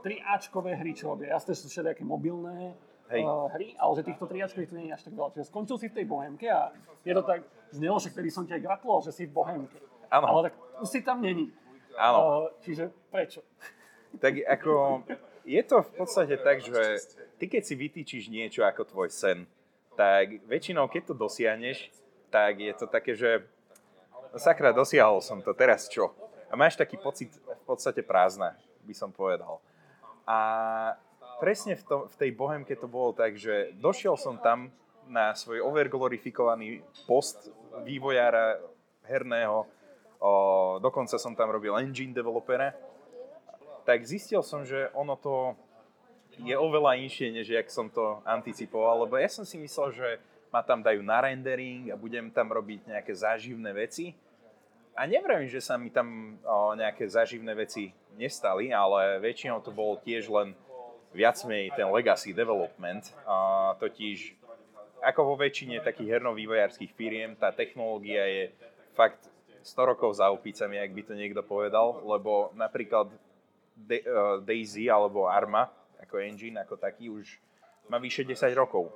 3Ačkové 0.05 0.77
hry, 0.77 0.93
čo 0.93 1.09
robia. 1.09 1.33
Jasné, 1.33 1.57
že 1.57 1.65
sú 1.65 1.67
všelijaké 1.73 2.05
mobilné 2.05 2.77
Hej. 3.09 3.25
uh, 3.25 3.49
hry, 3.49 3.73
ale 3.81 3.91
že 3.97 4.05
týchto 4.05 4.29
3Ačkových 4.29 4.69
tu 4.69 4.75
nie 4.77 4.93
je 4.93 4.93
až 4.93 5.01
tak 5.09 5.17
veľa. 5.17 5.29
Čiže 5.33 5.49
skončil 5.49 5.77
si 5.81 5.89
v 5.89 5.97
tej 5.97 6.05
Bohemke 6.05 6.45
a 6.45 6.69
je 7.01 7.13
to 7.17 7.25
tak, 7.25 7.41
znelo, 7.71 7.97
že 7.97 8.11
kedy 8.11 8.29
som 8.29 8.43
ti 8.45 8.53
aj 8.53 8.63
gratuloval, 8.63 9.01
že 9.05 9.11
si 9.15 9.23
v 9.25 9.33
Bohemke. 9.33 9.79
Áno. 10.09 10.25
Ale 10.29 10.51
tak 10.51 10.53
už 10.81 10.89
si 10.89 10.99
tam 11.01 11.21
není. 11.21 11.49
Áno. 11.95 12.19
Uh, 12.19 12.47
čiže 12.61 12.91
prečo? 13.09 13.41
Tak 14.19 14.43
ako, 14.47 15.03
je 15.43 15.61
to 15.63 15.83
v 15.83 15.91
podstate 15.95 16.35
tak, 16.39 16.63
že 16.63 17.03
ty 17.37 17.45
keď 17.51 17.61
si 17.63 17.73
vytýčiš 17.75 18.23
niečo 18.31 18.63
ako 18.63 18.87
tvoj 18.87 19.09
sen, 19.11 19.43
tak 19.95 20.43
väčšinou 20.47 20.87
keď 20.87 21.11
to 21.11 21.13
dosiahneš, 21.15 21.91
tak 22.31 22.59
je 22.59 22.73
to 22.75 22.85
také, 22.87 23.15
že 23.15 23.43
no 24.31 24.37
sakra, 24.39 24.75
dosiahol 24.75 25.23
som 25.23 25.39
to, 25.39 25.55
teraz 25.55 25.87
čo? 25.87 26.11
A 26.51 26.55
máš 26.55 26.75
taký 26.75 26.99
pocit 26.99 27.31
v 27.31 27.63
podstate 27.63 28.03
prázdna, 28.03 28.55
by 28.83 28.93
som 28.95 29.11
povedal. 29.11 29.59
A 30.27 30.37
presne 31.39 31.75
v, 31.75 31.83
to, 31.83 31.97
v 32.11 32.15
tej 32.15 32.31
Bohemke 32.35 32.75
to 32.75 32.87
bolo 32.87 33.11
tak, 33.11 33.35
že 33.35 33.75
došiel 33.79 34.15
som 34.15 34.39
tam 34.39 34.71
na 35.09 35.33
svoj 35.37 35.61
overglorifikovaný 35.61 36.81
post 37.05 37.53
vývojára 37.85 38.57
herného, 39.05 39.69
o, 40.17 40.31
dokonca 40.81 41.21
som 41.21 41.37
tam 41.37 41.53
robil 41.53 41.77
engine 41.77 42.13
developera, 42.13 42.73
tak 43.85 44.01
zistil 44.01 44.41
som, 44.41 44.65
že 44.65 44.89
ono 44.97 45.13
to 45.13 45.53
je 46.41 46.57
oveľa 46.57 46.99
inšie, 46.99 47.31
než 47.31 47.47
jak 47.53 47.69
som 47.69 47.87
to 47.87 48.19
anticipoval, 48.25 49.05
lebo 49.07 49.15
ja 49.15 49.29
som 49.29 49.45
si 49.45 49.55
myslel, 49.61 49.89
že 49.93 50.09
ma 50.49 50.65
tam 50.65 50.81
dajú 50.81 50.99
na 51.05 51.21
rendering 51.23 51.93
a 51.93 51.99
budem 51.99 52.31
tam 52.33 52.51
robiť 52.51 52.89
nejaké 52.89 53.13
záživné 53.13 53.71
veci. 53.71 54.15
A 54.95 55.03
neviem, 55.03 55.43
že 55.51 55.59
sa 55.59 55.75
mi 55.75 55.91
tam 55.91 56.39
o, 56.41 56.71
nejaké 56.73 57.03
záživné 57.07 57.51
veci 57.51 57.91
nestali, 58.15 58.71
ale 58.71 59.19
väčšinou 59.19 59.59
to 59.59 59.75
bolo 59.75 59.99
tiež 59.99 60.31
len 60.31 60.55
viac 61.11 61.35
menej 61.43 61.75
ten 61.75 61.87
legacy 61.91 62.31
development. 62.31 63.11
A 63.27 63.75
totiž 63.75 64.35
ako 65.05 65.21
vo 65.21 65.35
väčšine 65.37 65.85
takých 65.85 66.17
herno-vývojárských 66.17 66.91
firiem, 66.97 67.37
tá 67.37 67.53
technológia 67.53 68.25
je 68.25 68.43
fakt 68.97 69.29
100 69.61 69.91
rokov 69.93 70.17
za 70.17 70.33
opicami, 70.33 70.81
ak 70.81 70.91
by 70.93 71.01
to 71.05 71.13
niekto 71.13 71.41
povedal, 71.45 72.01
lebo 72.01 72.49
napríklad 72.57 73.13
Da- 73.75 73.99
eh, 73.99 74.37
Daisy 74.39 74.87
alebo 74.87 75.27
Arma 75.27 75.67
ako 75.99 76.23
engine, 76.23 76.63
ako 76.63 76.79
taký, 76.79 77.11
už 77.11 77.37
má 77.91 77.99
vyše 77.99 78.23
10 78.23 78.55
rokov, 78.55 78.87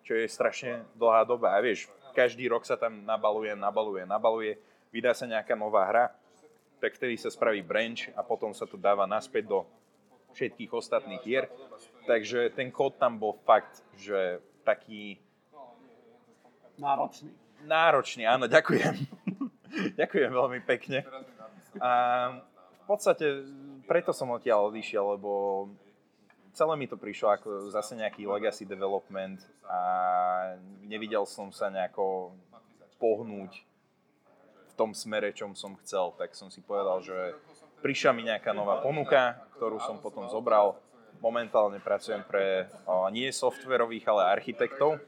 čo 0.00 0.16
je 0.16 0.26
strašne 0.28 0.84
dlhá 0.96 1.28
doba. 1.28 1.52
A 1.52 1.60
vieš, 1.60 1.88
každý 2.16 2.48
rok 2.48 2.64
sa 2.64 2.78
tam 2.78 3.04
nabaluje, 3.04 3.52
nabaluje, 3.52 4.02
nabaluje, 4.06 4.52
vydá 4.94 5.12
sa 5.12 5.28
nejaká 5.28 5.58
nová 5.58 5.84
hra, 5.88 6.04
tak 6.78 6.94
vtedy 6.94 7.16
sa 7.16 7.32
spraví 7.32 7.64
branch 7.64 8.12
a 8.14 8.20
potom 8.20 8.52
sa 8.52 8.68
to 8.68 8.76
dáva 8.76 9.08
naspäť 9.08 9.44
do 9.50 9.58
všetkých 10.36 10.70
ostatných 10.72 11.22
hier. 11.24 11.44
Takže 12.04 12.52
ten 12.52 12.68
kód 12.68 13.00
tam 13.00 13.16
bol 13.16 13.38
fakt, 13.46 13.80
že 13.96 14.42
taký 14.66 15.16
Náročný. 16.74 17.30
náročný, 17.64 18.22
áno, 18.26 18.50
ďakujem. 18.50 18.94
ďakujem 20.00 20.30
veľmi 20.30 20.60
pekne. 20.66 21.06
A 21.78 21.90
v 22.82 22.84
podstate 22.86 23.46
preto 23.86 24.12
som 24.12 24.32
odtiaľ 24.34 24.72
odišiel, 24.72 25.16
lebo 25.16 25.30
celé 26.54 26.74
mi 26.78 26.86
to 26.86 26.96
prišlo 26.96 27.28
ako 27.34 27.48
zase 27.70 27.98
nejaký 27.98 28.26
legacy 28.26 28.64
development 28.64 29.42
a 29.66 29.80
nevidel 30.86 31.26
som 31.26 31.50
sa 31.50 31.68
nejako 31.68 32.34
pohnúť 32.98 33.52
v 34.70 34.72
tom 34.74 34.90
smere, 34.90 35.30
čom 35.30 35.54
som 35.54 35.78
chcel, 35.82 36.14
tak 36.18 36.34
som 36.34 36.50
si 36.50 36.58
povedal, 36.58 36.98
že 36.98 37.38
prišla 37.82 38.10
mi 38.10 38.26
nejaká 38.26 38.50
nová 38.50 38.82
ponuka, 38.82 39.38
ktorú 39.54 39.78
som 39.78 40.02
potom 40.02 40.26
zobral. 40.26 40.78
Momentálne 41.22 41.78
pracujem 41.78 42.26
pre 42.26 42.66
nie 43.14 43.30
softverových, 43.30 44.04
ale 44.10 44.34
architektov 44.34 44.98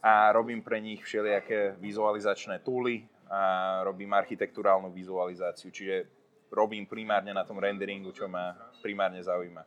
a 0.00 0.32
robím 0.32 0.60
pre 0.60 0.80
nich 0.80 1.00
všelijaké 1.00 1.76
vizualizačné 1.76 2.58
túly 2.60 3.04
a 3.28 3.40
robím 3.84 4.10
architekturálnu 4.10 4.90
vizualizáciu, 4.90 5.70
čiže 5.70 6.08
robím 6.50 6.82
primárne 6.84 7.30
na 7.30 7.44
tom 7.44 7.56
renderingu, 7.56 8.10
čo 8.10 8.26
ma 8.26 8.56
primárne 8.80 9.22
zaujíma. 9.22 9.62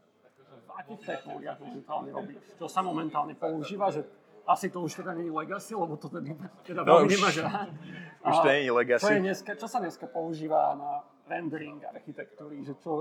v 0.63 0.69
akých 0.75 1.01
technológiách 1.05 1.59
momentálne 1.61 2.09
robíš? 2.11 2.37
Čo 2.57 2.67
sa 2.67 2.81
momentálne 2.81 3.33
používa, 3.33 3.87
že 3.87 4.01
asi 4.43 4.67
to 4.67 4.83
už 4.83 4.99
teda 4.99 5.13
nie 5.13 5.29
je 5.29 5.33
legacy, 5.33 5.71
lebo 5.71 5.95
to 5.95 6.09
teda, 6.09 6.33
teda 6.65 6.81
No 6.83 6.99
veľmi 6.99 7.07
už- 7.07 7.13
nemáš 7.15 7.35
rád. 7.39 7.69
už 8.27 8.37
to 8.41 8.47
nie 8.49 8.63
je 8.65 8.71
legacy. 8.73 9.03
Čo, 9.05 9.13
je 9.13 9.21
dneska, 9.21 9.51
čo 9.55 9.67
sa 9.69 9.77
dneska 9.79 10.05
používa 10.09 10.73
na 10.73 10.91
rendering 11.23 11.79
architektúry? 11.79 12.65
Že 12.65 12.73
čo, 12.81 12.91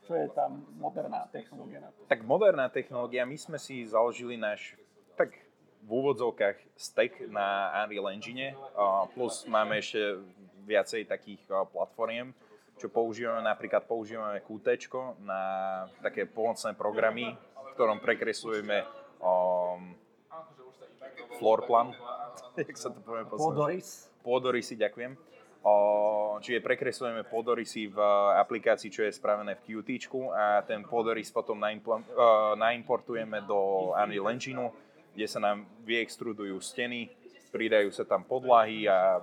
čo 0.00 0.12
je 0.14 0.26
tam 0.32 0.64
moderná 0.78 1.28
technológia? 1.28 1.84
Tak 2.06 2.24
moderná 2.24 2.70
technológia, 2.70 3.26
my 3.26 3.36
sme 3.36 3.58
si 3.58 3.84
založili 3.84 4.40
náš, 4.40 4.78
v 5.88 5.90
úvodzovkách 5.90 6.76
stack 6.76 7.32
na 7.32 7.72
Unreal 7.80 8.12
Engine, 8.12 8.52
plus 9.16 9.48
máme 9.48 9.80
ešte 9.80 10.20
viacej 10.68 11.08
takých 11.08 11.40
platformiem, 11.48 12.36
čo 12.76 12.92
používame, 12.92 13.40
napríklad 13.40 13.88
používame 13.88 14.44
Qt 14.44 14.84
na 15.24 15.40
také 16.04 16.28
pomocné 16.28 16.76
programy, 16.76 17.32
v 17.34 17.70
ktorom 17.72 18.04
prekreslujeme 18.04 18.84
um, 19.18 19.96
floor 21.40 21.64
plan, 21.64 21.96
jak 22.60 22.76
sa 22.76 22.92
to 22.92 23.00
povie 23.00 23.24
po? 23.24 23.40
Podoris. 23.40 24.12
pôdorysy, 24.20 24.76
ďakujem. 24.76 25.16
O, 25.58 26.38
čiže 26.38 26.62
prekreslujeme 26.62 27.26
podorysy 27.26 27.90
v 27.90 27.98
aplikácii, 28.38 28.94
čo 28.94 29.02
je 29.02 29.10
spravené 29.10 29.58
v 29.58 29.82
Qt 29.82 30.06
a 30.30 30.62
ten 30.62 30.86
podorys 30.86 31.34
potom 31.34 31.58
naimportujeme 32.54 33.42
do 33.42 33.90
Unreal 33.90 34.30
Engineu, 34.30 34.70
kde 35.18 35.26
sa 35.26 35.42
nám 35.42 35.66
vyextrudujú 35.82 36.62
steny, 36.62 37.10
pridajú 37.50 37.90
sa 37.90 38.06
tam 38.06 38.22
podlahy 38.22 38.86
a 38.86 39.18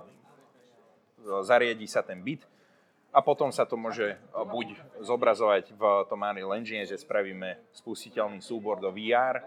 zariadí 1.40 1.88
sa 1.88 2.04
ten 2.04 2.20
bit 2.20 2.44
a 3.16 3.24
potom 3.24 3.48
sa 3.48 3.64
to 3.64 3.80
môže 3.80 4.12
buď 4.36 4.76
zobrazovať 5.00 5.72
v 5.72 5.82
tom 6.04 6.20
Unreal 6.20 6.52
Engine, 6.52 6.84
že 6.84 7.00
spravíme 7.00 7.72
spustiteľný 7.72 8.44
súbor 8.44 8.76
do 8.76 8.92
VR, 8.92 9.40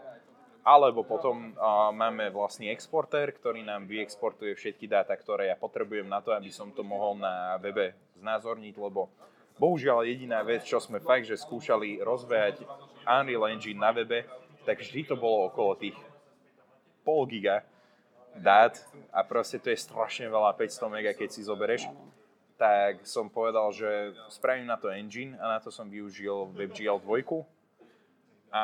alebo 0.66 1.06
potom 1.06 1.54
uh, 1.54 1.94
máme 1.94 2.34
vlastný 2.34 2.74
exportér, 2.74 3.30
ktorý 3.30 3.62
nám 3.62 3.86
vyexportuje 3.86 4.58
všetky 4.58 4.90
dáta, 4.90 5.14
ktoré 5.14 5.54
ja 5.54 5.58
potrebujem 5.58 6.10
na 6.10 6.18
to, 6.26 6.34
aby 6.34 6.50
som 6.50 6.74
to 6.74 6.82
mohol 6.82 7.14
na 7.14 7.62
webe 7.62 7.94
znázorniť, 8.18 8.74
lebo 8.74 9.06
bohužiaľ 9.62 10.02
jediná 10.02 10.42
vec, 10.42 10.66
čo 10.66 10.82
sme 10.82 10.98
fakt, 10.98 11.30
že 11.30 11.38
skúšali 11.38 12.02
rozbehať 12.02 12.66
Unreal 13.06 13.54
Engine 13.54 13.78
na 13.78 13.94
webe, 13.94 14.26
tak 14.66 14.82
vždy 14.82 15.14
to 15.14 15.16
bolo 15.16 15.54
okolo 15.54 15.78
tých 15.78 16.09
pol 17.10 17.26
giga 17.26 17.66
dát 18.38 18.78
a 19.10 19.26
proste 19.26 19.58
to 19.58 19.74
je 19.74 19.82
strašne 19.82 20.30
veľa, 20.30 20.54
500 20.54 20.94
mega, 20.94 21.12
keď 21.18 21.30
si 21.34 21.42
zobereš 21.42 21.90
tak 22.60 23.08
som 23.08 23.32
povedal, 23.32 23.72
že 23.72 24.12
spravím 24.28 24.68
na 24.68 24.76
to 24.76 24.92
engine 24.92 25.40
a 25.40 25.56
na 25.56 25.60
to 25.64 25.72
som 25.72 25.88
využil 25.88 26.52
WebGL 26.52 27.00
2 27.00 27.24
a 28.52 28.64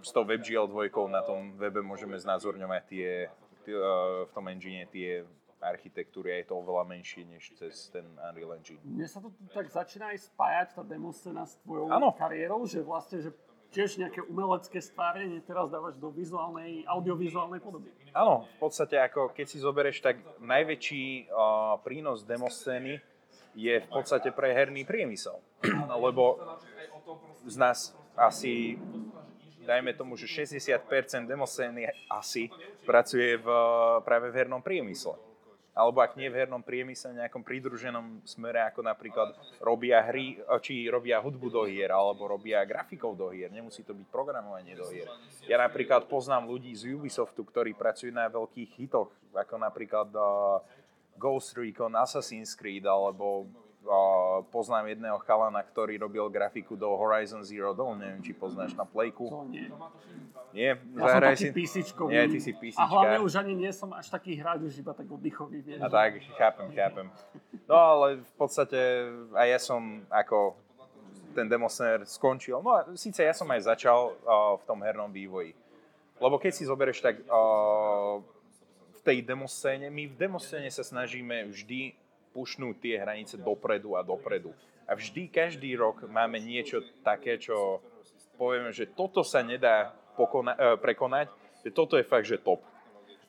s 0.00 0.10
tou 0.16 0.24
WebGL 0.24 0.64
2 0.64 1.12
na 1.12 1.20
tom 1.20 1.52
webe 1.60 1.84
môžeme 1.84 2.16
znázorňovať 2.16 2.82
tie, 2.88 3.28
tie 3.68 3.76
uh, 3.76 4.24
v 4.24 4.32
tom 4.32 4.48
engine 4.48 4.88
tie 4.88 5.28
architektúry 5.60 6.32
a 6.32 6.36
je 6.40 6.50
to 6.50 6.58
oveľa 6.58 6.88
menšie 6.88 7.22
než 7.28 7.54
cez 7.54 7.92
ten 7.94 8.02
Unreal 8.18 8.58
Engine. 8.58 8.82
Mne 8.82 9.06
sa 9.06 9.22
to 9.22 9.30
tak 9.54 9.70
začína 9.70 10.10
aj 10.10 10.26
spájať, 10.32 10.68
tá 10.74 10.82
demoscéna 10.82 11.46
s 11.46 11.54
tvojou 11.62 11.86
ano. 11.86 12.10
kariérou, 12.18 12.66
že 12.66 12.82
vlastne, 12.82 13.22
že 13.22 13.30
tiež 13.72 13.96
nejaké 13.96 14.20
umelecké 14.20 14.78
stvárenie 14.78 15.40
teraz 15.42 15.72
dávaš 15.72 15.96
do 15.96 16.12
vizuálnej, 16.12 16.84
audiovizuálnej 16.84 17.58
podoby. 17.58 17.88
Áno, 18.12 18.44
v 18.44 18.58
podstate 18.60 19.00
ako 19.00 19.32
keď 19.32 19.46
si 19.48 19.58
zoberieš, 19.58 20.04
tak 20.04 20.20
najväčší 20.44 21.32
uh, 21.32 21.80
prínos 21.80 22.22
demoscény 22.28 23.00
je 23.56 23.74
v 23.80 23.88
podstate 23.88 24.28
pre 24.30 24.52
herný 24.52 24.84
priemysel. 24.84 25.40
Lebo 26.04 26.36
z 27.48 27.56
nás 27.56 27.96
asi, 28.12 28.76
dajme 29.64 29.96
tomu, 29.96 30.20
že 30.20 30.28
60% 30.28 30.84
demoscény 31.24 31.88
asi 32.12 32.52
pracuje 32.84 33.40
v, 33.40 33.48
práve 34.04 34.28
v 34.28 34.36
hernom 34.36 34.60
priemysle 34.60 35.31
alebo 35.72 36.04
ak 36.04 36.20
nie 36.20 36.28
v 36.28 36.44
hernom 36.44 36.60
priemysle, 36.60 37.16
nejakom 37.16 37.40
pridruženom 37.40 38.20
smere, 38.28 38.60
ako 38.68 38.84
napríklad 38.84 39.32
robia 39.56 40.04
hry, 40.04 40.36
či 40.60 40.84
robia 40.92 41.16
hudbu 41.16 41.48
do 41.48 41.64
hier, 41.64 41.88
alebo 41.88 42.28
robia 42.28 42.60
grafikov 42.68 43.16
do 43.16 43.32
hier. 43.32 43.48
Nemusí 43.48 43.80
to 43.80 43.96
byť 43.96 44.06
programovanie 44.12 44.76
do 44.76 44.84
hier. 44.92 45.08
Ja 45.48 45.56
napríklad 45.56 46.12
poznám 46.12 46.44
ľudí 46.44 46.76
z 46.76 46.92
Ubisoftu, 46.92 47.40
ktorí 47.40 47.72
pracujú 47.72 48.12
na 48.12 48.28
veľkých 48.28 48.70
hitoch, 48.84 49.08
ako 49.32 49.54
napríklad 49.56 50.12
uh, 50.12 50.60
Ghost 51.16 51.56
Recon, 51.56 51.96
Assassin's 51.96 52.52
Creed, 52.52 52.84
alebo 52.84 53.48
uh, 53.84 54.42
poznám 54.50 54.90
jedného 54.90 55.18
chalana, 55.22 55.62
ktorý 55.62 55.98
robil 55.98 56.26
grafiku 56.30 56.74
do 56.74 56.90
Horizon 56.94 57.42
Zero 57.42 57.74
Dawn, 57.74 57.98
neviem, 57.98 58.22
či 58.22 58.32
poznáš 58.34 58.74
na 58.74 58.86
Playku. 58.86 59.28
To 59.28 59.44
nie. 59.46 59.68
Nie, 60.52 60.76
ja 60.76 61.06
som 61.16 61.20
taký 61.24 61.48
si... 61.48 61.56
písičkový. 61.56 62.12
Nie, 62.12 62.28
ty 62.28 62.36
si 62.36 62.52
písička. 62.52 62.84
A 62.84 62.92
hlavne 62.92 63.24
už 63.24 63.32
ani 63.40 63.56
nie 63.56 63.72
som 63.72 63.88
až 63.96 64.12
taký 64.12 64.36
hráč, 64.36 64.68
už 64.68 64.84
iba 64.84 64.92
tak 64.92 65.08
oddychový, 65.08 65.64
vieš. 65.64 65.80
A 65.80 65.88
tak, 65.88 66.20
chápem, 66.36 66.68
chápem. 66.76 67.06
No 67.64 67.76
ale 67.76 68.20
v 68.20 68.32
podstate 68.36 68.78
aj 69.32 69.48
ja 69.48 69.58
som 69.58 70.04
ako 70.12 70.52
ten 71.32 71.48
demosner 71.48 72.04
skončil. 72.04 72.60
No 72.60 72.76
a 72.76 72.84
síce 72.92 73.24
ja 73.24 73.32
som 73.32 73.48
aj 73.48 73.64
začal 73.72 74.12
uh, 74.12 74.60
v 74.60 74.64
tom 74.68 74.84
hernom 74.84 75.08
vývoji. 75.08 75.56
Lebo 76.20 76.36
keď 76.36 76.52
si 76.52 76.68
zoberieš, 76.68 77.00
tak 77.00 77.24
uh, 77.24 78.20
v 78.92 79.00
tej 79.00 79.24
demoscéne, 79.24 79.88
my 79.88 80.12
v 80.12 80.14
demoscéne 80.14 80.68
sa 80.68 80.84
snažíme 80.84 81.48
vždy 81.48 81.96
pušnúť 82.32 82.74
tie 82.80 82.94
hranice 82.98 83.36
dopredu 83.38 83.94
a 83.94 84.02
dopredu. 84.02 84.50
A 84.88 84.98
vždy, 84.98 85.30
každý 85.30 85.72
rok 85.78 86.04
máme 86.08 86.42
niečo 86.42 86.82
také, 87.04 87.38
čo 87.38 87.78
povieme, 88.34 88.74
že 88.74 88.90
toto 88.90 89.22
sa 89.22 89.44
nedá 89.44 89.94
pokona- 90.18 90.58
e, 90.58 90.76
prekonať, 90.80 91.30
že 91.62 91.70
toto 91.70 91.94
je 91.94 92.04
fakt, 92.04 92.26
že 92.26 92.42
top. 92.42 92.60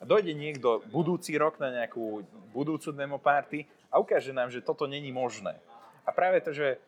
A 0.01 0.03
dojde 0.03 0.35
niekto 0.35 0.83
budúci 0.91 1.37
rok 1.39 1.61
na 1.61 1.71
nejakú 1.71 2.25
budúcu 2.51 2.91
demo 2.91 3.21
party 3.21 3.63
a 3.87 4.01
ukáže 4.01 4.35
nám, 4.35 4.51
že 4.51 4.65
toto 4.65 4.83
není 4.89 5.13
možné. 5.13 5.55
A 6.03 6.11
práve 6.11 6.43
to, 6.43 6.51
že 6.51 6.81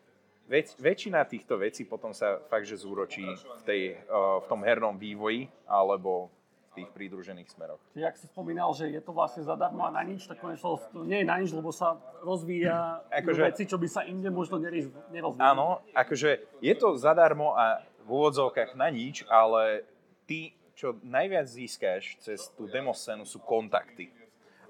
väč- 0.50 0.76
väčšina 0.76 1.24
týchto 1.24 1.56
vecí 1.56 1.88
potom 1.88 2.12
sa 2.12 2.42
fakt, 2.50 2.68
že 2.68 2.76
zúročí 2.76 3.24
v, 3.24 3.62
tej, 3.64 3.82
uh, 4.10 4.44
v 4.44 4.46
tom 4.52 4.60
hernom 4.60 5.00
vývoji 5.00 5.48
alebo 5.64 6.28
tých 6.76 6.92
pridružených 6.92 7.48
smeroch. 7.48 7.80
Čiže 7.96 8.04
ak 8.04 8.16
si 8.20 8.26
spomínal, 8.28 8.68
že 8.76 8.92
je 8.92 9.00
to 9.00 9.16
vlastne 9.16 9.40
zadarmo 9.40 9.88
a 9.88 9.90
na 9.90 10.04
nič, 10.04 10.28
tak 10.28 10.36
konečne 10.36 10.76
to 10.92 11.02
nie 11.08 11.24
je 11.24 11.26
na 11.26 11.40
nič, 11.40 11.50
lebo 11.56 11.72
sa 11.72 11.96
rozvíja 12.20 13.00
akože, 13.24 13.40
veci, 13.48 13.64
čo 13.64 13.80
by 13.80 13.88
sa 13.88 14.04
inde 14.04 14.28
možno 14.28 14.60
nerozvíjali. 14.60 15.40
Áno, 15.40 15.80
akože 15.96 16.60
je 16.60 16.74
to 16.76 17.00
zadarmo 17.00 17.56
a 17.56 17.80
v 18.04 18.08
úvodzovkách 18.12 18.76
na 18.76 18.92
nič, 18.92 19.24
ale 19.26 19.88
ty, 20.28 20.52
čo 20.76 21.00
najviac 21.00 21.48
získáš 21.48 22.20
cez 22.20 22.52
tú 22.52 22.68
demoscénu 22.68 23.24
sú 23.24 23.40
kontakty. 23.40 24.12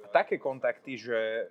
A 0.00 0.06
také 0.08 0.38
kontakty, 0.38 0.94
že 0.94 1.50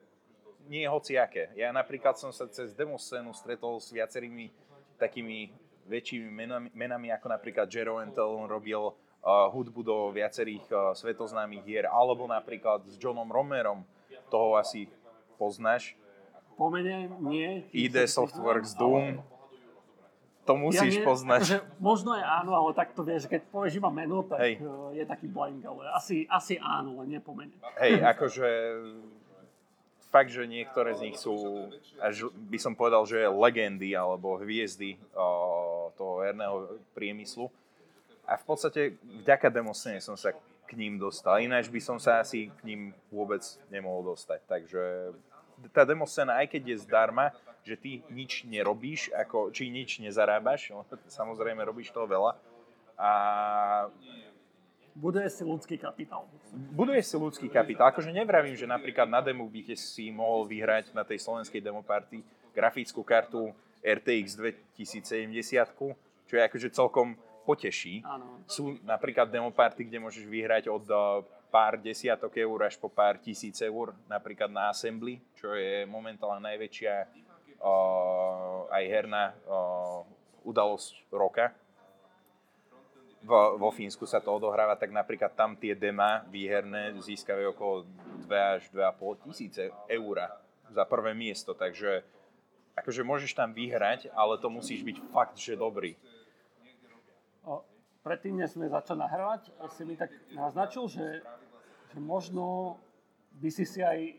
nie 0.66 0.82
je 0.82 0.89
hociaké. 0.89 1.53
Ja 1.53 1.70
napríklad 1.70 2.18
som 2.18 2.34
sa 2.34 2.49
cez 2.49 2.74
demoscénu 2.74 3.36
stretol 3.38 3.78
s 3.78 3.93
viacerými 3.93 4.49
takými 4.97 5.53
väčšími 5.86 6.30
menami, 6.32 6.68
menami 6.74 7.14
ako 7.14 7.30
napríklad 7.30 7.70
Jero 7.70 8.01
Entel, 8.01 8.26
on 8.26 8.49
robil 8.49 8.89
hudbu 9.26 9.82
do 9.82 9.97
viacerých 10.13 10.65
uh, 10.69 10.93
svetoznámych 10.93 11.65
hier, 11.65 11.89
alebo 11.89 12.30
napríklad 12.30 12.86
s 12.86 12.95
Johnom 13.01 13.26
Romerom, 13.26 13.82
toho 14.30 14.57
asi 14.57 14.86
poznáš. 15.41 15.97
Pomene 16.55 17.09
nie. 17.19 17.65
ID 17.73 18.07
Softworks 18.07 18.78
Doom, 18.78 19.19
to 20.45 20.53
musíš 20.53 20.93
ja 20.93 21.01
nie, 21.01 21.05
poznať. 21.05 21.39
Akože, 21.41 21.59
možno 21.82 22.13
je 22.13 22.23
áno, 22.23 22.53
ale 22.53 22.69
tak 22.78 22.93
to 22.93 23.01
vieš, 23.01 23.26
keď 23.26 23.49
povieš 23.49 23.82
iba 23.82 23.89
meno, 23.89 24.21
tak 24.21 24.39
Hej. 24.45 24.61
Eh, 24.61 25.01
je 25.01 25.03
taký 25.09 25.26
blind, 25.26 25.65
ale 25.65 25.89
asi, 25.89 26.30
asi 26.30 26.61
áno, 26.61 27.01
len 27.01 27.17
nepomene. 27.17 27.57
Hej, 27.82 28.05
akože 28.05 28.47
fakt, 30.13 30.30
že 30.30 30.45
niektoré 30.45 30.93
z 30.93 31.11
nich 31.11 31.17
sú, 31.17 31.34
až 31.97 32.30
by 32.32 32.61
som 32.61 32.78
povedal, 32.78 33.03
že 33.09 33.26
legendy 33.26 33.97
alebo 33.97 34.38
hviezdy 34.38 35.01
o, 35.17 35.89
eh, 35.89 35.97
toho 35.97 36.21
herného 36.21 36.78
priemyslu. 36.93 37.49
A 38.26 38.38
v 38.38 38.45
podstate 38.45 38.82
vďaka 39.21 39.53
demoscene 39.53 40.01
som 40.01 40.17
sa 40.17 40.34
k 40.65 40.71
ním 40.73 40.97
dostal. 40.97 41.38
Ináč 41.38 41.69
by 41.69 41.78
som 41.78 41.97
sa 42.01 42.26
asi 42.26 42.49
k 42.49 42.61
ním 42.65 42.82
vôbec 43.13 43.41
nemohol 43.69 44.17
dostať. 44.17 44.41
Takže 44.49 45.13
tá 45.69 45.86
demoscéna, 45.86 46.41
aj 46.41 46.57
keď 46.57 46.73
je 46.73 46.78
zdarma, 46.84 47.32
že 47.61 47.78
ty 47.78 47.91
nič 48.09 48.45
nerobíš, 48.45 49.13
ako, 49.13 49.53
či 49.53 49.69
nič 49.69 50.01
nezarábaš, 50.01 50.73
samozrejme 51.21 51.61
robíš 51.61 51.93
toho 51.93 52.09
veľa. 52.09 52.34
A 52.97 53.11
Buduje 54.95 55.28
si 55.28 55.43
ľudský 55.43 55.76
kapitál. 55.76 56.23
Buduje 56.71 57.03
si 57.03 57.19
ľudský 57.19 57.51
kapitál. 57.51 57.91
Akože 57.91 58.15
nevravím, 58.15 58.55
že 58.55 58.63
napríklad 58.63 59.11
na 59.11 59.19
demo 59.19 59.43
by 59.43 59.76
si 59.76 60.07
mohol 60.07 60.47
vyhrať 60.47 60.95
na 60.95 61.03
tej 61.03 61.19
slovenskej 61.19 61.59
demoparty 61.59 62.23
grafickú 62.55 63.03
kartu 63.03 63.51
RTX 63.84 64.39
2070, 64.39 65.36
čo 66.32 66.34
je 66.39 66.41
akože 66.47 66.71
celkom 66.71 67.19
poteší. 67.46 68.02
Áno. 68.02 68.41
Sú 68.50 68.82
napríklad 68.82 69.30
demoparty, 69.30 69.86
kde 69.86 70.02
môžeš 70.02 70.26
vyhrať 70.26 70.68
od 70.68 70.86
eh, 70.89 70.98
pár 71.54 71.78
desiatok 71.80 72.36
eur 72.36 72.68
až 72.68 72.76
po 72.76 72.91
pár 72.91 73.22
tisíc 73.22 73.62
eur, 73.64 73.96
napríklad 74.12 74.52
na 74.52 74.74
Assembly, 74.74 75.24
čo 75.39 75.56
je 75.56 75.88
momentálne 75.88 76.43
najväčšia 76.43 77.24
aj 78.70 78.84
herná 78.86 79.34
udalosť 80.46 81.10
roka. 81.10 81.50
Vo, 83.26 83.58
vo 83.58 83.74
Fínsku 83.74 84.06
sa 84.06 84.22
to 84.22 84.30
odohráva, 84.38 84.78
tak 84.78 84.93
napríklad 84.93 85.34
tam 85.34 85.58
tie 85.58 85.74
dema 85.74 86.22
výherné 86.30 86.93
získajú 87.02 87.58
okolo 87.58 87.89
2 88.30 88.30
až 88.30 88.70
2,5 88.70 89.26
tisíce 89.26 89.74
eur 89.89 90.30
za 90.70 90.86
prvé 90.86 91.18
miesto, 91.18 91.58
takže 91.58 92.06
akože 92.78 93.02
môžeš 93.02 93.34
tam 93.34 93.50
vyhrať, 93.50 94.14
ale 94.14 94.38
to 94.38 94.46
musíš 94.54 94.86
byť 94.86 94.98
fakt, 95.10 95.41
že 95.41 95.58
dobrý. 95.58 95.98
Predtým, 98.06 98.38
než 98.38 98.53
sme 98.53 98.70
začali 98.70 99.01
nahrávať, 99.01 99.49
si 99.74 99.82
mi 99.82 99.97
tak 99.97 100.14
naznačil, 100.30 100.86
že, 100.86 101.26
že 101.89 101.97
možno 101.97 102.78
by 103.41 103.49
si 103.49 103.66
si 103.66 103.82
aj 103.82 104.14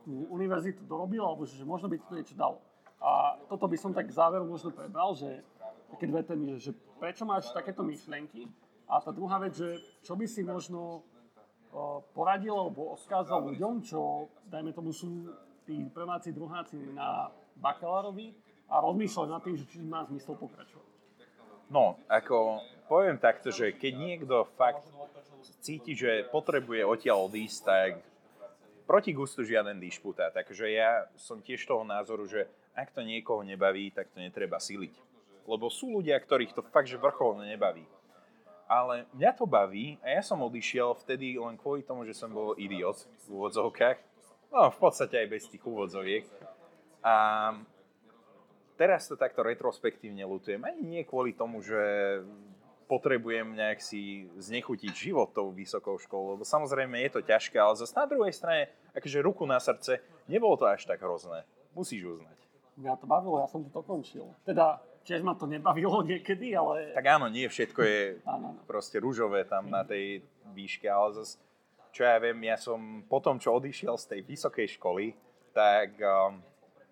tú 0.00 0.24
univerzitu 0.32 0.80
dorobil, 0.88 1.20
alebo 1.20 1.44
že 1.44 1.60
možno 1.60 1.92
by 1.92 2.00
ti 2.00 2.08
to 2.08 2.16
niečo 2.16 2.32
dalo. 2.32 2.64
A 3.04 3.36
toto 3.52 3.68
by 3.68 3.76
som 3.76 3.92
tak 3.92 4.08
záver 4.08 4.40
možno 4.40 4.72
prebral, 4.72 5.12
že 5.12 5.44
také 5.92 6.08
dve 6.08 6.24
témy, 6.24 6.56
že 6.56 6.72
prečo 6.96 7.28
máš 7.28 7.52
takéto 7.52 7.84
myšlienky 7.84 8.48
a 8.88 8.96
tá 8.96 9.12
druhá 9.12 9.36
vec, 9.36 9.60
že 9.60 9.76
čo 10.00 10.16
by 10.16 10.24
si 10.24 10.40
možno 10.40 11.04
poradil 12.16 12.56
alebo 12.56 12.96
odkázal 12.96 13.44
ľuďom, 13.44 13.84
čo, 13.84 14.32
dajme 14.48 14.72
tomu, 14.72 14.88
sú 14.88 15.28
tí 15.68 15.84
prváci, 15.92 16.32
druháci 16.32 16.96
na 16.96 17.28
bakalárovi 17.60 18.32
a 18.72 18.80
rozmýšľajú 18.80 19.28
nad 19.28 19.44
tým, 19.44 19.56
že 19.60 19.68
či 19.68 19.84
má 19.84 20.00
zmysel 20.08 20.32
pokračovať. 20.32 20.88
No, 21.68 22.00
ako 22.08 22.64
poviem 22.88 23.20
takto, 23.20 23.52
že 23.52 23.76
keď 23.76 23.92
niekto 23.94 24.48
fakt 24.56 24.88
cíti, 25.60 25.92
že 25.92 26.26
potrebuje 26.32 26.82
odtiaľ 26.82 27.28
odísť, 27.28 27.58
tak 27.62 27.90
proti 28.88 29.12
gustu 29.12 29.44
žiaden 29.44 29.76
dišputá. 29.76 30.32
Takže 30.32 30.72
ja 30.72 31.06
som 31.20 31.44
tiež 31.44 31.60
toho 31.68 31.84
názoru, 31.84 32.24
že 32.24 32.48
ak 32.72 32.96
to 32.96 33.04
niekoho 33.04 33.44
nebaví, 33.44 33.92
tak 33.92 34.08
to 34.10 34.18
netreba 34.18 34.56
siliť. 34.56 34.96
Lebo 35.44 35.68
sú 35.68 36.00
ľudia, 36.00 36.16
ktorých 36.16 36.56
to 36.56 36.64
fakt, 36.64 36.88
že 36.88 36.96
vrcholne 36.96 37.44
nebaví. 37.44 37.84
Ale 38.68 39.08
mňa 39.16 39.32
to 39.32 39.48
baví 39.48 39.96
a 40.04 40.20
ja 40.20 40.22
som 40.24 40.44
odišiel 40.44 40.92
vtedy 41.00 41.40
len 41.40 41.56
kvôli 41.56 41.80
tomu, 41.84 42.04
že 42.04 42.12
som 42.12 42.28
bol 42.28 42.52
idiot 42.56 43.04
v 43.24 43.36
úvodzovkách. 43.36 43.96
No, 44.52 44.68
v 44.72 44.78
podstate 44.80 45.24
aj 45.24 45.28
bez 45.28 45.44
tých 45.48 45.64
úvodzoviek. 45.64 46.24
A 47.00 47.16
teraz 48.76 49.08
to 49.08 49.16
takto 49.16 49.40
retrospektívne 49.40 50.20
lutujem. 50.28 50.60
Ani 50.64 50.84
nie 50.84 51.02
kvôli 51.08 51.32
tomu, 51.32 51.64
že 51.64 51.80
potrebujem 52.88 53.52
nejak 53.52 53.84
si 53.84 54.32
znechutiť 54.40 54.92
život 54.96 55.28
tou 55.36 55.52
vysokou 55.52 56.00
školou, 56.00 56.40
lebo 56.40 56.44
samozrejme 56.48 56.96
je 57.04 57.10
to 57.12 57.20
ťažké, 57.20 57.60
ale 57.60 57.76
zase 57.76 57.92
na 57.92 58.08
druhej 58.08 58.32
strane, 58.32 58.72
akože 58.96 59.20
ruku 59.20 59.44
na 59.44 59.60
srdce, 59.60 60.00
nebolo 60.24 60.56
to 60.56 60.64
až 60.64 60.88
tak 60.88 61.04
hrozné. 61.04 61.44
Musíš 61.76 62.18
uznať. 62.18 62.38
Mňa 62.80 62.96
to 62.96 63.04
bavilo, 63.04 63.44
ja 63.44 63.46
som 63.46 63.60
to 63.60 63.68
dokončil. 63.68 64.32
Teda 64.48 64.80
tiež 65.04 65.20
ma 65.20 65.36
to 65.36 65.44
nebavilo 65.44 66.00
niekedy, 66.10 66.56
ale... 66.56 66.96
Tak 66.96 67.06
áno, 67.06 67.28
nie 67.28 67.44
všetko 67.44 67.80
je 67.84 68.00
áno. 68.34 68.56
proste 68.64 68.96
rúžové 68.96 69.44
tam 69.44 69.68
na 69.68 69.84
tej 69.84 70.24
výške, 70.56 70.88
ale 70.88 71.20
zase, 71.20 71.36
čo 71.92 72.08
ja 72.08 72.16
viem, 72.16 72.40
ja 72.48 72.56
som 72.56 73.04
po 73.04 73.20
tom, 73.20 73.36
čo 73.36 73.52
odišiel 73.52 74.00
z 74.00 74.16
tej 74.16 74.20
vysokej 74.24 74.80
školy, 74.80 75.12
tak 75.52 75.96
um, 76.00 76.40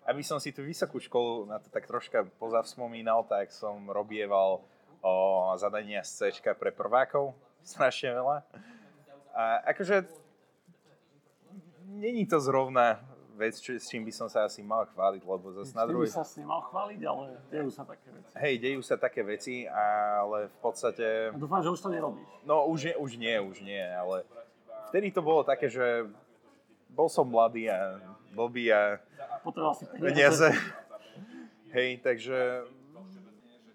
aby 0.07 0.21
som 0.23 0.37
si 0.39 0.55
tú 0.55 0.63
vysokú 0.63 1.01
školu 1.01 1.49
na 1.49 1.59
to 1.59 1.67
tak 1.67 1.89
troška 1.89 2.25
pozavspomínal, 2.39 3.27
tak 3.27 3.51
som 3.51 3.87
robieval 3.91 4.63
o 5.01 5.53
zadania 5.57 6.03
z 6.03 6.31
C 6.33 6.53
pre 6.55 6.71
prvákov, 6.71 7.33
strašne 7.63 8.13
veľa. 8.15 8.37
A 9.37 9.43
akože 9.69 10.09
není 11.85 12.25
to 12.25 12.41
zrovna 12.41 12.99
vec, 13.37 13.61
čo, 13.61 13.77
s 13.77 13.85
čím 13.85 14.01
by 14.01 14.09
som 14.09 14.25
sa 14.25 14.49
asi 14.49 14.65
mal 14.65 14.89
chváliť, 14.89 15.21
lebo 15.21 15.53
zase 15.53 15.77
na 15.77 15.85
druhej... 15.85 16.09
sa 16.09 16.25
s 16.25 16.41
mal 16.41 16.65
chváliť, 16.65 16.99
ale 17.05 17.37
dejú 17.53 17.69
sa 17.69 17.85
také 17.85 18.09
veci. 18.09 18.33
Hej, 18.33 18.53
dejú 18.57 18.81
sa 18.81 18.95
také 18.97 19.21
veci, 19.21 19.55
ale 19.69 20.49
v 20.49 20.57
podstate... 20.57 21.05
A 21.29 21.37
dúfam, 21.37 21.61
že 21.61 21.69
už 21.69 21.79
to 21.85 21.89
nerobíš. 21.93 22.25
No 22.41 22.65
už, 22.65 22.91
je, 22.91 22.93
už 22.97 23.11
nie, 23.21 23.37
už 23.37 23.61
nie, 23.61 23.85
ale 23.85 24.25
vtedy 24.89 25.13
to 25.13 25.21
bolo 25.21 25.45
také, 25.45 25.69
že 25.69 26.09
bol 26.89 27.05
som 27.05 27.29
mladý 27.29 27.69
a 27.69 28.01
blbý 28.33 28.73
a... 28.73 28.97
Potreboval 29.45 29.77
si 29.77 29.85
peniaze. 29.85 30.49
Hej, 31.69 32.01
takže 32.01 32.65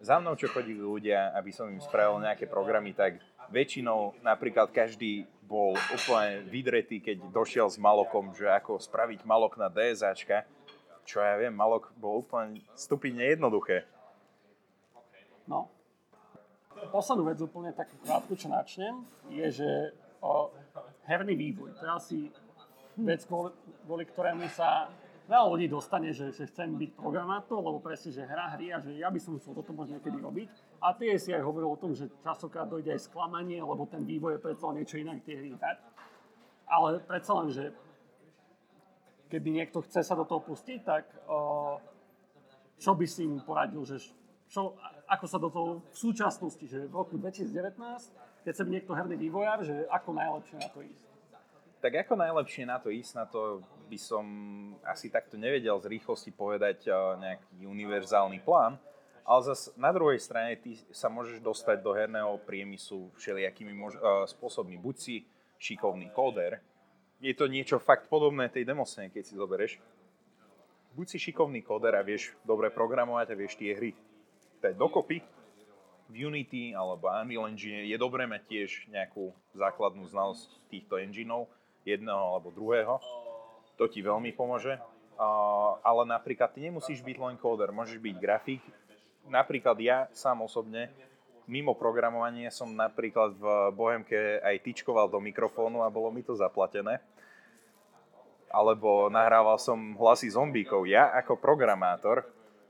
za 0.03 0.19
mnou, 0.19 0.35
čo 0.35 0.51
chodili 0.51 0.83
ľudia, 0.83 1.31
aby 1.39 1.55
som 1.55 1.71
im 1.71 1.79
spravil 1.79 2.19
nejaké 2.19 2.51
programy, 2.51 2.91
tak 2.91 3.23
väčšinou 3.55 4.19
napríklad 4.27 4.75
každý 4.75 5.31
bol 5.47 5.79
úplne 5.95 6.43
vydretý, 6.51 6.99
keď 6.99 7.31
došiel 7.31 7.71
s 7.71 7.79
malokom, 7.79 8.35
že 8.35 8.51
ako 8.51 8.83
spraviť 8.83 9.23
malok 9.23 9.55
na 9.61 9.71
DSAčka. 9.71 10.43
Čo 11.07 11.23
ja 11.23 11.39
viem, 11.39 11.55
malok 11.55 11.95
bol 11.99 12.23
úplne 12.23 12.63
stupidne 12.75 13.31
jednoduché. 13.31 13.87
No. 15.47 15.71
Poslednú 16.91 17.31
vec 17.31 17.39
úplne 17.39 17.71
takú 17.71 17.95
krátku, 18.03 18.35
čo 18.35 18.51
načnem, 18.51 19.07
je, 19.31 19.63
že 19.63 19.71
o, 20.19 20.51
herný 21.07 21.35
vývoj. 21.39 21.79
To 21.79 21.83
je 21.87 21.93
asi 21.93 22.19
vec, 22.99 23.23
kvôli 23.87 24.05
ktorému 24.07 24.47
sa 24.51 24.91
veľa 25.33 25.49
ľudí 25.49 25.67
dostane, 25.73 26.13
že, 26.13 26.29
že 26.29 26.45
chcem 26.45 26.77
byť 26.77 26.93
programátor, 26.93 27.65
lebo 27.65 27.81
presne, 27.81 28.13
že 28.13 28.29
hra 28.29 28.53
hry 28.53 28.77
a 28.77 28.85
že 28.85 29.01
ja 29.01 29.09
by 29.09 29.17
som 29.17 29.41
chcel 29.41 29.57
toto 29.57 29.73
možno 29.73 29.97
niekedy 29.97 30.21
robiť. 30.21 30.49
A 30.85 30.93
ty 30.93 31.09
si 31.17 31.33
aj 31.33 31.41
hovoril 31.41 31.73
o 31.73 31.81
tom, 31.81 31.97
že 31.97 32.13
častokrát 32.21 32.69
dojde 32.69 32.93
aj 32.93 33.09
sklamanie, 33.09 33.65
lebo 33.65 33.89
ten 33.89 34.05
vývoj 34.05 34.37
je 34.37 34.45
predsa 34.45 34.77
niečo 34.77 35.01
inak 35.01 35.25
tie 35.25 35.41
hry 35.41 35.57
hrať. 35.57 35.79
Ale 36.69 37.01
predsa 37.01 37.33
len, 37.41 37.49
že 37.49 37.65
keby 39.33 39.49
niekto 39.57 39.81
chce 39.81 40.05
sa 40.05 40.13
do 40.13 40.29
toho 40.29 40.45
pustiť, 40.45 40.81
tak 40.85 41.09
čo 42.77 42.93
by 42.93 43.07
si 43.09 43.25
im 43.25 43.41
poradil, 43.41 43.89
že 43.89 44.05
čo, 44.53 44.77
ako 45.09 45.25
sa 45.25 45.41
do 45.41 45.49
toho 45.49 45.81
v 45.81 45.97
súčasnosti, 45.97 46.65
že 46.69 46.85
v 46.85 46.93
roku 46.93 47.17
2019, 47.17 47.81
keď 48.45 48.53
sa 48.53 48.63
by 48.69 48.71
niekto 48.77 48.93
herný 48.93 49.17
vývojár, 49.17 49.65
že 49.65 49.89
ako 49.89 50.13
najlepšie 50.13 50.61
na 50.61 50.69
to 50.69 50.85
ísť? 50.85 51.12
Tak 51.83 52.07
ako 52.07 52.15
najlepšie 52.15 52.63
na 52.63 52.79
to 52.79 52.95
ísť, 52.95 53.13
na 53.19 53.27
to 53.27 53.59
by 53.91 53.99
som 53.99 54.25
asi 54.87 55.11
takto 55.11 55.35
nevedel 55.35 55.83
z 55.83 55.91
rýchlosti 55.91 56.31
povedať 56.31 56.87
eh, 56.87 56.95
nejaký 56.95 57.67
univerzálny 57.67 58.39
plán, 58.47 58.79
ale 59.27 59.41
zase 59.43 59.75
na 59.75 59.91
druhej 59.91 60.23
strane 60.23 60.55
ty 60.63 60.79
sa 60.95 61.11
môžeš 61.11 61.43
dostať 61.43 61.83
do 61.83 61.91
herného 61.91 62.39
priemyslu 62.47 63.11
všelijakými 63.19 63.75
mož- 63.75 63.99
uh, 64.03 64.27
spôsobmi. 64.27 64.75
Buď 64.79 64.97
si 64.99 65.17
šikovný 65.63 66.11
kóder, 66.11 66.59
je 67.23 67.31
to 67.31 67.47
niečo 67.47 67.79
fakt 67.79 68.11
podobné 68.11 68.51
tej 68.51 68.67
demoscéne, 68.67 69.15
keď 69.15 69.23
si 69.23 69.39
zoberieš. 69.39 69.79
Buď 70.99 71.07
si 71.07 71.19
šikovný 71.23 71.63
kóder 71.63 71.95
a 71.95 72.03
vieš 72.03 72.35
dobre 72.43 72.67
programovať 72.75 73.31
a 73.31 73.39
vieš 73.39 73.55
tie 73.55 73.79
hry 73.79 73.95
dať 74.59 74.75
dokopy. 74.75 75.23
V 76.11 76.15
Unity 76.19 76.75
alebo 76.75 77.07
Unreal 77.07 77.47
Engine 77.47 77.87
je 77.87 77.95
dobré 77.95 78.27
mať 78.27 78.43
tiež 78.51 78.71
nejakú 78.91 79.31
základnú 79.55 80.03
znalosť 80.11 80.51
týchto 80.67 80.99
engineov, 80.99 81.47
jedného 81.83 82.37
alebo 82.39 82.55
druhého 82.55 82.99
to 83.77 83.91
ti 83.91 84.05
veľmi 84.05 84.31
pomôže. 84.37 84.79
Ale 85.83 86.03
napríklad 86.07 86.55
ty 86.55 86.63
nemusíš 86.67 87.03
byť 87.03 87.17
len 87.19 87.37
kóder, 87.39 87.71
môžeš 87.75 87.99
byť 87.99 88.17
grafik. 88.19 88.63
Napríklad 89.27 89.79
ja 89.79 90.07
sám 90.11 90.43
osobne 90.43 90.91
mimo 91.47 91.75
programovanie 91.75 92.51
som 92.51 92.71
napríklad 92.75 93.35
v 93.35 93.45
Bohemke 93.75 94.39
aj 94.43 94.63
tyčkoval 94.63 95.11
do 95.11 95.19
mikrofónu 95.19 95.83
a 95.83 95.91
bolo 95.91 96.11
mi 96.11 96.23
to 96.23 96.35
zaplatené. 96.35 97.03
Alebo 98.53 99.09
nahrával 99.09 99.57
som 99.57 99.97
hlasy 99.97 100.31
zombíkov. 100.31 100.85
Ja 100.87 101.11
ako 101.17 101.41
programátor, 101.41 102.27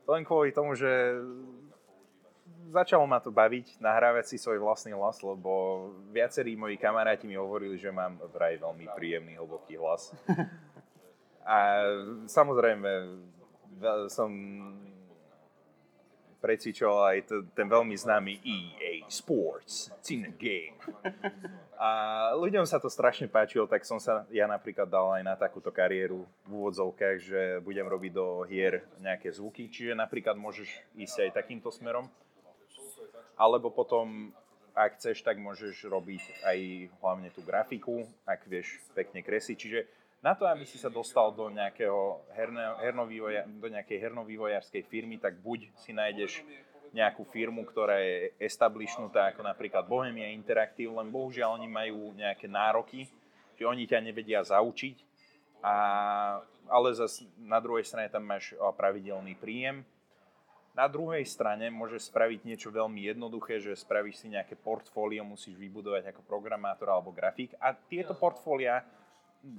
len 0.07 0.23
kvôli 0.23 0.53
tomu, 0.55 0.77
že 0.79 1.19
začalo 2.73 3.05
ma 3.05 3.21
to 3.21 3.29
baviť, 3.29 3.77
nahrávať 3.79 4.33
si 4.33 4.37
svoj 4.41 4.65
vlastný 4.65 4.97
hlas, 4.97 5.21
lebo 5.21 5.93
viacerí 6.09 6.57
moji 6.57 6.81
kamaráti 6.81 7.29
mi 7.29 7.37
hovorili, 7.37 7.77
že 7.77 7.93
mám 7.93 8.17
vraj 8.33 8.57
veľmi 8.57 8.89
príjemný, 8.97 9.37
hlboký 9.37 9.77
hlas. 9.77 10.17
A 11.45 11.85
samozrejme, 12.25 12.89
som 14.09 14.31
precvičoval 16.43 17.15
aj 17.15 17.19
t- 17.31 17.47
ten 17.55 17.71
veľmi 17.71 17.95
známy 17.95 18.43
EA 18.43 19.07
Sports, 19.07 19.95
it's 19.95 20.11
in 20.11 20.27
the 20.27 20.35
game. 20.35 20.75
A 21.79 21.91
ľuďom 22.35 22.67
sa 22.67 22.83
to 22.83 22.91
strašne 22.91 23.31
páčilo, 23.31 23.71
tak 23.71 23.87
som 23.87 24.03
sa 24.03 24.27
ja 24.35 24.51
napríklad 24.51 24.91
dal 24.91 25.15
aj 25.15 25.23
na 25.23 25.35
takúto 25.39 25.71
kariéru 25.71 26.27
v 26.47 26.51
úvodzovkách, 26.51 27.17
že 27.23 27.41
budem 27.63 27.87
robiť 27.87 28.13
do 28.15 28.43
hier 28.47 28.83
nejaké 28.99 29.31
zvuky, 29.31 29.71
čiže 29.71 29.95
napríklad 29.95 30.35
môžeš 30.35 30.67
ísť 30.99 31.31
aj 31.31 31.43
takýmto 31.43 31.71
smerom. 31.71 32.11
Alebo 33.37 33.73
potom, 33.73 34.31
ak 34.77 35.01
chceš, 35.01 35.25
tak 35.25 35.41
môžeš 35.41 35.89
robiť 35.89 36.23
aj 36.45 36.59
hlavne 37.01 37.29
tú 37.33 37.41
grafiku, 37.45 38.05
ak 38.29 38.45
vieš 38.49 38.81
pekne 38.93 39.25
kresliť. 39.25 39.57
Čiže 39.57 39.81
na 40.23 40.39
to, 40.39 40.47
aby 40.47 40.63
si 40.63 40.79
sa 40.79 40.87
dostal 40.87 41.35
do, 41.35 41.51
nejakého 41.51 42.23
herného, 42.39 42.79
hernovývoja, 42.79 43.43
do 43.49 43.67
nejakej 43.67 43.99
hernovývojárskej 43.99 44.83
firmy, 44.87 45.19
tak 45.19 45.35
buď 45.43 45.67
si 45.83 45.91
nájdeš 45.91 46.47
nejakú 46.93 47.25
firmu, 47.33 47.65
ktorá 47.65 47.99
je 47.99 48.37
establishnutá, 48.39 49.33
ako 49.33 49.43
napríklad 49.43 49.89
Bohemia 49.89 50.29
Interactive, 50.31 50.93
len 50.93 51.09
bohužiaľ 51.09 51.57
oni 51.57 51.67
majú 51.67 52.13
nejaké 52.15 52.47
nároky, 52.47 53.09
že 53.57 53.65
oni 53.65 53.89
ťa 53.89 53.99
nevedia 54.05 54.45
zaučiť, 54.45 54.97
a, 55.65 55.75
ale 56.69 56.89
zase 56.93 57.27
na 57.41 57.59
druhej 57.59 57.89
strane 57.89 58.13
tam 58.13 58.29
máš 58.29 58.53
pravidelný 58.77 59.35
príjem. 59.41 59.83
Na 60.73 60.89
druhej 60.89 61.29
strane 61.29 61.69
môžeš 61.69 62.09
spraviť 62.09 62.49
niečo 62.49 62.73
veľmi 62.73 63.05
jednoduché, 63.05 63.61
že 63.61 63.77
spravíš 63.77 64.25
si 64.25 64.33
nejaké 64.33 64.57
portfólio, 64.57 65.21
musíš 65.21 65.61
vybudovať 65.61 66.17
ako 66.17 66.25
programátor 66.25 66.89
alebo 66.89 67.13
grafik 67.13 67.53
a 67.61 67.77
tieto 67.77 68.17
portfólia 68.17 68.81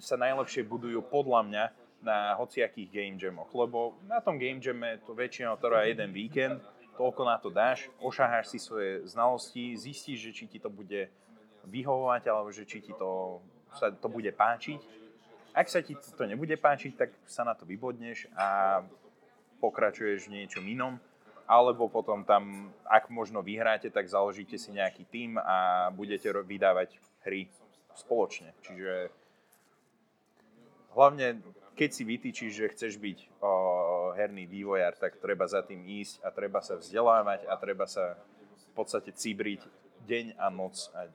sa 0.01 0.17
najlepšie 0.17 0.65
budujú 0.65 1.05
podľa 1.05 1.41
mňa 1.45 1.63
na 2.01 2.33
hociakých 2.35 2.89
game 2.89 3.17
jamoch, 3.21 3.47
lebo 3.53 3.95
na 4.09 4.25
tom 4.25 4.41
game 4.41 4.57
jame 4.57 4.97
to 5.05 5.13
väčšinou 5.13 5.55
trvá 5.61 5.85
jeden 5.85 6.09
víkend, 6.09 6.59
toľko 6.97 7.21
na 7.29 7.37
to 7.37 7.53
dáš, 7.53 7.93
ošaháš 8.01 8.49
si 8.49 8.57
svoje 8.57 9.05
znalosti, 9.05 9.77
zistíš, 9.77 10.17
že 10.17 10.31
či 10.33 10.45
ti 10.49 10.57
to 10.57 10.73
bude 10.73 11.13
vyhovovať, 11.69 12.23
alebo 12.25 12.49
že 12.49 12.65
či 12.65 12.81
ti 12.81 12.93
to, 12.97 13.37
sa 13.77 13.93
to 13.93 14.09
bude 14.09 14.29
páčiť. 14.33 14.81
Ak 15.53 15.69
sa 15.69 15.85
ti 15.85 15.93
to 15.93 16.25
nebude 16.25 16.57
páčiť, 16.57 16.91
tak 16.97 17.09
sa 17.29 17.45
na 17.45 17.53
to 17.53 17.63
vybodneš 17.69 18.25
a 18.33 18.81
pokračuješ 19.63 20.27
v 20.27 20.43
niečom 20.43 20.67
inom. 20.67 20.99
Alebo 21.47 21.87
potom 21.87 22.23
tam, 22.27 22.71
ak 22.87 23.07
možno 23.07 23.39
vyhráte, 23.39 23.87
tak 23.91 24.07
založíte 24.11 24.59
si 24.59 24.75
nejaký 24.75 25.07
tím 25.07 25.39
a 25.39 25.87
budete 25.91 26.31
vydávať 26.31 26.99
hry 27.23 27.51
spoločne. 27.95 28.51
Čiže 28.63 29.11
hlavne 30.95 31.43
keď 31.73 31.89
si 31.89 32.03
vytýčiš, 32.05 32.51
že 32.53 32.71
chceš 32.73 32.93
byť 33.01 33.19
o, 33.41 33.51
herný 34.13 34.45
vývojár, 34.45 34.93
tak 34.93 35.17
treba 35.17 35.49
za 35.49 35.65
tým 35.65 35.81
ísť 35.81 36.21
a 36.21 36.29
treba 36.29 36.61
sa 36.61 36.77
vzdelávať 36.77 37.49
a 37.49 37.53
treba 37.57 37.89
sa 37.89 38.13
v 38.69 38.71
podstate 38.77 39.09
cibriť 39.09 39.65
deň 40.05 40.37
a 40.37 40.53
noc 40.53 40.77
a 40.93 41.09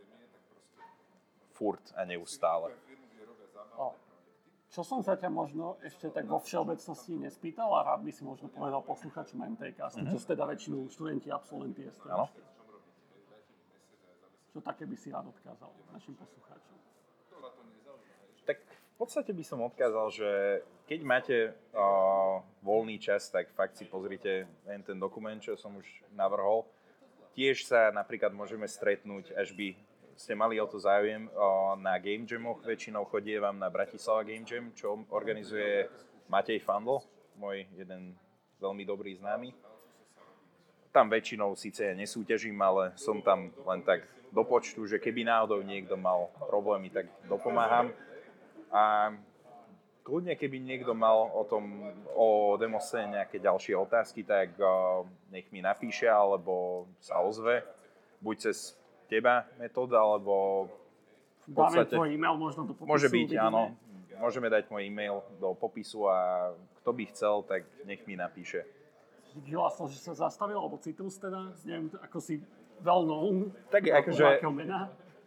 furt 1.55 1.83
a 1.95 2.03
neustále. 2.03 2.75
Čo 4.69 4.85
som 4.85 5.01
sa 5.01 5.17
ťa 5.17 5.33
možno 5.33 5.81
ešte 5.81 6.13
tak 6.13 6.29
vo 6.29 6.37
všeobecnosti 6.45 7.17
nespýtal 7.17 7.73
a 7.73 7.89
rád 7.89 8.05
by 8.05 8.13
si 8.13 8.21
možno 8.21 8.53
povedal 8.53 8.85
posluchačom 8.85 9.41
MTCastu, 9.57 10.05
mm-hmm. 10.05 10.13
čo 10.13 10.19
ste 10.21 10.37
teda 10.37 10.45
väčšinu 10.45 10.93
študenti, 10.93 11.33
absolventi 11.33 11.89
STM. 11.89 12.13
Áno. 12.13 12.29
Čo 14.53 14.61
také 14.61 14.85
by 14.85 14.97
si 15.01 15.09
rád 15.09 15.33
odkázal 15.33 15.73
našim 15.97 16.13
poslucháčom? 16.21 16.77
Tak 18.45 18.61
v 18.61 18.97
podstate 19.01 19.33
by 19.33 19.45
som 19.45 19.65
odkázal, 19.65 20.07
že 20.13 20.31
keď 20.85 21.01
máte 21.01 21.37
uh, 21.73 22.45
voľný 22.61 23.01
čas, 23.01 23.33
tak 23.33 23.49
fakt 23.57 23.77
si 23.81 23.89
pozrite 23.89 24.45
len 24.69 24.85
ten 24.85 25.01
dokument, 25.01 25.41
čo 25.41 25.57
som 25.57 25.77
už 25.81 25.87
navrhol. 26.13 26.69
Tiež 27.33 27.65
sa 27.65 27.89
napríklad 27.89 28.37
môžeme 28.37 28.69
stretnúť, 28.69 29.33
až 29.33 29.57
by 29.57 29.77
ste 30.19 30.35
mali 30.35 30.59
o 30.59 30.67
to 30.67 30.83
záujem, 30.83 31.31
na 31.79 31.95
Game 32.03 32.27
Jamoch. 32.27 32.59
Väčšinou 32.67 33.07
chodievam 33.07 33.55
na 33.55 33.71
Bratislava 33.71 34.27
Game 34.27 34.43
Jam, 34.43 34.75
čo 34.75 35.07
organizuje 35.15 35.87
Matej 36.27 36.59
Fandl, 36.59 36.99
môj 37.39 37.71
jeden 37.79 38.19
veľmi 38.59 38.83
dobrý 38.83 39.15
známy. 39.15 39.55
Tam 40.91 41.07
väčšinou 41.07 41.55
síce 41.55 41.95
nesúťažím, 41.95 42.59
ale 42.59 42.99
som 42.99 43.23
tam 43.23 43.55
len 43.63 43.87
tak 43.87 44.03
do 44.35 44.43
počtu, 44.43 44.91
že 44.91 44.99
keby 44.99 45.23
náhodou 45.23 45.63
niekto 45.63 45.95
mal 45.95 46.35
problémy, 46.51 46.91
tak 46.91 47.07
dopomáham. 47.31 47.95
A 48.75 49.15
kľudne, 50.03 50.35
keby 50.35 50.59
niekto 50.59 50.99
mal 50.99 51.31
o 51.31 51.47
tom, 51.47 51.95
o 52.19 52.59
demoscéne 52.59 53.23
nejaké 53.23 53.39
ďalšie 53.39 53.79
otázky, 53.79 54.27
tak 54.27 54.59
nech 55.31 55.47
mi 55.55 55.63
napíše 55.63 56.11
alebo 56.11 56.91
sa 56.99 57.23
ozve. 57.23 57.63
Buď 58.19 58.51
cez 58.51 58.75
teba 59.09 59.49
metóda, 59.57 59.99
alebo 59.99 60.69
v 61.49 61.57
podstate... 61.57 61.97
Dáme 61.97 61.99
tvoj 61.99 62.09
e-mail 62.13 62.37
možno 62.37 62.63
do 62.69 62.77
popisu. 62.77 62.93
Môže 62.93 63.09
byť, 63.09 63.29
vidíme. 63.33 63.43
áno. 63.43 63.63
Môžeme 64.19 64.49
dať 64.51 64.69
môj 64.69 64.83
e-mail 64.85 65.23
do 65.39 65.55
popisu 65.55 66.11
a 66.11 66.51
kto 66.83 66.91
by 66.93 67.05
chcel, 67.09 67.35
tak 67.47 67.65
nech 67.89 68.03
mi 68.05 68.19
napíše. 68.19 68.67
Vyhlásil, 69.39 69.87
že 69.95 70.03
sa 70.03 70.13
zastavil, 70.29 70.59
alebo 70.59 70.77
Citrus 70.83 71.17
teda, 71.17 71.55
neviem, 71.63 71.89
ako 72.03 72.19
si 72.19 72.43
well 72.83 73.07
known. 73.07 73.55
Tak 73.71 73.87
akože, 73.87 74.43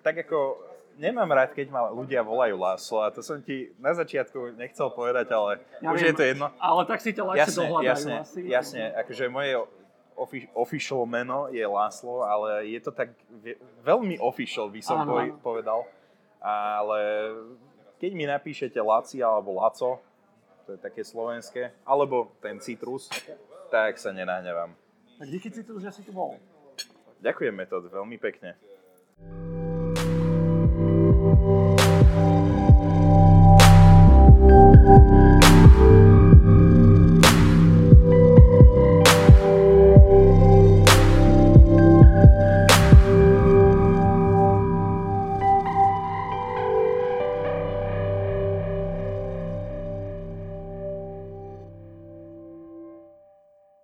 tak 0.04 0.16
ako 0.28 0.60
nemám 1.00 1.30
rád, 1.32 1.56
keď 1.56 1.72
ma 1.72 1.88
ľudia 1.88 2.20
volajú 2.20 2.60
Láslo 2.60 3.00
a 3.00 3.08
to 3.14 3.24
som 3.24 3.40
ti 3.40 3.72
na 3.80 3.96
začiatku 3.96 4.60
nechcel 4.60 4.92
povedať, 4.92 5.32
ale 5.32 5.64
ja 5.80 5.90
už 5.96 6.00
viem, 6.04 6.10
je 6.12 6.16
to 6.18 6.24
jedno. 6.28 6.46
Ale 6.60 6.82
tak 6.84 7.00
si 7.00 7.16
to 7.16 7.24
ľahšie 7.24 7.42
jasne, 7.48 7.62
dohľadajú 7.64 7.88
jasne, 7.88 8.14
asi. 8.20 8.40
Jasne, 8.44 8.84
akože 9.00 9.24
moje 9.32 9.52
official 10.56 11.06
meno 11.10 11.50
je 11.50 11.66
Láslo, 11.66 12.22
ale 12.24 12.70
je 12.70 12.80
to 12.80 12.92
tak 12.94 13.14
veľmi 13.82 14.22
official, 14.22 14.70
by 14.70 14.82
som 14.82 15.04
Áno. 15.04 15.38
povedal. 15.42 15.86
Ale 16.42 17.00
keď 18.02 18.12
mi 18.18 18.26
napíšete 18.26 18.82
Laci 18.82 19.22
alebo 19.22 19.62
Laco, 19.62 20.02
to 20.66 20.74
je 20.74 20.80
také 20.82 21.02
slovenské, 21.06 21.74
alebo 21.86 22.34
ten 22.42 22.58
Citrus, 22.62 23.10
tak 23.70 23.98
sa 23.98 24.10
nenahnevam. 24.14 24.74
Tak 25.22 25.28
díky 25.30 25.50
Citrus, 25.54 25.86
že 25.86 25.92
si 25.94 26.02
tu 26.02 26.14
bol. 26.14 26.38
Ďakujem, 27.22 27.54
Metod, 27.54 27.86
veľmi 27.86 28.18
pekne. 28.18 28.58